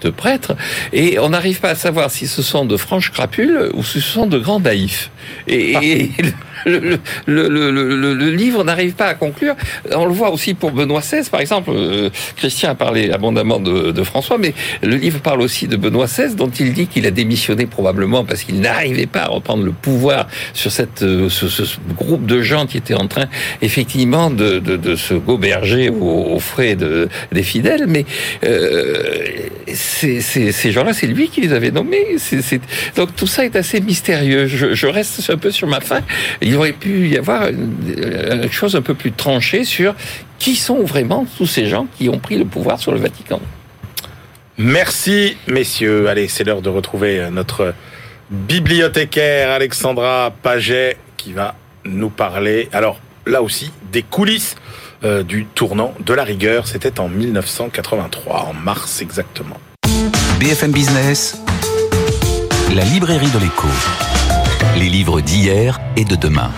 de 0.00 0.10
prêtres, 0.10 0.54
et 0.92 1.18
on 1.20 1.28
n'arrive 1.28 1.60
pas 1.60 1.70
à 1.70 1.74
savoir 1.74 2.10
si 2.10 2.26
ce 2.26 2.42
sont 2.42 2.64
de 2.64 2.76
franches 2.76 3.10
crapules 3.12 3.70
ou 3.74 3.84
si 3.84 4.00
ce 4.00 4.08
sont 4.08 4.26
de 4.26 4.38
grands 4.38 4.60
naïfs. 4.60 5.10
Et, 5.46 5.72
et 5.72 6.10
le, 6.66 6.98
le, 7.26 7.48
le, 7.48 8.14
le, 8.14 8.30
livre 8.30 8.64
n'arrive 8.64 8.92
pas 8.94 9.06
à 9.06 9.14
conclure. 9.14 9.54
On 9.94 10.06
le 10.06 10.12
voit 10.12 10.30
aussi 10.30 10.54
pour 10.54 10.70
Benoît 10.72 11.00
XVI, 11.00 11.28
par 11.30 11.40
exemple. 11.40 11.70
Euh, 11.72 12.10
Christian 12.36 12.70
a 12.70 12.74
parlé 12.74 13.10
abondamment 13.10 13.60
de, 13.60 13.90
de 13.92 14.02
François, 14.02 14.38
mais 14.38 14.54
le 14.82 14.96
livre 14.96 15.20
parle 15.20 15.40
aussi 15.42 15.68
de 15.68 15.76
Benoît 15.76 16.06
XVI, 16.06 16.34
dont 16.34 16.50
il 16.50 16.72
dit 16.72 16.86
qu'il 16.86 17.06
a 17.06 17.10
démissionné 17.10 17.66
probablement 17.66 18.24
parce 18.24 18.42
qu'il 18.42 18.60
n'arrivait 18.60 19.06
pas 19.06 19.22
à 19.22 19.28
reprendre 19.28 19.64
le 19.64 19.72
pouvoir 19.72 20.28
sur 20.54 20.70
cette, 20.70 21.02
euh, 21.02 21.28
ce, 21.28 21.48
ce 21.48 21.64
groupe 21.96 22.26
de 22.26 22.40
gens 22.42 22.66
qui 22.66 22.76
étaient 22.78 22.94
en 22.94 23.08
train 23.08 23.26
effectivement 23.60 24.30
de, 24.30 24.58
de, 24.58 24.76
de 24.76 24.96
se 24.96 25.14
goberger 25.14 25.88
aux, 25.90 26.38
frais 26.40 26.74
de, 26.76 27.08
des 27.32 27.42
fidèles. 27.42 27.86
Mais 27.86 28.04
euh, 28.44 29.22
c'est- 29.72 30.20
c'est- 30.20 30.52
ces 30.52 30.72
gens-là, 30.72 30.92
c'est 30.92 31.06
lui 31.06 31.28
qui 31.28 31.40
les 31.40 31.52
avait 31.52 31.70
nommés. 31.70 32.16
C'est- 32.18 32.42
c'est- 32.42 32.60
Donc 32.96 33.14
tout 33.16 33.26
ça 33.26 33.44
est 33.44 33.56
assez 33.56 33.80
mystérieux. 33.80 34.46
Je, 34.46 34.74
je 34.74 34.86
reste 34.86 35.28
un 35.30 35.36
peu 35.36 35.50
sur 35.50 35.68
ma 35.68 35.80
faim. 35.80 36.00
Aurait 36.56 36.72
pu 36.72 37.08
y 37.08 37.16
avoir 37.16 37.48
une, 37.48 38.42
une 38.42 38.50
chose 38.50 38.76
un 38.76 38.82
peu 38.82 38.94
plus 38.94 39.12
tranchée 39.12 39.64
sur 39.64 39.94
qui 40.38 40.56
sont 40.56 40.82
vraiment 40.82 41.26
tous 41.38 41.46
ces 41.46 41.66
gens 41.66 41.86
qui 41.96 42.08
ont 42.08 42.18
pris 42.18 42.36
le 42.36 42.44
pouvoir 42.44 42.78
sur 42.78 42.92
le 42.92 42.98
Vatican. 42.98 43.40
Merci, 44.58 45.36
messieurs. 45.46 46.08
Allez, 46.08 46.28
c'est 46.28 46.44
l'heure 46.44 46.62
de 46.62 46.68
retrouver 46.68 47.20
euh, 47.20 47.30
notre 47.30 47.74
bibliothécaire 48.30 49.50
Alexandra 49.50 50.32
Paget 50.42 50.96
qui 51.16 51.32
va 51.32 51.54
nous 51.84 52.10
parler, 52.10 52.68
alors 52.72 53.00
là 53.26 53.42
aussi, 53.42 53.70
des 53.92 54.02
coulisses 54.02 54.56
euh, 55.04 55.22
du 55.22 55.46
tournant 55.46 55.94
de 56.04 56.14
la 56.14 56.24
rigueur. 56.24 56.66
C'était 56.66 57.00
en 57.00 57.08
1983, 57.08 58.46
en 58.50 58.54
mars 58.54 59.00
exactement. 59.00 59.56
BFM 60.38 60.72
Business, 60.72 61.40
la 62.74 62.84
librairie 62.84 63.30
de 63.30 63.38
l'écho. 63.38 64.11
Les 64.76 64.88
livres 64.88 65.20
d'hier 65.20 65.80
et 65.96 66.04
de 66.04 66.16
demain. 66.16 66.50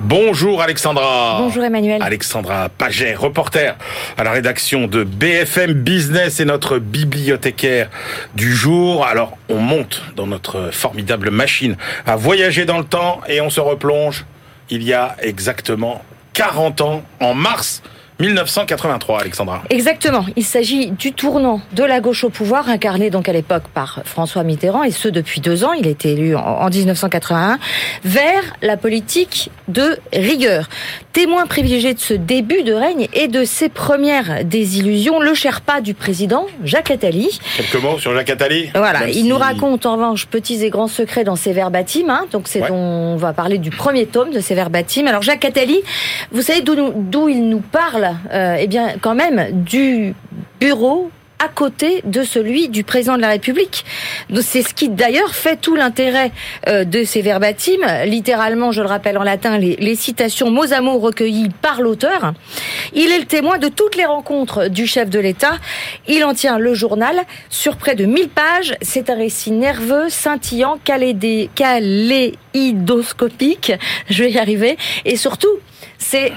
Bonjour 0.00 0.62
Alexandra. 0.62 1.38
Bonjour 1.38 1.62
Emmanuel. 1.62 2.02
Alexandra 2.02 2.68
Paget, 2.68 3.14
reporter 3.14 3.76
à 4.16 4.24
la 4.24 4.32
rédaction 4.32 4.86
de 4.86 5.04
BFM 5.04 5.72
Business 5.72 6.40
et 6.40 6.44
notre 6.44 6.78
bibliothécaire 6.78 7.90
du 8.34 8.54
jour. 8.54 9.06
Alors, 9.06 9.38
on 9.48 9.58
monte 9.58 10.02
dans 10.16 10.26
notre 10.26 10.70
formidable 10.72 11.30
machine 11.30 11.76
à 12.06 12.16
voyager 12.16 12.64
dans 12.64 12.78
le 12.78 12.84
temps 12.84 13.20
et 13.28 13.40
on 13.40 13.50
se 13.50 13.60
replonge 13.60 14.24
il 14.70 14.82
y 14.82 14.92
a 14.92 15.16
exactement 15.22 16.02
40 16.32 16.80
ans, 16.80 17.02
en 17.20 17.34
mars 17.34 17.82
1983, 18.20 19.20
Alexandra. 19.20 19.62
Exactement. 19.70 20.24
Il 20.36 20.44
s'agit 20.44 20.90
du 20.90 21.12
tournant 21.12 21.60
de 21.72 21.84
la 21.84 22.00
gauche 22.00 22.24
au 22.24 22.30
pouvoir, 22.30 22.68
incarné 22.68 23.10
donc 23.10 23.28
à 23.28 23.32
l'époque 23.32 23.64
par 23.72 24.00
François 24.04 24.42
Mitterrand, 24.42 24.82
et 24.82 24.90
ce 24.90 25.08
depuis 25.08 25.40
deux 25.40 25.64
ans. 25.64 25.72
Il 25.72 25.86
a 25.86 25.90
été 25.90 26.12
élu 26.12 26.34
en, 26.34 26.40
en 26.40 26.68
1981, 26.68 27.58
vers 28.04 28.42
la 28.62 28.76
politique 28.76 29.50
de 29.68 29.98
rigueur. 30.12 30.68
Témoin 31.12 31.46
privilégié 31.46 31.94
de 31.94 31.98
ce 32.00 32.14
début 32.14 32.62
de 32.64 32.72
règne 32.72 33.08
et 33.12 33.28
de 33.28 33.44
ses 33.44 33.68
premières 33.68 34.44
désillusions, 34.44 35.20
le 35.20 35.34
Sherpa 35.34 35.80
du 35.80 35.94
président, 35.94 36.46
Jacques 36.64 36.90
Attali. 36.90 37.38
Quelques 37.56 37.82
mots 37.82 37.98
sur 37.98 38.14
Jacques 38.14 38.30
Attali 38.30 38.70
Voilà, 38.74 39.00
Même 39.00 39.08
il 39.10 39.14
si- 39.14 39.24
nous 39.24 39.38
raconte 39.38 39.86
en 39.86 39.94
revanche 39.94 40.26
petits 40.26 40.64
et 40.64 40.70
grands 40.70 40.88
secrets 40.88 41.24
dans 41.24 41.36
ses 41.36 41.52
verbatims. 41.52 42.10
Hein, 42.10 42.26
donc 42.32 42.48
c'est 42.48 42.62
Ouais. 42.62 42.70
on 42.70 43.16
va 43.16 43.32
parler 43.32 43.58
du 43.58 43.70
premier 43.70 44.06
tome 44.06 44.30
de 44.32 44.40
ses 44.40 44.54
verbatims. 44.56 45.06
Alors 45.06 45.22
Jacques 45.22 45.44
Attali, 45.44 45.80
vous 46.32 46.42
savez 46.42 46.62
d'où 46.62 47.28
il 47.28 47.48
nous 47.48 47.60
parle? 47.60 48.07
Euh, 48.32 48.56
Eh 48.58 48.66
bien, 48.66 48.94
quand 49.00 49.14
même 49.14 49.62
du 49.64 50.14
bureau 50.60 51.10
à 51.38 51.48
côté 51.48 52.02
de 52.04 52.22
celui 52.22 52.68
du 52.68 52.84
président 52.84 53.16
de 53.16 53.22
la 53.22 53.28
République. 53.28 53.84
C'est 54.40 54.62
ce 54.62 54.74
qui 54.74 54.88
d'ailleurs 54.88 55.34
fait 55.34 55.56
tout 55.56 55.74
l'intérêt 55.76 56.32
euh, 56.66 56.82
de 56.84 57.04
ces 57.04 57.22
verbatims. 57.22 57.86
Littéralement, 58.04 58.72
je 58.72 58.82
le 58.82 58.88
rappelle 58.88 59.16
en 59.18 59.22
latin, 59.22 59.56
les, 59.58 59.76
les 59.76 59.94
citations 59.94 60.50
mots 60.50 60.72
à 60.72 60.80
mots 60.80 60.98
recueillies 60.98 61.50
par 61.62 61.80
l'auteur. 61.80 62.32
Il 62.92 63.12
est 63.12 63.18
le 63.18 63.26
témoin 63.26 63.58
de 63.58 63.68
toutes 63.68 63.94
les 63.96 64.04
rencontres 64.04 64.68
du 64.68 64.86
chef 64.86 65.08
de 65.10 65.18
l'État. 65.20 65.52
Il 66.08 66.24
en 66.24 66.34
tient 66.34 66.58
le 66.58 66.74
journal 66.74 67.16
sur 67.50 67.76
près 67.76 67.94
de 67.94 68.04
1000 68.04 68.28
pages. 68.28 68.74
C'est 68.82 69.10
un 69.10 69.16
récit 69.16 69.52
nerveux, 69.52 70.08
scintillant, 70.08 70.80
calédé, 70.84 71.50
kaléidoscopique. 71.54 73.72
Je 74.10 74.24
vais 74.24 74.32
y 74.32 74.38
arriver. 74.38 74.76
Et 75.04 75.16
surtout, 75.16 75.54
c'est 75.98 76.32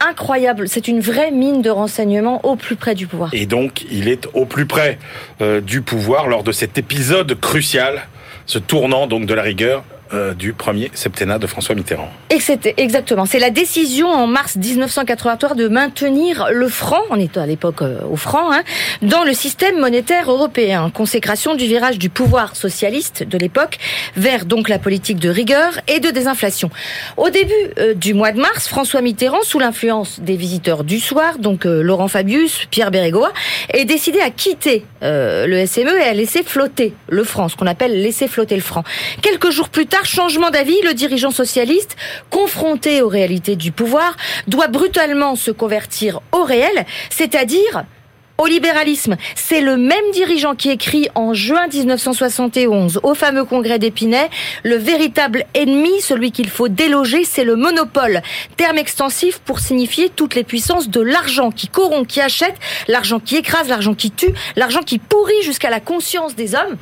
incroyable. 0.00 0.68
C'est 0.68 0.88
une 0.88 1.00
vraie 1.00 1.30
mine 1.30 1.62
de 1.62 1.70
renseignements 1.70 2.44
au 2.44 2.56
plus 2.56 2.76
près 2.76 2.94
du 2.94 3.06
pouvoir. 3.06 3.30
Et 3.32 3.46
donc, 3.46 3.84
il 3.90 4.08
est 4.08 4.26
au 4.34 4.46
plus 4.46 4.66
près 4.66 4.98
euh, 5.40 5.60
du 5.60 5.82
pouvoir 5.82 6.28
lors 6.28 6.42
de 6.42 6.52
cet 6.52 6.78
épisode 6.78 7.38
crucial, 7.38 8.02
ce 8.46 8.58
tournant 8.58 9.06
donc 9.06 9.26
de 9.26 9.34
la 9.34 9.42
rigueur 9.42 9.84
euh, 10.12 10.34
du 10.34 10.52
premier 10.52 10.90
septennat 10.92 11.38
de 11.38 11.46
François 11.46 11.76
Mitterrand. 11.76 12.10
Exactement. 12.76 13.26
C'est 13.26 13.38
la 13.38 13.50
décision 13.50 14.08
en 14.08 14.26
mars 14.26 14.56
1983 14.56 15.54
de 15.54 15.68
maintenir 15.68 16.48
le 16.50 16.68
franc, 16.68 17.02
on 17.10 17.20
est 17.20 17.36
à 17.36 17.46
l'époque 17.46 17.82
euh, 17.82 18.00
au 18.10 18.16
franc, 18.16 18.50
hein, 18.52 18.62
dans 19.02 19.22
le 19.22 19.32
système 19.32 19.78
monétaire 19.78 20.28
européen. 20.28 20.90
Consécration 20.92 21.54
du 21.54 21.66
virage 21.66 21.96
du 21.96 22.08
pouvoir 22.08 22.56
socialiste 22.56 23.22
de 23.22 23.38
l'époque 23.38 23.78
vers 24.16 24.46
donc 24.46 24.68
la 24.68 24.80
politique 24.80 25.18
de 25.18 25.28
rigueur 25.28 25.78
et 25.86 26.00
de 26.00 26.10
désinflation. 26.10 26.70
Au 27.16 27.30
début 27.30 27.52
euh, 27.78 27.94
du 27.94 28.12
mois 28.12 28.32
de 28.32 28.40
mars, 28.40 28.66
François 28.66 29.02
Mitterrand, 29.02 29.42
sous 29.42 29.60
l'influence 29.60 30.18
des 30.18 30.34
visiteurs 30.34 30.82
du 30.82 30.98
soir, 30.98 31.38
donc 31.38 31.64
Laurent 31.64 32.08
Fabius, 32.08 32.66
Pierre 32.72 32.90
Bérégois, 32.90 33.32
est 33.72 33.84
décidé 33.84 34.20
à 34.20 34.30
quitter 34.30 34.84
le 35.02 35.66
SME 35.66 35.98
et 36.00 36.02
à 36.02 36.14
laisser 36.14 36.42
flotter 36.42 36.94
le 37.08 37.22
franc, 37.22 37.48
ce 37.48 37.56
qu'on 37.56 37.66
appelle 37.66 38.00
laisser 38.00 38.26
flotter 38.26 38.56
le 38.56 38.60
franc. 38.60 38.82
Quelques 39.22 39.50
jours 39.50 39.68
plus 39.68 39.86
tard, 39.86 39.99
Par 40.00 40.06
changement 40.06 40.48
d'avis, 40.48 40.80
le 40.82 40.94
dirigeant 40.94 41.30
socialiste, 41.30 41.94
confronté 42.30 43.02
aux 43.02 43.08
réalités 43.08 43.54
du 43.54 43.70
pouvoir, 43.70 44.16
doit 44.46 44.68
brutalement 44.68 45.36
se 45.36 45.50
convertir 45.50 46.22
au 46.32 46.42
réel, 46.42 46.86
c'est-à-dire 47.10 47.84
au 48.38 48.46
libéralisme. 48.46 49.18
C'est 49.34 49.60
le 49.60 49.76
même 49.76 50.10
dirigeant 50.14 50.54
qui 50.54 50.70
écrit 50.70 51.10
en 51.14 51.34
juin 51.34 51.66
1971 51.70 53.00
au 53.02 53.14
fameux 53.14 53.44
congrès 53.44 53.78
d'Épinay, 53.78 54.30
le 54.62 54.76
véritable 54.76 55.44
ennemi, 55.52 56.00
celui 56.00 56.32
qu'il 56.32 56.48
faut 56.48 56.68
déloger, 56.68 57.24
c'est 57.24 57.44
le 57.44 57.56
monopole. 57.56 58.22
Terme 58.56 58.78
extensif 58.78 59.38
pour 59.40 59.60
signifier 59.60 60.08
toutes 60.08 60.34
les 60.34 60.44
puissances 60.44 60.88
de 60.88 61.02
l'argent 61.02 61.50
qui 61.50 61.68
corrompt, 61.68 62.08
qui 62.08 62.22
achète, 62.22 62.54
l'argent 62.88 63.20
qui 63.20 63.36
écrase, 63.36 63.68
l'argent 63.68 63.92
qui 63.94 64.10
tue, 64.10 64.32
l'argent 64.56 64.80
qui 64.80 64.98
pourrit 64.98 65.42
jusqu'à 65.42 65.68
la 65.68 65.80
conscience 65.80 66.34
des 66.34 66.54
hommes 66.54 66.78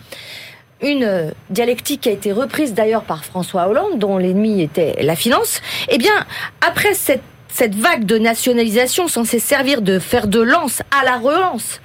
une 0.81 1.33
dialectique 1.51 2.03
qui 2.03 2.09
a 2.09 2.13
été 2.13 2.33
reprise 2.33 2.75
d'ailleurs 2.75 3.03
par 3.03 3.25
François 3.25 3.69
Hollande, 3.69 3.99
dont 3.99 4.19
l'ennemi 4.19 4.63
était 4.63 4.97
la 5.03 5.17
finance, 5.17 5.61
eh 5.89 5.99
bien, 5.99 6.27
après 6.61 6.95
cette 6.95 7.23
cette 7.51 7.75
vague 7.75 8.05
de 8.05 8.19
nationalisation 8.19 9.09
censée 9.09 9.39
servir 9.39 9.83
de 9.83 9.99
fer 9.99 10.29
de 10.29 10.41
lance 10.41 10.83
à 10.91 11.05
la 11.05 11.17
relance 11.17 11.81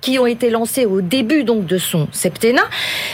qui 0.00 0.18
ont 0.18 0.26
été 0.26 0.50
lancées 0.50 0.86
au 0.86 1.00
début 1.00 1.42
donc 1.42 1.66
de 1.66 1.78
son 1.78 2.06
septennat. 2.12 2.62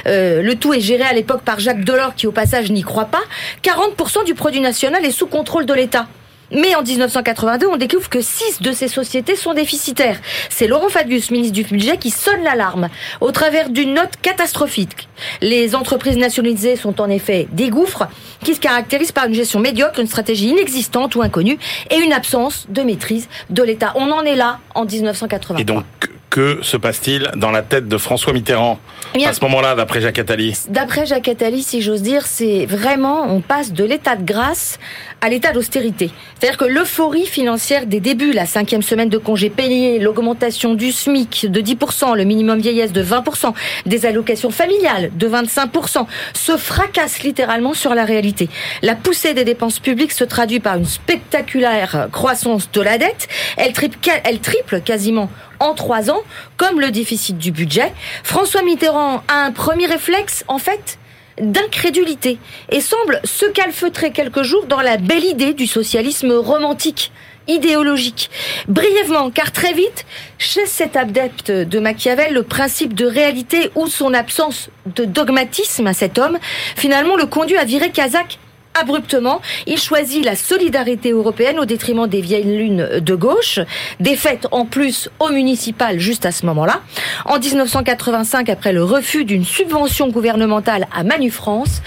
Euh, 0.07 0.43
le 0.43 0.57
tout 0.57 0.75
est 0.75 0.81
géré 0.81 1.05
à 1.05 1.13
l'époque 1.13 1.43
par 1.43 1.59
Jacques 1.59 1.85
Delors 1.85 2.15
qui 2.15 2.27
au 2.27 2.33
passage 2.33 2.71
n'y 2.71 2.83
croit 2.83 3.07
pas. 3.07 3.23
40% 3.63 4.25
du 4.27 4.35
produit 4.35 4.61
national 4.61 5.05
est 5.05 5.11
sous 5.11 5.27
contrôle 5.27 5.65
de 5.65 5.73
l'État. 5.73 6.07
Mais 6.53 6.75
en 6.75 6.83
1982, 6.83 7.67
on 7.67 7.77
découvre 7.77 8.09
que 8.09 8.21
six 8.21 8.61
de 8.61 8.73
ces 8.73 8.89
sociétés 8.89 9.37
sont 9.37 9.55
déficitaires. 9.55 10.21
C'est 10.51 10.67
Laurent 10.67 10.89
Fabius, 10.89 11.31
ministre 11.31 11.55
du 11.55 11.65
Budget, 11.65 11.97
qui 11.97 12.11
sonne 12.11 12.43
l'alarme 12.43 12.89
au 13.21 13.33
travers 13.33 13.71
d'une 13.71 13.95
note 13.95 14.17
catastrophique. 14.21 15.09
Les 15.41 15.75
entreprises 15.75 16.17
nationalisées 16.17 16.77
sont 16.77 17.01
en 17.01 17.09
effet 17.09 17.49
des 17.53 17.71
gouffres 17.71 18.07
qui 18.45 18.55
se 18.55 18.61
caractérisent 18.61 19.13
par 19.13 19.27
une 19.27 19.35
gestion 19.35 19.61
médiocre, 19.61 19.99
une 19.99 20.07
stratégie 20.07 20.49
inexistante 20.49 21.15
ou 21.17 21.23
inconnue 21.23 21.59
et 21.91 21.97
une 21.97 22.13
absence 22.13 22.67
de 22.69 22.83
maîtrise 22.83 23.29
de 23.51 23.63
l'État. 23.63 23.93
On 23.95 24.11
en 24.11 24.23
est 24.23 24.37
là 24.37 24.59
en 24.75 24.85
1980. 24.85 25.59
Et 25.59 25.65
donc, 25.65 25.85
que 26.33 26.61
se 26.63 26.79
passe-t-il 26.79 27.31
dans 27.37 27.51
la 27.51 27.61
tête 27.61 27.89
de 27.89 27.99
François 27.99 28.33
Mitterrand 28.33 28.79
eh 29.15 29.27
à 29.27 29.35
ce 29.35 29.43
moment-là, 29.43 29.75
d'après 29.75 30.01
Jacques 30.01 30.19
Attali? 30.19 30.57
D'après 30.71 31.05
Jacques 31.05 31.29
Attali, 31.29 31.63
si 31.63 31.83
j'ose 31.83 32.01
dire, 32.01 32.27
c'est 32.27 32.65
vraiment, 32.65 33.27
on 33.29 33.43
passe 33.43 33.75
de 33.75 33.85
l'état 33.85 34.17
de 34.17 34.25
grâce 34.25 34.79
à 35.21 35.29
l'état 35.29 35.53
d'austérité. 35.53 36.11
C'est-à-dire 36.39 36.57
que 36.57 36.65
l'euphorie 36.65 37.27
financière 37.27 37.85
des 37.85 38.01
débuts, 38.01 38.33
la 38.33 38.47
cinquième 38.47 38.81
semaine 38.81 39.11
de 39.11 39.19
congés 39.19 39.51
payés, 39.51 39.99
l'augmentation 39.99 40.73
du 40.73 40.91
SMIC 40.91 41.51
de 41.51 41.61
10%, 41.61 42.17
le 42.17 42.25
minimum 42.25 42.59
vieillesse 42.59 42.93
de 42.93 43.05
20%, 43.05 43.53
des 43.85 44.07
allocations 44.07 44.51
familiales 44.51 45.11
de 45.15 45.29
25%, 45.29 46.07
se 46.33 46.57
fracasse 46.57 47.23
littéralement 47.23 47.75
sur 47.75 47.95
la 47.95 48.07
réalité. 48.07 48.49
La 48.81 48.95
poussée 48.95 49.35
des 49.35 49.45
dépenses 49.45 49.81
publiques 49.81 50.13
se 50.13 50.25
traduit 50.25 50.61
par 50.61 50.79
une 50.79 50.87
spectaculaire 50.87 52.09
croissance 52.11 52.71
de 52.73 52.81
la 52.81 52.97
dette. 52.97 53.29
Elle 53.59 53.75
triple, 53.75 53.99
elle 54.25 54.41
triple 54.41 54.81
quasiment 54.81 55.29
en 55.63 55.75
trois 55.75 56.11
ans, 56.11 56.21
comme 56.57 56.81
le 56.81 56.91
déficit 56.91 57.39
du 57.39 57.53
budget. 57.53 57.93
François 58.25 58.63
Mitterrand 58.63 59.23
a 59.29 59.45
un 59.45 59.53
premier 59.53 59.87
réflexe, 59.87 60.45
en 60.49 60.59
fait, 60.59 60.99
d'incrédulité 61.41 62.39
et 62.71 62.81
semble 62.81 63.21
se 63.25 63.47
calfeutrer 63.47 64.11
quelques 64.11 64.43
jours 64.43 64.67
dans 64.67 64.81
la 64.81 64.97
belle 64.97 65.25
idée 65.25 65.55
du 65.55 65.67
socialisme 65.67 66.33
romantique 66.33 67.13
idéologique. 67.49 68.31
Brièvement, 68.69 69.31
car 69.31 69.51
très 69.51 69.73
vite, 69.73 70.05
chez 70.39 70.67
cet 70.67 70.97
adepte 70.97 71.51
de 71.51 71.79
Machiavel, 71.79 72.35
le 72.35 72.43
principe 72.43 72.95
de 72.95 73.07
réalité 73.07 73.71
ou 73.75 73.87
son 73.87 74.15
absence 74.15 74.71
de 74.95 75.05
dogmatisme 75.05 75.87
à 75.87 75.93
cet 75.93 76.19
homme, 76.19 76.39
finalement 76.77 77.17
le 77.17 77.27
conduit 77.27 77.57
à 77.57 77.65
virer 77.65 77.91
Kazakh 77.91 78.39
abruptement. 78.75 79.41
Il 79.67 79.79
choisit 79.79 80.25
la 80.25 80.37
solidarité 80.37 81.11
européenne 81.11 81.59
au 81.59 81.65
détriment 81.65 82.07
des 82.07 82.21
vieilles 82.21 82.57
lunes 82.57 83.01
de 83.01 83.15
gauche, 83.15 83.61
défaite 84.01 84.47
en 84.51 84.65
plus 84.65 85.09
au 85.19 85.29
municipal 85.31 85.99
juste 85.99 86.27
à 86.27 86.33
ce 86.33 86.47
moment-là. 86.47 86.81
En 87.25 87.39
1985, 87.39 88.49
après 88.49 88.73
le 88.73 88.85
refus 88.85 89.25
d'une 89.25 89.45
subvention 89.45 90.09
gouvernementale 90.09 90.87
à 90.95 91.05
Manu 91.05 91.31
France, 91.31 91.83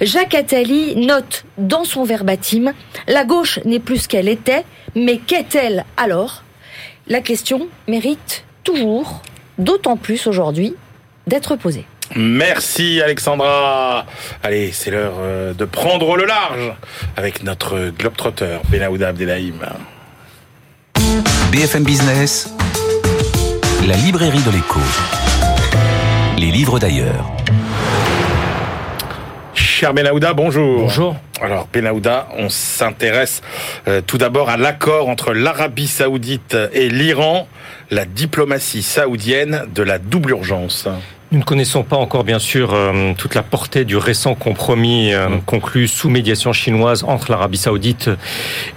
Jacques 0.00 0.34
Attali 0.34 0.96
note 0.96 1.44
dans 1.56 1.84
son 1.84 2.04
verbatim 2.04 2.72
La 3.06 3.24
gauche 3.24 3.60
n'est 3.64 3.80
plus 3.80 3.98
ce 3.98 4.08
qu'elle 4.08 4.28
était, 4.28 4.64
mais 4.94 5.18
qu'est-elle 5.18 5.84
alors? 5.96 6.42
La 7.08 7.20
question 7.20 7.68
mérite 7.86 8.44
toujours, 8.64 9.22
d'autant 9.58 9.96
plus 9.96 10.26
aujourd'hui, 10.26 10.74
d'être 11.26 11.56
posée. 11.56 11.86
Merci 12.16 13.00
Alexandra. 13.02 14.06
Allez, 14.42 14.72
c'est 14.72 14.90
l'heure 14.90 15.14
euh, 15.20 15.52
de 15.52 15.64
prendre 15.64 16.16
le 16.16 16.24
large 16.24 16.72
avec 17.16 17.42
notre 17.42 17.90
globetrotter 17.90 18.58
Benaouda 18.70 19.08
Abdelhaim. 19.08 19.60
BFM 21.52 21.84
Business, 21.84 22.52
la 23.86 23.96
librairie 23.96 24.42
de 24.42 24.50
l'écho. 24.50 24.80
Les 26.38 26.50
livres 26.50 26.78
d'ailleurs. 26.78 27.30
Cher 29.54 29.92
Benaouda, 29.92 30.32
bonjour. 30.34 30.80
Bonjour. 30.80 31.16
Alors 31.40 31.68
Benaouda, 31.72 32.28
on 32.36 32.48
s'intéresse 32.48 33.42
euh, 33.86 34.00
tout 34.00 34.18
d'abord 34.18 34.50
à 34.50 34.56
l'accord 34.56 35.08
entre 35.08 35.32
l'Arabie 35.32 35.86
saoudite 35.86 36.56
et 36.72 36.88
l'Iran, 36.88 37.48
la 37.90 38.04
diplomatie 38.04 38.82
saoudienne 38.82 39.66
de 39.74 39.82
la 39.82 39.98
double 39.98 40.30
urgence. 40.30 40.88
Nous 41.30 41.40
ne 41.40 41.44
connaissons 41.44 41.82
pas 41.82 41.96
encore, 41.96 42.24
bien 42.24 42.38
sûr, 42.38 42.72
euh, 42.72 43.12
toute 43.18 43.34
la 43.34 43.42
portée 43.42 43.84
du 43.84 43.98
récent 43.98 44.34
compromis 44.34 45.12
euh, 45.12 45.28
conclu 45.44 45.86
sous 45.86 46.08
médiation 46.08 46.54
chinoise 46.54 47.04
entre 47.06 47.30
l'Arabie 47.30 47.58
saoudite 47.58 48.08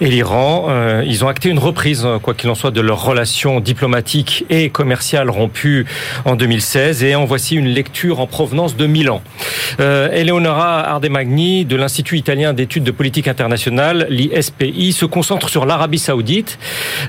et 0.02 0.08
l'Iran. 0.08 0.66
Euh, 0.68 1.02
ils 1.08 1.24
ont 1.24 1.30
acté 1.30 1.48
une 1.48 1.60
reprise, 1.60 2.06
quoi 2.22 2.34
qu'il 2.34 2.50
en 2.50 2.56
soit, 2.56 2.72
de 2.72 2.82
leurs 2.82 3.06
relations 3.06 3.62
diplomatiques 3.62 4.44
et 4.50 4.70
commerciales 4.70 5.30
rompues 5.30 5.86
en 6.26 6.36
2016. 6.36 7.06
Et 7.06 7.16
en 7.16 7.24
voici 7.24 7.56
une 7.56 7.70
lecture 7.70 8.20
en 8.20 8.28
provenance 8.28 8.76
de 8.76 8.86
Milan. 8.86 9.22
Eleonora 9.80 10.82
Ardemagni, 10.82 11.64
de 11.64 11.78
l'Institut 11.78 12.18
italien 12.18 12.52
d'études 12.52 12.84
de 12.84 12.92
politique 12.92 13.30
internationale, 13.30 14.08
l'ISPI, 14.10 14.92
se 14.92 15.06
concentre 15.06 15.48
sur 15.48 15.66
l'Arabie 15.66 16.00
saoudite. 16.00 16.60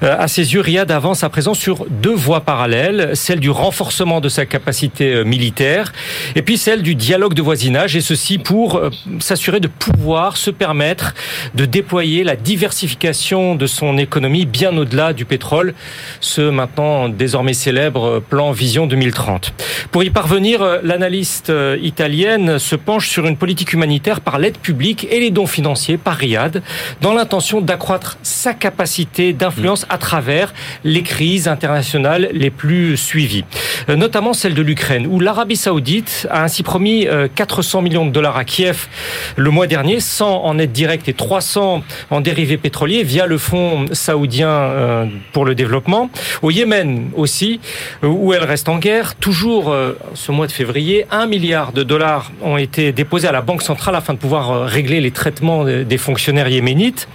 à 0.03 0.28
ses 0.28 0.55
yeux, 0.55 0.61
Riyad 0.61 0.93
avance 0.93 1.24
à 1.24 1.28
présent 1.28 1.55
sur 1.55 1.86
deux 1.90 2.14
voies 2.14 2.43
parallèles, 2.43 3.11
celle 3.14 3.40
du 3.40 3.51
renforcement 3.51 4.20
de 4.20 4.28
sa 4.28 4.47
capacité 4.47 5.24
militaire 5.33 5.93
et 6.35 6.43
puis 6.43 6.59
celle 6.59 6.83
du 6.83 6.95
dialogue 6.95 7.35
de 7.35 7.43
voisinage, 7.43 7.97
et 7.97 8.01
ceci 8.01 8.39
pour 8.39 8.76
euh, 8.76 8.91
s'assurer 9.20 9.61
de 9.61 9.68
pouvoir 9.68 10.37
se 10.37 10.51
permettre 10.51 11.14
de 11.55 11.64
déployer 11.64 12.24
la 12.24 12.37
diversification 12.37 13.55
de 13.55 13.66
son 13.66 13.99
économie 13.99 14.47
bien 14.47 14.76
au-delà 14.76 15.12
du 15.12 15.24
pétrole, 15.24 15.74
ce 16.20 16.43
maintenant 16.43 17.09
désormais 17.09 17.53
célèbre 17.53 18.20
plan 18.20 18.53
Vision 18.53 18.87
2030. 18.87 19.53
Pour 19.91 20.05
y 20.05 20.11
parvenir, 20.11 20.62
euh, 20.62 20.78
l'analyste 20.83 21.51
euh, 21.51 21.76
italienne 21.83 22.59
se 22.59 22.76
penche 22.76 23.09
sur 23.09 23.26
une 23.26 23.37
politique 23.37 23.72
humanitaire 23.72 24.20
par 24.20 24.39
l'aide 24.39 24.59
publique 24.59 25.07
et 25.11 25.20
les 25.20 25.30
dons 25.30 25.47
financiers 25.47 25.97
par 25.97 26.16
Riyad, 26.16 26.62
dans 27.01 27.14
l'intention 27.14 27.61
d'accroître 27.61 28.18
sa 28.22 28.55
capacité 28.55 29.33
d'influence 29.33 29.87
à 29.89 29.99
travers 29.99 30.53
les 30.85 31.03
crises 31.03 31.49
internationales 31.49 32.30
les 32.33 32.51
plus 32.51 32.97
suivies, 32.97 33.45
notamment 33.89 34.33
celle 34.33 34.55
de 34.55 34.62
l'Ukraine, 34.62 35.07
où 35.07 35.20
l'Arabie 35.20 35.57
Saoudite 35.57 36.21
a 36.30 36.44
ainsi 36.44 36.62
promis 36.62 37.06
400 37.34 37.78
euh, 37.78 37.82
millions 37.82 38.06
de 38.06 38.10
dollars 38.10 38.36
à 38.36 38.44
Kiev 38.44 38.88
le 39.36 39.50
mois 39.50 39.66
dernier, 39.66 40.00
100 40.00 40.44
en 40.44 40.58
aide 40.58 40.72
directe 40.72 41.08
et 41.08 41.12
300 41.12 41.82
en 42.10 42.20
dérivés 42.20 42.56
pétroliers 42.56 43.02
via 43.02 43.26
le 43.26 43.38
fonds 43.38 43.86
saoudien 43.92 44.48
euh, 44.48 45.06
pour 45.32 45.44
le 45.44 45.54
développement. 45.54 46.10
Au 46.42 46.50
Yémen 46.50 47.10
aussi, 47.16 47.60
euh, 48.04 48.08
où 48.08 48.32
elle 48.32 48.44
reste 48.44 48.68
en 48.68 48.78
guerre, 48.78 49.14
toujours 49.14 49.74
ce 50.14 50.32
mois 50.32 50.46
de 50.46 50.52
février, 50.52 51.06
1 51.10 51.26
milliard 51.26 51.72
de 51.72 51.82
dollars 51.82 52.32
ont 52.42 52.56
été 52.56 52.92
déposés 52.92 53.28
à 53.28 53.32
la 53.32 53.42
Banque 53.42 53.62
centrale 53.62 53.94
afin 53.94 54.14
de 54.14 54.18
pouvoir 54.18 54.66
régler 54.66 55.00
les 55.00 55.10
traitements 55.10 55.64
des 55.64 55.98
fonctionnaires 55.98 56.48
yéménites, 56.48 57.08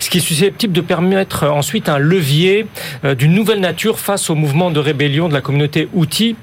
ce 0.00 0.10
qui 0.10 0.18
est 0.18 0.20
susceptible 0.20 0.72
de 0.72 0.80
permettre 0.80 1.46
ensuite 1.48 1.88
un 1.88 1.98
levier 1.98 2.66
d'une 3.16 3.32
nouvelle 3.32 3.60
nature 3.60 3.98
face 3.98 4.30
au 4.30 4.34
mouvement 4.34 4.70
de 4.70 4.80
rébellion 4.80 5.28
de 5.28 5.34
la 5.34 5.40
communauté 5.40 5.88
Houthi, 5.94 6.36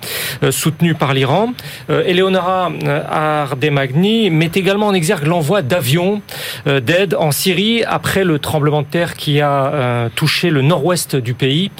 soutenu 0.49 0.95
par 0.95 1.13
l'Iran. 1.13 1.53
Euh, 2.01 2.11
Eleonora 2.11 2.71
euh, 2.83 3.03
Ardemagni 3.09 4.29
met 4.29 4.51
également 4.53 4.87
en 4.87 4.93
exergue 4.93 5.25
l'envoi 5.25 5.61
d'avions 5.61 6.21
euh, 6.67 6.79
d'aide 6.79 7.15
en 7.15 7.31
Syrie 7.31 7.83
après 7.85 8.23
le 8.23 8.39
tremblement 8.39 8.81
de 8.81 8.87
terre 8.87 9.15
qui 9.15 9.41
a 9.41 10.09
touché 10.15 10.49
le 10.49 10.61
nord-ouest 10.61 11.15
du 11.15 11.33
pays, 11.33 11.71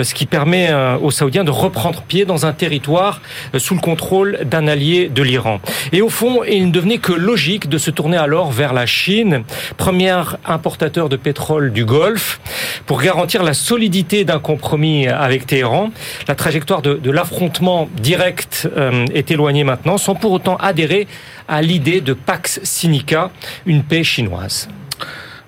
ce 0.00 0.14
qui 0.14 0.26
permet 0.26 0.72
aux 1.02 1.10
Saoudiens 1.10 1.44
de 1.44 1.50
reprendre 1.50 2.02
pied 2.02 2.24
dans 2.24 2.46
un 2.46 2.52
territoire 2.52 3.20
sous 3.56 3.74
le 3.74 3.80
contrôle 3.80 4.38
d'un 4.44 4.68
allié 4.68 5.08
de 5.08 5.22
l'Iran. 5.22 5.60
Et 5.92 6.02
au 6.02 6.08
fond, 6.08 6.42
il 6.44 6.66
ne 6.66 6.72
devenait 6.72 6.98
que 6.98 7.12
logique 7.12 7.68
de 7.68 7.78
se 7.78 7.90
tourner 7.90 8.16
alors 8.16 8.50
vers 8.50 8.72
la 8.72 8.86
Chine, 8.86 9.44
premier 9.76 10.20
importateur 10.44 11.08
de 11.08 11.16
pétrole 11.16 11.72
du 11.72 11.84
Golfe, 11.84 12.40
pour 12.86 13.00
garantir 13.00 13.42
la 13.42 13.54
solidité 13.54 14.24
d'un 14.24 14.38
compromis 14.38 15.08
avec 15.08 15.46
Téhéran. 15.46 15.90
La 16.26 16.34
trajectoire 16.34 16.82
de, 16.82 16.94
de 16.94 17.10
l'affrontement 17.10 17.88
direct 18.00 18.68
est 19.14 19.30
éloigné 19.30 19.64
maintenant, 19.68 19.98
sans 19.98 20.14
pour 20.14 20.32
autant 20.32 20.56
adhérer 20.56 21.06
à 21.46 21.60
l'idée 21.60 22.00
de 22.00 22.14
Pax 22.14 22.60
Sinica, 22.62 23.30
une 23.66 23.82
paix 23.82 24.02
chinoise. 24.02 24.68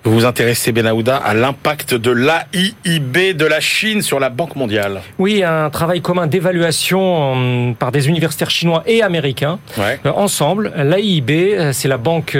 Vous 0.03 0.15
vous 0.15 0.25
intéressez, 0.25 0.73
Benahouda, 0.73 1.19
à 1.19 1.35
l'impact 1.35 1.93
de 1.93 2.11
l'AIIB 2.11 3.37
de 3.37 3.45
la 3.45 3.61
Chine 3.61 4.01
sur 4.01 4.19
la 4.19 4.31
Banque 4.31 4.57
mondiale. 4.57 5.03
Oui, 5.19 5.43
un 5.43 5.69
travail 5.69 6.01
commun 6.01 6.27
d'évaluation 6.27 7.35
euh, 7.37 7.73
par 7.75 7.93
des 7.93 8.09
universitaires 8.09 8.49
chinois 8.49 8.83
et 8.87 9.03
américains. 9.03 9.59
Ouais. 9.77 10.01
Euh, 10.07 10.13
ensemble, 10.17 10.73
l'AIIB, 10.75 11.31
euh, 11.31 11.73
c'est 11.75 11.89
la 11.89 11.99
Banque 11.99 12.35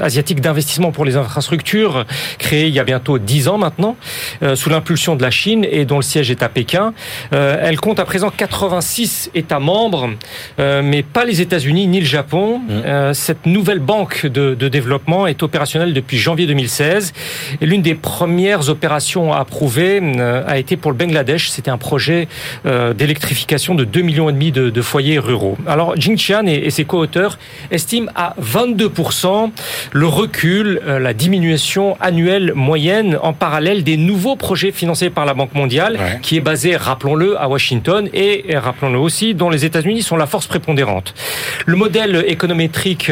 asiatique 0.00 0.40
d'investissement 0.40 0.90
pour 0.90 1.04
les 1.04 1.16
infrastructures, 1.16 2.06
créée 2.38 2.66
il 2.66 2.74
y 2.74 2.80
a 2.80 2.84
bientôt 2.84 3.18
dix 3.18 3.46
ans 3.46 3.56
maintenant, 3.56 3.96
sous 4.54 4.68
l'impulsion 4.68 5.14
de 5.14 5.22
la 5.22 5.30
Chine 5.30 5.64
et 5.70 5.84
dont 5.84 5.96
le 5.96 6.02
siège 6.02 6.30
est 6.30 6.42
à 6.42 6.48
Pékin. 6.48 6.92
Elle 7.30 7.78
compte 7.78 8.00
à 8.00 8.04
présent 8.04 8.30
86 8.36 9.30
États 9.34 9.60
membres, 9.60 10.10
mais 10.58 11.02
pas 11.02 11.24
les 11.24 11.40
États-Unis 11.40 11.86
ni 11.86 12.00
le 12.00 12.06
Japon. 12.06 12.58
Mmh. 12.58 13.14
Cette 13.14 13.46
nouvelle 13.46 13.78
banque 13.78 14.26
de, 14.26 14.54
de 14.54 14.68
développement 14.68 15.26
est 15.26 15.42
opérationnelle 15.42 15.94
depuis 15.94 16.18
janvier 16.18 16.46
2000 16.46 16.63
2016. 16.64 17.12
Et 17.60 17.66
l'une 17.66 17.82
des 17.82 17.94
premières 17.94 18.68
opérations 18.68 19.32
approuvées 19.32 20.00
euh, 20.02 20.42
a 20.46 20.58
été 20.58 20.76
pour 20.76 20.90
le 20.90 20.96
Bangladesh. 20.96 21.50
C'était 21.50 21.70
un 21.70 21.78
projet 21.78 22.28
euh, 22.66 22.94
d'électrification 22.94 23.74
de 23.74 23.84
2 23.84 24.00
millions 24.02 24.28
et 24.28 24.32
demi 24.32 24.52
de, 24.52 24.82
foyers 24.82 25.18
ruraux. 25.18 25.56
Alors, 25.66 25.96
Jing 25.96 26.16
Qian 26.16 26.46
et, 26.46 26.70
ses 26.70 26.84
co-auteurs 26.84 27.38
estiment 27.70 28.10
à 28.14 28.34
22% 28.42 29.50
le 29.92 30.06
recul, 30.06 30.80
euh, 30.86 30.98
la 30.98 31.14
diminution 31.14 31.96
annuelle 32.00 32.52
moyenne 32.54 33.18
en 33.22 33.32
parallèle 33.32 33.82
des 33.84 33.96
nouveaux 33.96 34.36
projets 34.36 34.72
financés 34.72 35.10
par 35.10 35.24
la 35.24 35.34
Banque 35.34 35.54
mondiale, 35.54 35.94
Ouais. 35.94 36.18
qui 36.22 36.36
est 36.36 36.40
basé, 36.40 36.76
rappelons-le, 36.76 37.40
à 37.40 37.48
Washington 37.48 38.08
et, 38.12 38.56
rappelons-le 38.56 38.98
aussi, 38.98 39.34
dont 39.34 39.50
les 39.50 39.64
États-Unis 39.64 40.02
sont 40.02 40.16
la 40.16 40.26
force 40.26 40.46
prépondérante. 40.46 41.14
Le 41.66 41.76
modèle 41.76 42.24
économétrique 42.26 43.10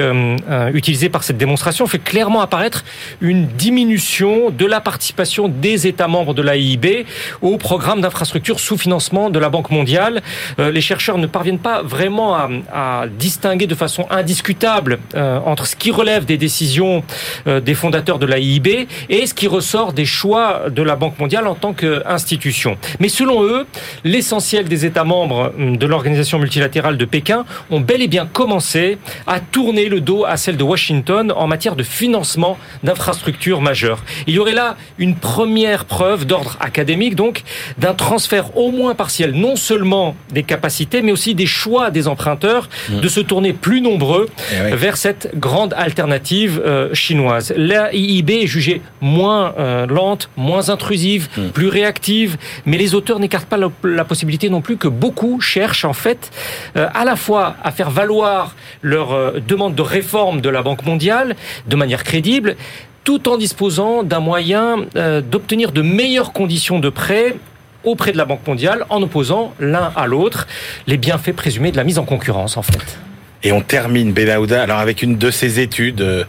utilisé 0.73 1.09
par 1.09 1.23
cette 1.23 1.39
démonstration 1.39 1.87
fait 1.87 1.99
clairement 1.99 2.41
apparaître 2.41 2.85
une 3.21 3.42
diminution 3.47 4.51
de 4.51 4.67
la 4.67 4.81
participation 4.81 5.49
des 5.49 5.87
États 5.87 6.09
membres 6.09 6.35
de 6.35 6.43
l'AIB 6.43 7.07
au 7.41 7.57
programme 7.57 8.01
d'infrastructure 8.01 8.61
sous 8.61 8.77
financement 8.77 9.31
de 9.31 9.39
la 9.39 9.49
Banque 9.49 9.71
mondiale. 9.71 10.23
Euh, 10.59 10.71
les 10.71 10.81
chercheurs 10.81 11.19
ne 11.19 11.27
parviennent 11.27 11.59
pas 11.59 11.83
vraiment 11.83 12.35
à, 12.35 12.49
à 12.73 13.07
distinguer 13.07 13.67
de 13.67 13.75
façon 13.75 14.07
indiscutable 14.11 14.99
euh, 15.15 15.39
entre 15.45 15.67
ce 15.67 15.77
qui 15.77 15.91
relève 15.91 16.25
des 16.25 16.37
décisions 16.37 17.03
euh, 17.47 17.61
des 17.61 17.75
fondateurs 17.75 18.19
de 18.19 18.27
l'AIB 18.27 18.87
et 19.09 19.27
ce 19.27 19.35
qui 19.35 19.47
ressort 19.47 19.93
des 19.93 20.05
choix 20.05 20.71
de 20.71 20.83
la 20.83 20.97
Banque 20.97 21.19
mondiale 21.19 21.47
en 21.47 21.55
tant 21.55 21.73
qu'institution. 21.73 22.77
Mais 23.01 23.09
selon 23.09 23.43
eux, 23.43 23.67
l'essentiel 24.05 24.67
des 24.67 24.87
États 24.87 25.05
membres 25.05 25.53
hum, 25.59 25.77
de 25.77 25.87
l'organisation 25.87 26.39
multilatérale 26.39 26.97
de 26.97 27.05
Pékin 27.05 27.45
ont 27.71 27.81
bel 27.81 28.03
et 28.03 28.09
bien 28.09 28.27
commencé 28.27 28.99
à 29.27 29.41
tourner 29.41 29.89
le 29.89 30.01
dos 30.01 30.25
à 30.25 30.37
celle 30.37 30.57
de 30.57 30.65
Washington 30.65 31.33
en 31.35 31.47
matière 31.47 31.77
de 31.77 31.83
financement 31.83 32.59
d'infrastructures 32.83 33.32
majeures. 33.61 34.03
Il 34.27 34.35
y 34.35 34.39
aurait 34.39 34.53
là 34.53 34.77
une 34.99 35.15
première 35.17 35.85
preuve 35.85 36.27
d'ordre 36.27 36.57
académique, 36.61 37.15
donc, 37.15 37.43
d'un 37.79 37.95
transfert 37.95 38.57
au 38.57 38.71
moins 38.71 38.95
partiel, 38.95 39.33
non 39.33 39.57
seulement 39.57 40.17
des 40.33 40.43
capacités, 40.43 41.03
mais 41.03 41.13
aussi 41.13 41.35
des 41.35 41.47
choix 41.47 41.91
des 41.91 42.09
emprunteurs 42.09 42.69
de 42.91 43.09
se 43.09 43.21
tourner 43.21 43.53
plus 43.53 43.81
nombreux 43.81 44.29
Eh 44.53 44.73
oui. 44.73 44.77
vers 44.77 44.97
cette 44.97 45.31
grande 45.37 45.75
alternative 45.77 46.61
euh, 46.65 46.93
chinoise. 46.95 47.53
La 47.57 47.93
IIB 47.95 48.31
est 48.31 48.47
jugée 48.47 48.81
moins 49.01 49.55
euh, 49.59 49.87
lente, 49.87 50.29
moins 50.37 50.69
intrusive, 50.71 51.29
plus 51.55 51.69
réactive, 51.69 52.37
mais 52.67 52.77
les 52.79 52.95
auteurs 52.95 53.19
n'écartent 53.19 53.49
pas 53.49 53.57
la, 53.57 53.71
la 53.85 54.05
possibilité 54.05 54.49
non 54.49 54.61
plus 54.61 54.77
que 54.77 54.89
beaucoup 54.89 55.41
cherchent 55.41 55.85
en 55.85 55.93
fait 55.93 56.31
euh, 56.77 56.89
à 56.95 57.05
la 57.05 57.17
fois 57.17 57.57
à 57.63 57.71
faire 57.73 57.91
valoir 57.91 58.55
leur 58.83 59.41
demande 59.41 59.75
de 59.75 59.83
réforme 59.83 60.41
de 60.41 60.49
la 60.49 60.63
Banque 60.63 60.85
mondiale 60.85 61.37
de 61.67 61.77
manière 61.77 62.05
crédible, 62.05 62.57
tout 63.05 63.29
en 63.29 63.37
disposant 63.37 64.03
d'un 64.03 64.21
moyen 64.21 64.87
euh, 64.97 65.21
d'obtenir 65.21 65.73
de 65.73 65.83
meilleures 65.83 66.33
conditions 66.33 66.79
de 66.79 66.89
prêt 66.89 67.37
auprès 67.85 68.13
de 68.13 68.17
la 68.17 68.25
Banque 68.25 68.47
mondiale 68.47 68.87
en 68.91 69.03
opposant 69.03 69.55
l'un 69.59 69.93
à 69.97 70.07
l'autre 70.07 70.47
les 70.87 70.97
bienfaits 70.97 71.33
présumés 71.33 71.73
de 71.73 71.77
la 71.77 71.85
mise 71.85 71.99
en 71.99 72.05
concurrence 72.05 72.57
en 72.57 72.63
fait. 72.63 72.99
Et 73.45 73.51
on 73.51 73.61
termine, 73.61 74.13
Benahouda, 74.13 74.63
alors 74.63 74.79
avec 74.79 75.03
une 75.03 75.19
de 75.19 75.33
ces 75.33 75.59
études 75.59 76.27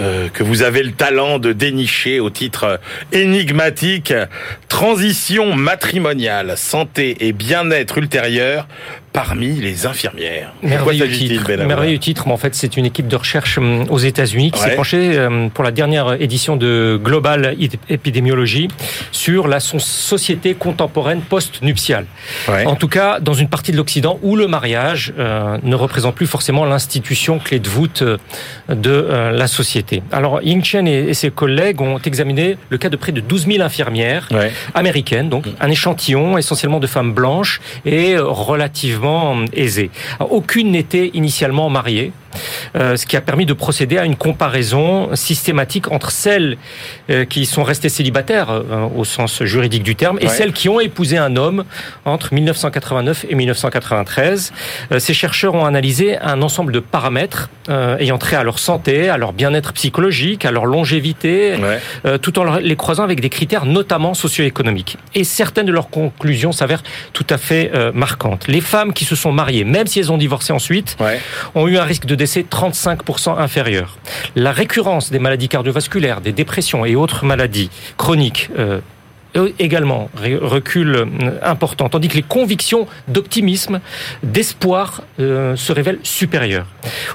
euh, 0.00 0.04
euh, 0.04 0.28
que 0.28 0.42
vous 0.42 0.62
avez 0.62 0.82
le 0.82 0.92
talent 0.92 1.38
de 1.38 1.52
dénicher 1.52 2.20
au 2.20 2.30
titre 2.30 2.64
euh, 2.64 2.76
énigmatique, 3.12 4.12
Transition 4.68 5.54
matrimoniale, 5.54 6.54
santé 6.56 7.16
et 7.20 7.32
bien-être 7.32 7.98
ultérieur 7.98 8.66
parmi 9.12 9.52
les 9.60 9.86
infirmières. 9.86 10.52
Merveilleux 10.64 11.08
titre, 11.08 11.52
merveilleux 11.64 11.98
titre, 12.00 12.24
mais 12.26 12.32
en 12.32 12.36
fait 12.36 12.56
c'est 12.56 12.76
une 12.76 12.84
équipe 12.84 13.06
de 13.06 13.14
recherche 13.14 13.58
hum, 13.58 13.84
aux 13.88 13.98
États-Unis 13.98 14.50
qui 14.50 14.60
Ouais. 14.60 14.70
s'est 14.70 14.74
penchée 14.74 15.12
euh, 15.16 15.48
pour 15.54 15.62
la 15.62 15.70
dernière 15.70 16.20
édition 16.20 16.56
de 16.56 16.98
Global 17.00 17.54
Epidemiology 17.88 18.66
sur 19.12 19.46
la 19.46 19.60
société 19.60 20.54
contemporaine 20.54 21.20
post-nuptiale. 21.20 22.06
Ouais. 22.48 22.64
En 22.66 22.74
tout 22.74 22.88
cas, 22.88 23.20
dans 23.20 23.34
une 23.34 23.48
partie 23.48 23.70
de 23.70 23.76
l'Occident 23.76 24.18
où 24.22 24.34
le 24.34 24.48
mariage 24.48 25.14
euh, 25.16 25.58
ne 25.62 25.76
représente 25.76 26.16
plus 26.16 26.26
forcément 26.26 26.64
l'institution 26.64 27.38
clé 27.38 27.60
de 27.60 27.68
voûte 27.68 28.02
euh, 28.02 28.16
de 28.68 28.90
euh, 28.90 29.30
la 29.30 29.46
société. 29.46 29.83
Alors, 30.12 30.40
Ying 30.42 30.62
Chen 30.64 30.86
et, 30.88 31.14
ses 31.14 31.30
collègues 31.30 31.80
ont 31.80 31.98
examiné 31.98 32.56
le 32.70 32.78
cas 32.78 32.88
de 32.88 32.96
près 32.96 33.12
de 33.12 33.20
12 33.20 33.46
000 33.46 33.62
infirmières 33.62 34.28
Ouais. 34.32 34.50
américaines, 34.74 35.28
donc 35.28 35.44
un 35.60 35.70
échantillon 35.70 36.36
essentiellement 36.38 36.80
de 36.80 36.86
femmes 36.86 37.12
blanches 37.12 37.60
et 37.84 38.14
euh, 38.14 38.24
relativement 38.24 39.36
euh, 39.36 39.44
aisées. 39.52 39.90
Alors, 40.18 40.32
aucune 40.32 40.70
n'était 40.72 41.10
initialement 41.14 41.68
mariée. 41.70 42.12
euh, 42.74 42.96
ce 42.96 43.06
qui 43.06 43.16
a 43.16 43.20
permis 43.20 43.46
de 43.46 43.52
procéder 43.52 43.96
à 43.96 44.04
une 44.04 44.16
comparaison 44.16 45.14
systématique 45.14 45.92
entre 45.92 46.10
celles 46.10 46.56
euh, 47.08 47.24
qui 47.24 47.46
sont 47.46 47.62
restées 47.62 47.88
célibataires 47.88 48.50
euh, 48.50 48.88
au 48.96 49.04
sens 49.04 49.44
juridique 49.44 49.84
du 49.84 49.94
terme 49.94 50.18
et 50.20 50.24
Ouais. 50.24 50.30
celles 50.30 50.52
qui 50.52 50.68
ont 50.68 50.80
épousé 50.80 51.16
un 51.16 51.36
homme 51.36 51.62
entre 52.04 52.34
1989 52.34 53.26
et 53.28 53.36
1993. 53.36 54.52
Euh, 54.90 54.98
Ces 54.98 55.14
chercheurs 55.14 55.54
ont 55.54 55.64
analysé 55.64 56.18
un 56.18 56.42
ensemble 56.42 56.72
de 56.72 56.80
paramètres 56.80 57.50
ayant 58.00 58.18
trait 58.18 58.36
à 58.36 58.42
leur 58.42 58.58
santé, 58.58 59.08
à 59.08 59.16
leur 59.16 59.32
bien-être 59.32 59.72
psychologique, 59.74 60.44
à 60.44 60.50
leur 60.50 60.64
longévité, 60.66 61.56
Ouais. 61.56 61.80
euh, 62.06 62.18
tout 62.18 62.38
en 62.38 62.56
les 62.56 62.76
croisant 62.76 63.02
avec 63.04 63.20
des 63.20 63.28
critères 63.28 63.66
notamment 63.66 64.14
socio-économiques. 64.14 64.96
Et 65.14 65.24
certaines 65.24 65.66
de 65.66 65.72
leurs 65.72 65.90
conclusions 65.90 66.52
s'avèrent 66.52 66.82
tout 67.12 67.26
à 67.30 67.38
fait 67.38 67.70
euh, 67.74 67.92
marquantes. 67.92 68.46
Les 68.48 68.60
femmes 68.60 68.92
qui 68.92 69.04
se 69.04 69.16
sont 69.16 69.32
mariées, 69.32 69.64
même 69.64 69.86
si 69.86 69.98
elles 69.98 70.12
ont 70.12 70.18
divorcé 70.18 70.52
ensuite, 70.52 70.96
Ouais. 71.00 71.20
ont 71.54 71.68
eu 71.68 71.76
un 71.78 71.84
risque 71.84 72.06
de 72.06 72.14
décès 72.14 72.44
35% 72.48 73.38
inférieur. 73.38 73.98
La 74.36 74.52
récurrence 74.52 75.10
des 75.10 75.18
maladies 75.18 75.48
cardiovasculaires, 75.48 76.20
des 76.20 76.32
dépressions 76.32 76.84
et 76.84 76.94
autres 76.96 77.24
maladies 77.24 77.70
chroniques 77.96 78.48
euh, 78.58 78.80
également 79.58 80.10
recul 80.14 80.94
euh, 80.94 81.06
important, 81.42 81.88
tandis 81.88 82.08
que 82.08 82.16
les 82.16 82.22
convictions 82.22 82.86
d'optimisme, 83.08 83.80
d'espoir 84.22 85.02
euh, 85.20 85.56
se 85.56 85.72
révèlent 85.72 85.98
supérieures. 86.02 86.66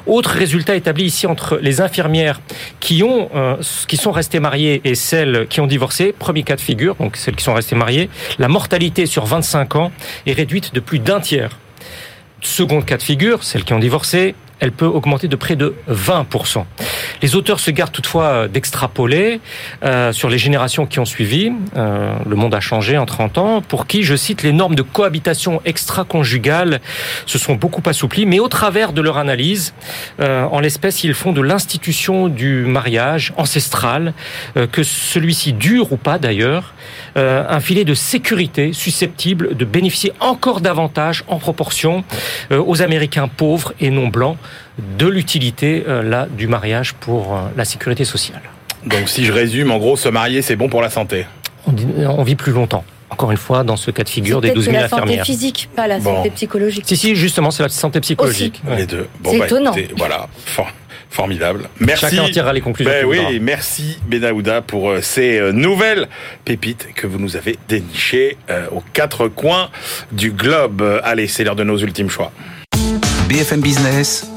Autre 0.06 0.32
résultat 0.32 0.76
établi 0.76 1.06
ici 1.06 1.28
entre 1.28 1.58
les 1.62 1.82
infirmières 1.82 2.42
qui 2.80 3.04
ont 3.04 3.30
euh, 3.36 3.56
qui 3.88 3.98
sont 3.98 4.12
restées 4.12 4.40
mariées 4.40 4.82
et 4.84 4.96
celles 4.96 5.48
qui 5.48 5.62
ont 5.62 5.68
divorcé, 5.68 6.14
premier 6.18 6.44
cas 6.44 6.56
de 6.56 6.62
figure, 6.62 6.96
donc 6.96 7.16
celles 7.16 7.36
qui 7.36 7.44
sont 7.44 7.54
restées 7.54 7.76
mariées, 7.76 8.10
la 8.38 8.48
mortalité 8.48 9.06
sur 9.06 9.26
25 9.26 9.76
ans 9.76 9.92
est 10.26 10.34
réduite 10.34 10.74
de 10.74 10.80
plus 10.80 11.00
d'un 11.00 11.20
tiers. 11.20 11.58
Second 12.42 12.82
cas 12.82 12.98
de 12.98 13.04
figure, 13.04 13.44
celles 13.44 13.64
qui 13.64 13.74
ont 13.74 13.80
divorcé, 13.80 14.36
elle 14.60 14.72
peut 14.72 14.86
augmenter 14.86 15.28
de 15.28 15.36
près 15.36 15.56
de 15.56 15.76
20%. 15.90 16.66
Les 17.22 17.36
auteurs 17.36 17.60
se 17.60 17.72
gardent 17.72 17.92
toutefois 17.92 18.48
d'extrapoler 18.48 19.40
euh, 19.84 20.12
sur 20.12 20.30
les 20.30 20.38
générations 20.38 20.86
qui 20.86 21.00
ont 21.00 21.06
suivi. 21.06 21.52
Euh, 21.76 22.14
le 22.28 22.36
monde 22.36 22.54
a 22.54 22.60
changé 22.60 22.98
en 22.98 23.06
30 23.06 23.38
ans, 23.38 23.62
pour 23.62 23.88
qui, 23.88 24.04
je 24.04 24.16
cite, 24.16 24.44
les 24.44 24.54
normes 24.54 24.76
de 24.76 24.82
cohabitation 24.82 25.62
extra-conjugale 25.66 26.80
se 27.26 27.38
sont 27.38 27.56
beaucoup 27.56 27.82
assouplies, 27.86 28.26
mais 28.26 28.40
au 28.40 28.48
travers 28.48 28.94
de 28.94 29.02
leur 29.02 29.18
analyse, 29.18 29.74
euh, 30.20 30.44
en 30.44 30.60
l'espèce, 30.60 31.04
ils 31.04 31.14
font 31.14 31.32
de 31.32 31.42
l'institution 31.42 32.28
du 32.28 32.66
mariage 32.66 33.34
ancestral, 33.38 34.14
euh, 34.58 34.68
que 34.68 34.84
celui-ci 34.84 35.54
dure 35.54 35.92
ou 35.92 35.98
pas 35.98 36.20
d'ailleurs, 36.20 36.74
un 37.16 37.60
filet 37.60 37.84
de 37.84 37.94
sécurité 37.94 38.72
susceptible 38.72 39.56
de 39.56 39.66
bénéficier 39.66 40.14
encore 40.20 40.62
davantage 40.62 41.24
en 41.28 41.38
proportion 41.38 42.04
aux 42.52 42.82
Américains 42.82 43.28
pauvres 43.28 43.74
et 43.80 43.90
non 43.90 44.08
blancs 44.08 44.38
de 44.98 45.08
l'utilité 45.08 45.84
euh, 45.88 46.02
là 46.04 46.28
du 46.30 46.48
mariage 46.48 46.94
pour 46.94 47.36
euh, 47.36 47.40
la 47.58 47.66
sécurité 47.66 48.06
sociale. 48.06 48.42
Donc 48.86 49.10
si 49.10 49.26
je 49.26 49.32
résume, 49.32 49.72
en 49.72 49.78
gros, 49.78 49.98
se 49.98 50.08
marier, 50.10 50.42
c'est 50.42 50.56
bon 50.56 50.70
pour 50.70 50.82
la 50.82 50.90
santé. 50.90 51.26
On, 51.68 51.72
dit- 51.72 51.88
on 52.08 52.24
vit 52.24 52.36
plus 52.36 52.52
longtemps. 52.54 52.84
Encore 53.12 53.32
une 53.32 53.38
fois, 53.38 53.64
dans 53.64 53.76
ce 53.76 53.90
cas 53.92 54.04
de 54.04 54.10
figure 54.10 54.40
des 54.40 54.50
Peut-être 54.50 54.56
12 54.58 54.66
c'est 54.66 54.72
000 54.72 54.84
la 54.84 54.88
santé 54.90 55.20
physique, 55.24 55.70
pas 55.76 55.88
la 55.88 55.98
Bon. 56.00 56.16
santé 56.18 56.30
psychologique. 56.30 56.84
Si, 56.88 56.96
si, 56.96 57.16
justement, 57.16 57.50
c'est 57.52 57.64
la 57.64 57.70
santé 57.70 58.00
psychologique. 58.02 58.62
Ouais. 58.68 58.78
Les 58.78 58.86
deux. 58.86 59.08
C'est 59.26 59.38
étonnant. 59.38 59.74
écoutez, 59.74 59.94
voilà, 59.98 60.28
For- 60.46 60.72
formidable. 61.10 61.68
Merci. 61.80 62.06
Chacun 62.06 62.24
en 62.24 62.30
tirera 62.30 62.54
les 62.54 62.62
conclusions 62.62 62.94
Ben 62.94 63.06
voudra. 63.06 63.30
oui, 63.32 63.40
merci 63.42 63.98
Benaouda 64.08 64.62
pour 64.62 64.92
euh, 64.92 65.02
ces 65.02 65.40
euh, 65.40 65.52
nouvelles 65.52 66.08
pépites 66.46 66.90
que 66.96 67.08
vous 67.08 67.18
nous 67.18 67.36
avez 67.36 67.58
dénichées 67.68 68.38
euh, 68.52 68.68
aux 68.72 68.84
quatre 68.94 69.28
coins 69.28 69.72
du 70.12 70.30
globe. 70.32 70.84
Euh, 70.84 71.02
Allez, 71.04 71.28
c'est 71.28 71.44
l'heure 71.44 71.56
de 71.56 71.64
nos 71.64 71.80
ultimes 71.80 72.12
choix. 72.12 72.32
BFM 73.28 73.62
Business, 73.62 74.30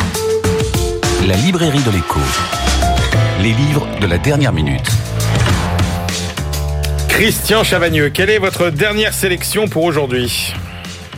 la 1.27 1.37
librairie 1.37 1.83
de 1.85 1.91
l'écho. 1.91 2.21
Les 3.41 3.53
livres 3.53 3.87
de 4.01 4.07
la 4.07 4.19
dernière 4.19 4.53
minute. 4.53 4.89
Christian 7.09 7.63
Chavagneux, 7.63 8.09
quelle 8.11 8.31
est 8.31 8.39
votre 8.39 8.71
dernière 8.71 9.13
sélection 9.15 9.69
pour 9.69 9.85
aujourd'hui? 9.85 10.53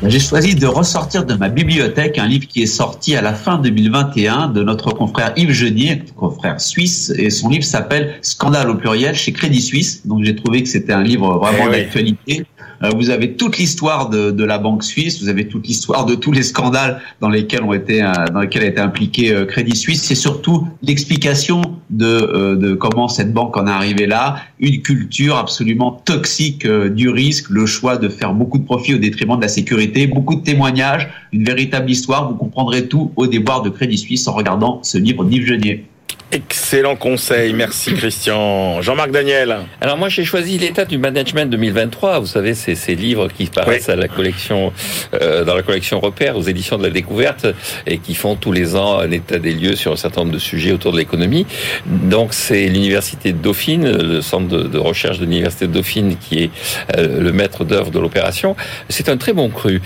J'ai 0.06 0.20
choisi 0.20 0.54
de 0.54 0.66
ressortir 0.66 1.24
de 1.24 1.34
ma 1.34 1.48
bibliothèque 1.48 2.18
un 2.18 2.26
livre 2.26 2.46
qui 2.46 2.62
est 2.62 2.66
sorti 2.66 3.16
à 3.16 3.22
la 3.22 3.32
fin 3.32 3.56
2021 3.58 4.48
de 4.48 4.62
notre 4.62 4.90
confrère 4.90 5.32
Yves 5.36 5.52
Genier, 5.52 6.02
confrère 6.16 6.60
suisse, 6.60 7.10
et 7.16 7.30
son 7.30 7.48
livre 7.48 7.64
s'appelle 7.64 8.16
Scandale 8.20 8.68
au 8.70 8.74
pluriel 8.74 9.14
chez 9.14 9.32
Crédit 9.32 9.62
Suisse. 9.62 10.06
Donc 10.06 10.22
j'ai 10.24 10.36
trouvé 10.36 10.62
que 10.62 10.68
c'était 10.68 10.92
un 10.92 11.02
livre 11.02 11.38
vraiment 11.38 11.64
Eh 11.68 11.70
oui. 11.70 11.76
d'actualité. 11.84 12.44
Vous 12.90 13.10
avez 13.10 13.32
toute 13.32 13.58
l'histoire 13.58 14.08
de, 14.08 14.30
de 14.30 14.44
la 14.44 14.58
banque 14.58 14.84
suisse, 14.84 15.22
vous 15.22 15.28
avez 15.28 15.48
toute 15.48 15.66
l'histoire 15.66 16.06
de 16.06 16.14
tous 16.14 16.32
les 16.32 16.42
scandales 16.42 17.00
dans 17.20 17.28
lesquels 17.28 17.62
ont 17.62 17.72
été 17.72 18.02
euh, 18.02 18.12
dans 18.32 18.40
lesquels 18.40 18.62
a 18.62 18.66
été 18.66 18.80
impliqué 18.80 19.32
euh, 19.32 19.44
Crédit 19.44 19.76
Suisse. 19.76 20.02
C'est 20.02 20.14
surtout 20.14 20.66
l'explication 20.82 21.62
de, 21.90 22.06
euh, 22.06 22.56
de 22.56 22.74
comment 22.74 23.08
cette 23.08 23.32
banque 23.32 23.56
en 23.56 23.66
est 23.66 23.70
arrivée 23.70 24.06
là, 24.06 24.36
une 24.58 24.82
culture 24.82 25.36
absolument 25.36 25.92
toxique 26.04 26.64
euh, 26.66 26.88
du 26.88 27.08
risque, 27.08 27.50
le 27.50 27.66
choix 27.66 27.96
de 27.96 28.08
faire 28.08 28.34
beaucoup 28.34 28.58
de 28.58 28.64
profit 28.64 28.94
au 28.94 28.98
détriment 28.98 29.36
de 29.36 29.42
la 29.42 29.48
sécurité, 29.48 30.06
beaucoup 30.06 30.34
de 30.34 30.42
témoignages, 30.42 31.08
une 31.32 31.44
véritable 31.44 31.90
histoire. 31.90 32.28
Vous 32.28 32.36
comprendrez 32.36 32.88
tout 32.88 33.12
au 33.16 33.26
déboire 33.26 33.62
de 33.62 33.70
Crédit 33.70 33.98
Suisse 33.98 34.26
en 34.28 34.32
regardant 34.32 34.80
ce 34.82 34.98
livre 34.98 35.24
d'Yves 35.24 35.46
Genier. 35.46 35.84
Excellent 36.34 36.96
conseil, 36.96 37.52
merci 37.52 37.94
Christian. 37.94 38.82
Jean-Marc 38.82 39.12
Daniel. 39.12 39.56
Alors 39.80 39.96
moi 39.96 40.08
j'ai 40.08 40.24
choisi 40.24 40.58
l'état 40.58 40.84
du 40.84 40.98
management 40.98 41.48
2023. 41.48 42.18
Vous 42.18 42.26
savez 42.26 42.54
c'est 42.54 42.74
ces 42.74 42.96
livres 42.96 43.28
qui 43.28 43.46
paraissent 43.46 43.88
à 43.88 43.94
la 43.94 44.08
collection 44.08 44.72
euh, 45.14 45.44
dans 45.44 45.54
la 45.54 45.62
collection 45.62 46.00
Repère 46.00 46.36
aux 46.36 46.42
éditions 46.42 46.76
de 46.76 46.82
la 46.82 46.90
Découverte 46.90 47.46
et 47.86 47.98
qui 47.98 48.16
font 48.16 48.34
tous 48.34 48.50
les 48.50 48.74
ans 48.74 48.98
un 48.98 49.12
état 49.12 49.38
des 49.38 49.52
lieux 49.52 49.76
sur 49.76 49.92
un 49.92 49.96
certain 49.96 50.22
nombre 50.22 50.32
de 50.32 50.40
sujets 50.40 50.72
autour 50.72 50.90
de 50.90 50.98
l'économie. 50.98 51.46
Donc 51.86 52.34
c'est 52.34 52.66
l'université 52.66 53.32
de 53.32 53.38
Dauphine, 53.38 53.88
le 53.88 54.20
centre 54.20 54.48
de, 54.48 54.64
de 54.64 54.78
recherche 54.78 55.20
de 55.20 55.26
l'université 55.26 55.68
de 55.68 55.72
Dauphine 55.72 56.16
qui 56.16 56.42
est 56.42 56.50
euh, 56.98 57.20
le 57.20 57.32
maître 57.32 57.64
d'œuvre 57.64 57.92
de 57.92 58.00
l'opération. 58.00 58.56
C'est 58.88 59.08
un 59.08 59.18
très 59.18 59.34
bon 59.34 59.50
cru. 59.50 59.80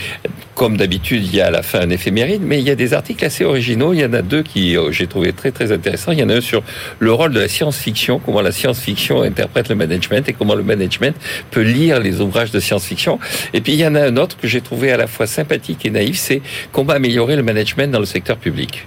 Comme 0.55 0.77
d'habitude, 0.77 1.25
il 1.25 1.37
y 1.37 1.41
a 1.41 1.47
à 1.47 1.51
la 1.51 1.63
fin 1.63 1.81
un 1.81 1.91
éphéméride, 1.91 2.43
mais 2.43 2.59
il 2.59 2.67
y 2.67 2.71
a 2.71 2.75
des 2.75 2.95
articles 2.95 3.25
assez 3.25 3.45
originaux. 3.45 3.93
Il 3.93 4.01
y 4.01 4.05
en 4.05 4.13
a 4.13 4.23
deux 4.23 4.43
qui 4.43 4.77
euh, 4.77 4.91
j'ai 4.91 5.07
trouvé 5.07 5.33
très 5.33 5.51
très 5.51 5.73
intéressants. 5.73 6.08
Il 6.13 6.19
y 6.19 6.23
en 6.23 6.29
a 6.29 6.35
un 6.37 6.41
sur 6.41 6.63
le 6.99 7.13
rôle 7.13 7.33
de 7.33 7.41
la 7.41 7.49
science-fiction, 7.49 8.19
comment 8.19 8.41
la 8.41 8.53
science-fiction 8.53 9.23
interprète 9.23 9.69
le 9.69 9.75
management 9.75 10.29
et 10.29 10.33
comment 10.33 10.55
le 10.55 10.63
management 10.63 11.17
peut 11.51 11.63
lire 11.63 12.01
les 12.01 12.21
ouvrages 12.21 12.51
de 12.51 12.61
science-fiction. 12.61 13.19
Et 13.53 13.61
puis 13.61 13.73
il 13.75 13.79
y 13.81 13.87
en 13.87 13.95
a 13.95 14.03
un 14.03 14.17
autre 14.17 14.37
que 14.41 14.47
j'ai 14.49 14.61
trouvé 14.61 14.93
à 14.93 14.97
la 14.97 15.07
fois 15.07 15.27
sympathique 15.27 15.85
et 15.85 15.91
naïf, 15.91 16.19
c'est 16.19 16.43
comment 16.73 16.93
améliorer 16.93 17.37
le 17.37 17.43
management 17.43 17.91
dans 17.91 18.01
le 18.01 18.07
secteur 18.07 18.37
public. 18.37 18.87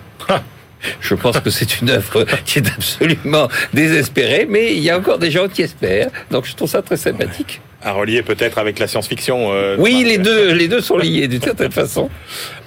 Je 1.00 1.14
pense 1.14 1.40
que 1.40 1.52
c'est 1.52 1.80
une 1.82 1.92
œuvre 1.92 2.26
qui 2.46 2.58
est 2.58 2.68
absolument 2.68 3.48
désespérée, 3.72 4.48
mais 4.50 4.74
il 4.74 4.80
y 4.80 4.90
a 4.90 4.98
encore 4.98 5.20
des 5.20 5.30
gens 5.30 5.48
qui 5.48 5.62
espèrent. 5.62 6.10
Donc 6.32 6.46
je 6.48 6.56
trouve 6.56 6.70
ça 6.70 6.82
très 6.82 6.98
sympathique. 6.98 7.62
À 7.84 7.94
relier 7.94 8.22
peut-être 8.24 8.58
avec 8.58 8.80
la 8.80 8.88
science-fiction. 8.88 9.52
euh, 9.52 9.76
Oui, 9.78 10.04
les 10.04 10.18
deux, 10.18 10.54
les 10.54 10.68
deux 10.68 10.82
sont 10.82 10.98
liés 10.98 11.28
d'une 11.28 11.42
certaine 11.42 11.72
façon. 11.72 12.10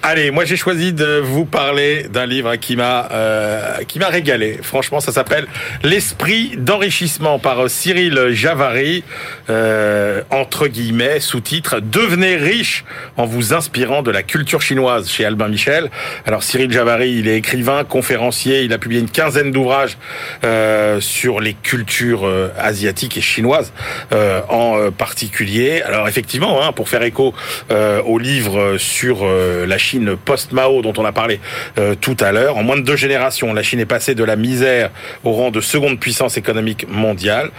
Allez, 0.07 0.31
moi 0.31 0.45
j'ai 0.45 0.59
choisi 0.59 0.93
de 0.93 1.19
vous 1.19 1.47
parler 1.47 2.09
d'un 2.13 2.27
livre 2.27 2.57
qui 2.57 2.77
m'a 2.77 3.09
euh, 3.11 3.79
qui 3.89 3.99
m'a 3.99 4.09
régalé. 4.09 4.59
Franchement, 4.63 5.01
ça 5.01 5.13
s'appelle 5.13 5.47
L'esprit 5.83 6.59
d'enrichissement 6.59 7.39
par 7.39 7.71
Cyril 7.71 8.29
Javary, 8.33 9.03
euh, 9.49 10.21
entre 10.29 10.67
guillemets, 10.67 11.21
sous-titre 11.21 11.81
Devenez 11.81 12.37
riche 12.37 12.85
en 13.17 13.25
vous 13.25 13.55
inspirant 13.55 14.03
de 14.03 14.11
la 14.11 14.23
culture 14.23 14.61
chinoise 14.61 15.09
chez 15.09 15.25
Albin 15.25 15.49
Michel. 15.49 15.91
Alors 16.27 16.43
Cyril 16.43 16.71
Javary, 16.71 17.13
il 17.13 17.27
est 17.27 17.39
écrivain, 17.39 17.85
conférencier, 17.85 18.61
il 18.61 18.75
a 18.75 18.79
publié 18.79 19.01
une 19.01 19.09
quinzaine 19.09 19.53
d'ouvrages 19.53 19.97
euh, 20.45 21.01
sur 21.01 21.41
les 21.41 21.55
cultures 21.55 22.27
euh, 22.27 22.51
asiatiques 22.59 23.17
et 23.17 23.23
chinoises 23.23 23.73
euh, 24.13 24.43
en 24.51 24.77
euh, 24.77 24.91
particulier. 24.91 25.81
Alors 25.81 26.09
effectivement, 26.09 26.63
hein, 26.63 26.73
pour 26.73 26.91
faire 26.91 27.03
écho 27.05 27.33
au 27.71 28.19
livre 28.19 28.77
sur 28.79 29.25
la 29.25 29.79
Chine 29.79 29.94
post-Mao 30.25 30.83
dont 30.83 30.93
on 30.97 31.05
a 31.05 31.13
parlé 31.13 31.41
euh, 31.79 31.95
tout 32.01 32.17
à 32.21 32.33
l'heure, 32.33 32.57
en 32.57 32.63
moins 32.63 32.77
de 32.77 32.83
deux 32.83 32.97
générations, 32.97 33.53
la 33.53 33.63
Chine 33.63 33.81
est 33.81 33.87
passée 33.87 34.15
de 34.15 34.25
la 34.25 34.37
misère 34.37 34.91
au 35.25 35.33
rang 35.33 35.51
de 35.51 35.61
seconde 35.61 35.99
puissance 35.99 36.37
économique 36.37 36.87
mondiale. 36.89 37.51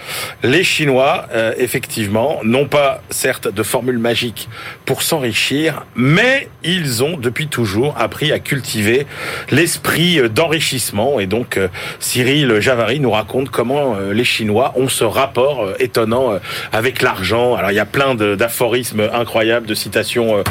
Les 0.43 0.63
Chinois, 0.63 1.27
euh, 1.33 1.53
effectivement, 1.57 2.39
n'ont 2.43 2.67
pas 2.67 3.01
certes 3.09 3.47
de 3.47 3.63
formule 3.63 3.97
magique 3.97 4.49
pour 4.85 5.01
s'enrichir, 5.01 5.85
mais 5.95 6.49
ils 6.63 7.03
ont 7.03 7.17
depuis 7.17 7.47
toujours 7.47 7.95
appris 7.97 8.31
à 8.31 8.39
cultiver 8.39 9.05
l'esprit 9.51 10.19
euh, 10.19 10.29
d'enrichissement. 10.29 11.19
Et 11.19 11.27
donc, 11.27 11.57
euh, 11.57 11.67
Cyril 11.99 12.59
Javary 12.59 12.99
nous 12.99 13.11
raconte 13.11 13.49
comment 13.49 13.95
euh, 13.95 14.13
les 14.13 14.23
Chinois 14.23 14.73
ont 14.75 14.87
ce 14.87 15.03
rapport 15.03 15.63
euh, 15.63 15.75
étonnant 15.79 16.39
avec 16.71 17.01
l'argent. 17.01 17.55
Alors, 17.55 17.71
il 17.71 17.75
y 17.75 17.79
a 17.79 17.85
plein 17.85 18.15
d'aphorismes 18.15 19.09
incroyables, 19.13 19.67
de 19.67 19.75
citations 19.75 20.43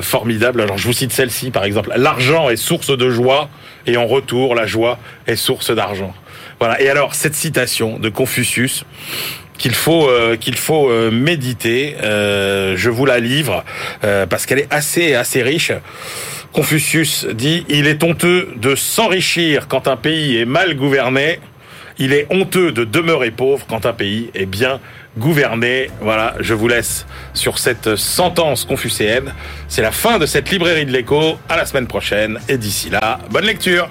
formidables. 0.00 0.60
Alors, 0.60 0.78
je 0.78 0.86
vous 0.86 0.92
cite 0.92 1.03
celle-ci, 1.12 1.50
par 1.50 1.64
exemple. 1.64 1.92
L'argent 1.96 2.50
est 2.50 2.56
source 2.56 2.96
de 2.96 3.10
joie 3.10 3.48
et 3.86 3.96
en 3.96 4.06
retour, 4.06 4.54
la 4.54 4.66
joie 4.66 4.98
est 5.26 5.36
source 5.36 5.70
d'argent. 5.70 6.14
Voilà. 6.58 6.80
Et 6.80 6.88
alors, 6.88 7.14
cette 7.14 7.34
citation 7.34 7.98
de 7.98 8.08
Confucius, 8.08 8.84
qu'il 9.58 9.74
faut 9.74 10.08
euh, 10.08 10.36
qu'il 10.36 10.56
faut 10.56 10.90
euh, 10.90 11.10
méditer. 11.10 11.96
Euh, 12.02 12.76
je 12.76 12.90
vous 12.90 13.06
la 13.06 13.20
livre 13.20 13.64
parce 14.28 14.46
qu'elle 14.46 14.58
est 14.58 14.72
assez 14.72 15.14
assez 15.14 15.42
riche. 15.42 15.72
Confucius 16.52 17.26
dit 17.32 17.64
il 17.68 17.86
est 17.86 18.02
honteux 18.02 18.48
de 18.56 18.74
s'enrichir 18.74 19.66
quand 19.68 19.88
un 19.88 19.96
pays 19.96 20.38
est 20.38 20.44
mal 20.44 20.74
gouverné. 20.74 21.40
Il 21.98 22.12
est 22.12 22.26
honteux 22.30 22.72
de 22.72 22.84
demeurer 22.84 23.30
pauvre 23.30 23.66
quand 23.68 23.86
un 23.86 23.92
pays 23.92 24.30
est 24.34 24.46
bien 24.46 24.80
gouverné. 25.18 25.90
Voilà, 26.00 26.34
je 26.40 26.54
vous 26.54 26.68
laisse 26.68 27.06
sur 27.32 27.58
cette 27.58 27.96
sentence 27.96 28.64
confucéenne. 28.64 29.32
C'est 29.68 29.82
la 29.82 29.92
fin 29.92 30.18
de 30.18 30.26
cette 30.26 30.50
librairie 30.50 30.86
de 30.86 30.92
l'écho. 30.92 31.38
À 31.48 31.56
la 31.56 31.66
semaine 31.66 31.86
prochaine 31.86 32.38
et 32.48 32.58
d'ici 32.58 32.90
là, 32.90 33.18
bonne 33.30 33.44
lecture. 33.44 33.88